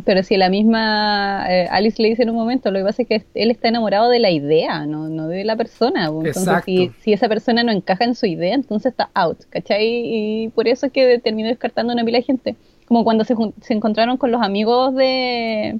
Pero 0.05 0.23
si 0.23 0.37
la 0.37 0.49
misma 0.49 1.45
eh, 1.47 1.67
Alice 1.69 2.01
le 2.01 2.09
dice 2.09 2.23
en 2.23 2.31
un 2.31 2.35
momento, 2.35 2.71
lo 2.71 2.79
que 2.79 2.85
pasa 2.85 3.03
es 3.03 3.07
que 3.07 3.23
él 3.35 3.51
está 3.51 3.67
enamorado 3.67 4.09
de 4.09 4.19
la 4.19 4.31
idea, 4.31 4.85
no, 4.87 5.07
no 5.07 5.27
de 5.27 5.43
la 5.43 5.55
persona. 5.55 6.09
po. 6.09 6.19
Entonces, 6.25 6.43
Exacto. 6.43 6.65
si, 6.65 6.91
si 7.01 7.13
esa 7.13 7.29
persona 7.29 7.63
no 7.63 7.71
encaja 7.71 8.05
en 8.05 8.15
su 8.15 8.25
idea, 8.25 8.55
entonces 8.55 8.91
está 8.91 9.09
out, 9.13 9.43
¿cachai? 9.49 9.85
Y 9.85 10.47
por 10.49 10.67
eso 10.67 10.87
es 10.87 10.91
que 10.91 11.19
terminó 11.19 11.47
descartando 11.49 11.93
una 11.93 12.03
pila 12.03 12.17
de 12.17 12.23
gente. 12.23 12.55
Como 12.87 13.03
cuando 13.03 13.23
se, 13.23 13.35
se 13.61 13.73
encontraron 13.73 14.17
con 14.17 14.31
los 14.31 14.41
amigos 14.41 14.95
de, 14.95 15.79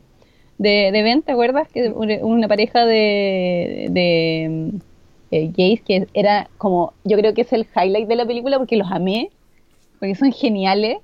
de, 0.60 0.92
de 0.92 1.02
Ben, 1.02 1.24
¿te 1.24 1.32
acuerdas? 1.32 1.68
Que 1.68 1.90
una 1.90 2.48
pareja 2.48 2.86
de, 2.86 3.88
de 3.90 4.72
eh, 5.32 5.52
gays 5.58 5.82
que 5.82 6.08
era 6.14 6.50
como, 6.58 6.94
yo 7.04 7.18
creo 7.18 7.34
que 7.34 7.42
es 7.42 7.52
el 7.52 7.66
highlight 7.76 8.08
de 8.08 8.16
la 8.16 8.26
película 8.26 8.58
porque 8.60 8.78
los 8.78 8.92
amé, 8.92 9.32
porque 10.00 10.14
son 10.16 10.32
geniales. 10.32 10.98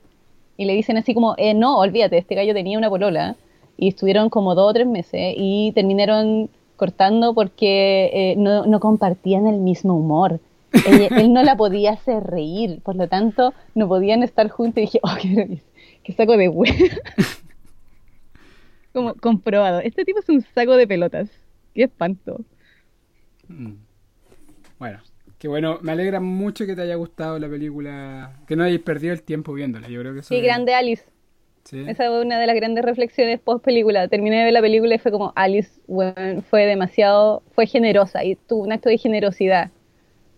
Y 0.57 0.65
le 0.65 0.73
dicen 0.73 0.97
así 0.97 1.13
como, 1.13 1.35
eh, 1.37 1.53
no, 1.53 1.77
olvídate, 1.77 2.17
este 2.17 2.35
gallo 2.35 2.53
tenía 2.53 2.77
una 2.77 2.89
polola 2.89 3.35
y 3.77 3.89
estuvieron 3.89 4.29
como 4.29 4.55
dos 4.55 4.71
o 4.71 4.73
tres 4.73 4.87
meses 4.87 5.35
y 5.37 5.71
terminaron 5.73 6.49
cortando 6.75 7.33
porque 7.33 8.09
eh, 8.13 8.35
no, 8.37 8.65
no 8.65 8.79
compartían 8.79 9.47
el 9.47 9.59
mismo 9.59 9.95
humor. 9.95 10.39
Él 11.15 11.31
no 11.31 11.43
la 11.43 11.55
podía 11.55 11.93
hacer 11.93 12.23
reír, 12.23 12.81
por 12.81 12.95
lo 12.95 13.07
tanto 13.07 13.53
no 13.75 13.87
podían 13.87 14.23
estar 14.23 14.49
juntos 14.49 14.79
y 14.79 14.81
dije, 14.81 14.99
oh, 15.03 15.15
qué, 15.21 15.61
qué 16.03 16.13
saco 16.13 16.37
de 16.37 16.49
hueá. 16.49 16.73
como 18.93 19.13
comprobado, 19.15 19.79
este 19.79 20.05
tipo 20.05 20.19
es 20.19 20.29
un 20.29 20.41
saco 20.41 20.75
de 20.75 20.87
pelotas, 20.87 21.29
qué 21.73 21.83
espanto. 21.83 22.41
Mm. 23.47 23.73
Bueno, 24.79 24.99
qué 25.39 25.47
bueno. 25.47 25.79
Me 25.81 25.91
alegra 25.91 26.19
mucho 26.19 26.65
que 26.65 26.75
te 26.75 26.81
haya 26.81 26.95
gustado 26.95 27.39
la 27.39 27.47
película. 27.49 28.39
Que 28.47 28.55
no 28.55 28.63
hayáis 28.63 28.81
perdido 28.81 29.13
el 29.13 29.23
tiempo 29.23 29.53
viéndola. 29.53 29.87
Yo 29.89 29.99
creo 30.01 30.13
que 30.13 30.19
eso 30.19 30.29
Sí, 30.29 30.37
es- 30.37 30.43
grande 30.43 30.73
Alice. 30.73 31.03
sí. 31.65 31.83
Esa 31.87 32.07
fue 32.07 32.21
una 32.21 32.39
de 32.39 32.47
las 32.47 32.55
grandes 32.55 32.83
reflexiones 32.85 33.39
post 33.39 33.63
película. 33.63 34.07
Terminé 34.07 34.37
de 34.39 34.43
ver 34.45 34.53
la 34.53 34.61
película 34.61 34.95
y 34.95 34.99
fue 34.99 35.11
como 35.11 35.33
Alice 35.35 35.71
weón, 35.87 36.43
fue 36.49 36.65
demasiado, 36.65 37.43
fue 37.53 37.65
generosa 37.67 38.23
y 38.23 38.35
tuvo 38.35 38.63
un 38.63 38.71
acto 38.71 38.89
de 38.89 38.97
generosidad 38.97 39.71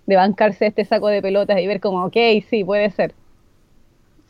de 0.08 0.16
bancarse 0.16 0.66
este 0.66 0.86
saco 0.86 1.08
de 1.08 1.22
pelotas 1.22 1.60
y 1.60 1.68
ver 1.68 1.80
como, 1.80 2.04
ok, 2.06 2.18
sí, 2.50 2.64
puede 2.64 2.90
ser. 2.90 3.14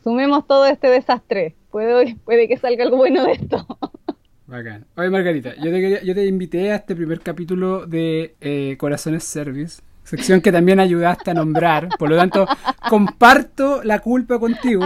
Sumemos 0.02 0.46
todo 0.46 0.66
este 0.66 0.88
desastre. 0.88 1.54
Puede, 1.70 2.16
puede 2.24 2.48
que 2.48 2.56
salga 2.56 2.84
algo 2.84 2.96
bueno 2.96 3.24
de 3.24 3.32
esto. 3.32 3.66
Bacán. 4.46 4.84
Oye, 4.96 5.10
Margarita, 5.10 5.54
yo 5.56 5.70
te, 5.70 5.80
quería- 5.80 6.02
yo 6.02 6.14
te 6.14 6.26
invité 6.26 6.72
a 6.72 6.76
este 6.76 6.96
primer 6.96 7.20
capítulo 7.20 7.86
de 7.86 8.34
eh, 8.40 8.76
Corazones 8.78 9.22
Service, 9.24 9.80
sección 10.04 10.40
que 10.40 10.50
también 10.52 10.80
ayudaste 10.80 11.30
a 11.30 11.34
nombrar. 11.34 11.88
Por 11.98 12.10
lo 12.10 12.16
tanto, 12.16 12.46
comparto 12.88 13.82
la 13.84 13.98
culpa 14.00 14.38
contigo. 14.38 14.84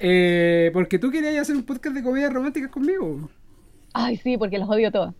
eh, 0.00 0.70
porque 0.72 0.98
tú 0.98 1.10
querías 1.10 1.36
hacer 1.42 1.56
un 1.56 1.62
podcast 1.64 1.94
de 1.94 2.02
comedias 2.02 2.32
románticas 2.32 2.70
conmigo. 2.70 3.28
Ay, 3.92 4.16
sí, 4.16 4.36
porque 4.36 4.58
los 4.58 4.68
odio 4.68 4.90
todos. 4.92 5.14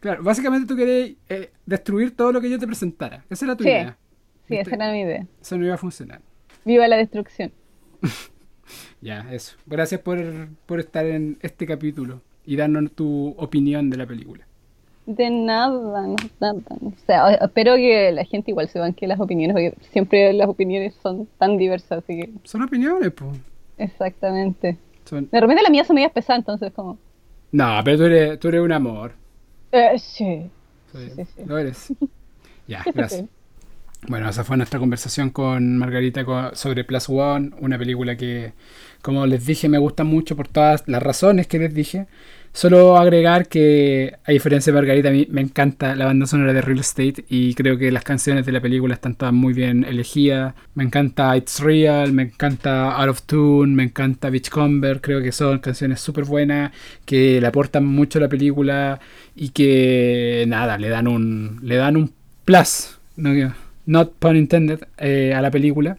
Claro, 0.00 0.22
básicamente 0.22 0.66
tú 0.68 0.76
querías 0.76 1.16
eh, 1.28 1.52
destruir 1.64 2.14
todo 2.16 2.32
lo 2.32 2.40
que 2.40 2.50
yo 2.50 2.58
te 2.58 2.66
presentara. 2.66 3.24
Esa 3.30 3.44
era 3.46 3.56
tu 3.56 3.64
Sí. 3.64 3.70
idea. 3.70 3.96
Sí, 4.48 4.56
esa 4.56 4.74
era 4.76 4.92
mi 4.92 5.00
idea. 5.00 5.26
Eso 5.40 5.56
no 5.58 5.64
iba 5.64 5.74
a 5.74 5.78
funcionar. 5.78 6.20
Viva 6.64 6.86
la 6.88 6.96
destrucción. 6.96 7.52
Ya, 9.00 9.24
eso. 9.30 9.56
Gracias 9.66 10.00
por, 10.00 10.18
por 10.66 10.80
estar 10.80 11.06
en 11.06 11.38
este 11.40 11.66
capítulo 11.66 12.22
y 12.44 12.56
darnos 12.56 12.90
tu 12.92 13.28
opinión 13.38 13.90
de 13.90 13.96
la 13.96 14.06
película. 14.06 14.44
De 15.06 15.30
nada, 15.30 16.06
no 16.06 16.16
nada. 16.40 16.60
O 16.82 16.92
sea, 17.06 17.30
espero 17.34 17.76
que 17.76 18.10
la 18.12 18.24
gente 18.24 18.50
igual 18.50 18.68
se 18.68 18.80
banque 18.80 19.06
las 19.06 19.20
opiniones, 19.20 19.54
porque 19.54 19.74
siempre 19.92 20.32
las 20.32 20.48
opiniones 20.48 20.94
son 21.02 21.28
tan 21.38 21.56
diversas, 21.58 21.98
así 22.04 22.20
que 22.20 22.30
Son 22.44 22.62
opiniones, 22.62 23.12
pues. 23.12 23.38
exactamente. 23.78 24.78
Son... 25.04 25.28
De 25.30 25.40
repente 25.40 25.62
las 25.62 25.70
mías 25.70 25.86
son 25.86 25.94
medias 25.94 26.12
pesadas, 26.12 26.40
entonces 26.40 26.72
como... 26.72 26.98
No, 27.52 27.80
pero 27.84 27.98
tú 27.98 28.04
eres, 28.04 28.38
tú 28.40 28.48
eres 28.48 28.60
un 28.60 28.72
amor. 28.72 29.12
Eh, 29.72 29.98
sí. 29.98 30.50
Sí, 30.92 31.10
Sí, 31.14 31.24
sí. 31.24 31.42
Lo 31.44 31.58
eres. 31.58 31.92
Ya, 32.68 32.84
gracias. 32.92 33.26
Bueno, 34.08 34.28
esa 34.28 34.44
fue 34.44 34.56
nuestra 34.56 34.78
conversación 34.80 35.30
con 35.30 35.78
Margarita 35.78 36.24
sobre 36.54 36.84
Plus 36.84 37.08
One, 37.08 37.50
una 37.60 37.78
película 37.78 38.16
que, 38.16 38.54
como 39.02 39.26
les 39.26 39.46
dije, 39.46 39.68
me 39.68 39.78
gusta 39.78 40.04
mucho 40.04 40.36
por 40.36 40.48
todas 40.48 40.84
las 40.86 41.02
razones 41.02 41.46
que 41.46 41.58
les 41.58 41.74
dije. 41.74 42.06
Solo 42.56 42.96
agregar 42.96 43.48
que, 43.48 44.14
a 44.24 44.32
diferencia 44.32 44.72
de 44.72 44.78
Margarita, 44.78 45.10
a 45.10 45.12
mí 45.12 45.28
me 45.30 45.42
encanta 45.42 45.94
la 45.94 46.06
banda 46.06 46.24
sonora 46.24 46.54
de 46.54 46.62
Real 46.62 46.78
Estate 46.78 47.26
y 47.28 47.52
creo 47.52 47.76
que 47.76 47.92
las 47.92 48.02
canciones 48.02 48.46
de 48.46 48.52
la 48.52 48.62
película 48.62 48.94
están 48.94 49.14
todas 49.14 49.34
muy 49.34 49.52
bien 49.52 49.84
elegidas. 49.84 50.54
Me 50.74 50.82
encanta 50.82 51.36
It's 51.36 51.60
Real, 51.60 52.14
me 52.14 52.22
encanta 52.22 52.96
Out 52.96 53.10
of 53.10 53.22
Tune, 53.24 53.74
me 53.74 53.82
encanta 53.82 54.30
Beachcomber. 54.30 55.02
Creo 55.02 55.20
que 55.20 55.32
son 55.32 55.58
canciones 55.58 56.00
súper 56.00 56.24
buenas 56.24 56.72
que 57.04 57.42
le 57.42 57.46
aportan 57.46 57.84
mucho 57.84 58.20
a 58.20 58.22
la 58.22 58.28
película 58.30 59.00
y 59.34 59.50
que, 59.50 60.46
nada, 60.48 60.78
le 60.78 60.88
dan 60.88 61.08
un, 61.08 61.60
le 61.62 61.76
dan 61.76 61.98
un 61.98 62.10
plus. 62.46 62.96
No, 63.16 63.52
not 63.84 64.14
pun 64.18 64.34
intended, 64.34 64.80
eh, 64.96 65.34
a 65.34 65.42
la 65.42 65.50
película. 65.50 65.98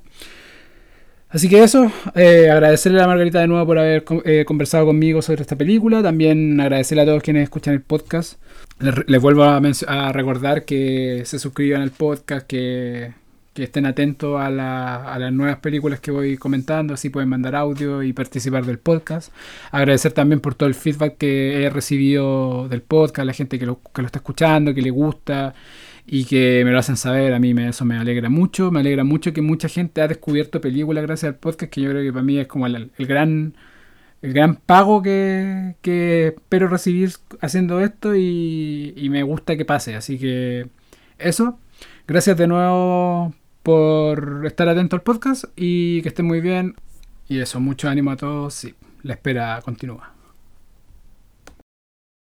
Así 1.30 1.49
que 1.49 1.61
eso, 1.61 1.91
eh, 2.15 2.49
agradecerle 2.49 3.01
a 3.01 3.07
Margarita 3.07 3.41
de 3.41 3.47
nuevo 3.47 3.65
por 3.65 3.78
haber 3.80 4.05
eh, 4.23 4.45
conversado 4.45 4.86
conmigo 4.86 5.21
sobre 5.21 5.41
esta 5.41 5.57
película. 5.57 6.01
También 6.01 6.59
agradecerle 6.61 7.01
a 7.01 7.05
todos 7.05 7.21
quienes 7.21 7.43
escuchan 7.43 7.73
el 7.73 7.82
podcast. 7.82 8.39
Les, 8.80 8.95
les 9.07 9.21
vuelvo 9.21 9.43
a, 9.43 9.59
a 9.88 10.13
recordar 10.13 10.63
que 10.63 11.23
se 11.25 11.38
suscriban 11.38 11.82
al 11.82 11.91
podcast, 11.91 12.47
que, 12.47 13.13
que 13.53 13.63
estén 13.63 13.86
atentos 13.86 14.39
a, 14.39 14.45
a 14.45 15.19
las 15.19 15.34
nuevas 15.34 15.57
películas 15.57 15.99
que 15.99 16.11
voy 16.11 16.38
comentando, 16.38 16.93
así 16.93 17.09
pueden 17.09 17.28
mandar 17.28 17.55
audio 17.55 18.03
y 18.03 18.13
participar 18.13 18.65
del 18.65 18.80
podcast. 18.80 19.34
Agradecer 19.71 20.13
también 20.13 20.39
por 20.39 20.55
todo 20.55 20.69
el 20.69 20.75
feedback 20.75 21.17
que 21.17 21.63
he 21.63 21.69
recibido 21.69 22.69
del 22.69 22.84
podcast, 22.84 23.25
la 23.25 23.34
gente 23.34 23.59
que 23.59 23.65
lo, 23.65 23.82
que 23.93 24.01
lo 24.01 24.05
está 24.05 24.19
escuchando, 24.19 24.73
que 24.73 24.82
le 24.82 24.91
gusta 24.91 25.53
y 26.08 26.26
que 26.26 26.64
me 26.66 26.72
lo 26.72 26.80
hacen 26.80 26.97
saber, 26.97 27.34
a 27.34 27.39
mí 27.39 27.53
me, 27.53 27.70
eso 27.70 27.86
me 27.86 27.97
alegra 27.97 28.30
mucho, 28.30 28.72
me 28.72 28.80
alegra 28.80 29.03
mucho 29.03 29.34
que 29.34 29.41
mucha 29.41 29.68
gente 29.70 30.01
ha 30.01 30.08
descubierto 30.08 30.62
películas 30.62 31.03
gracias 31.03 31.34
al 31.34 31.39
podcast, 31.39 31.72
que 31.72 31.82
yo 31.82 31.89
creo 31.91 32.01
que 32.01 32.14
para 32.14 32.24
mí 32.24 32.39
es 32.39 32.47
como 32.47 32.66
el, 32.68 32.91
el 32.97 33.08
gran 33.08 33.55
el 34.22 34.34
gran 34.34 34.55
pago 34.55 35.01
que, 35.03 35.76
que 35.82 36.28
espero 36.28 36.68
recibir 36.68 37.12
haciendo 37.41 37.82
esto 37.82 38.16
y, 38.16 38.93
y 38.95 39.10
me 39.10 39.24
gusta 39.24 39.58
que 39.58 39.66
pase, 39.66 39.95
así 39.95 40.18
que 40.18 40.68
eso, 41.20 41.60
gracias 42.08 42.38
de 42.38 42.47
nuevo 42.47 43.34
por 43.64 44.43
estar 44.45 44.70
atento 44.70 44.95
al 44.95 45.01
podcast 45.03 45.45
y 45.55 46.01
que 46.01 46.10
estén 46.10 46.26
muy 46.26 46.39
bien. 46.41 46.76
Y 47.28 47.39
eso, 47.39 47.60
mucho 47.60 47.89
ánimo 47.89 48.12
a 48.12 48.16
todos, 48.16 48.53
sí, 48.53 48.74
la 49.03 49.14
espera 49.14 49.60
continúa. 49.64 50.16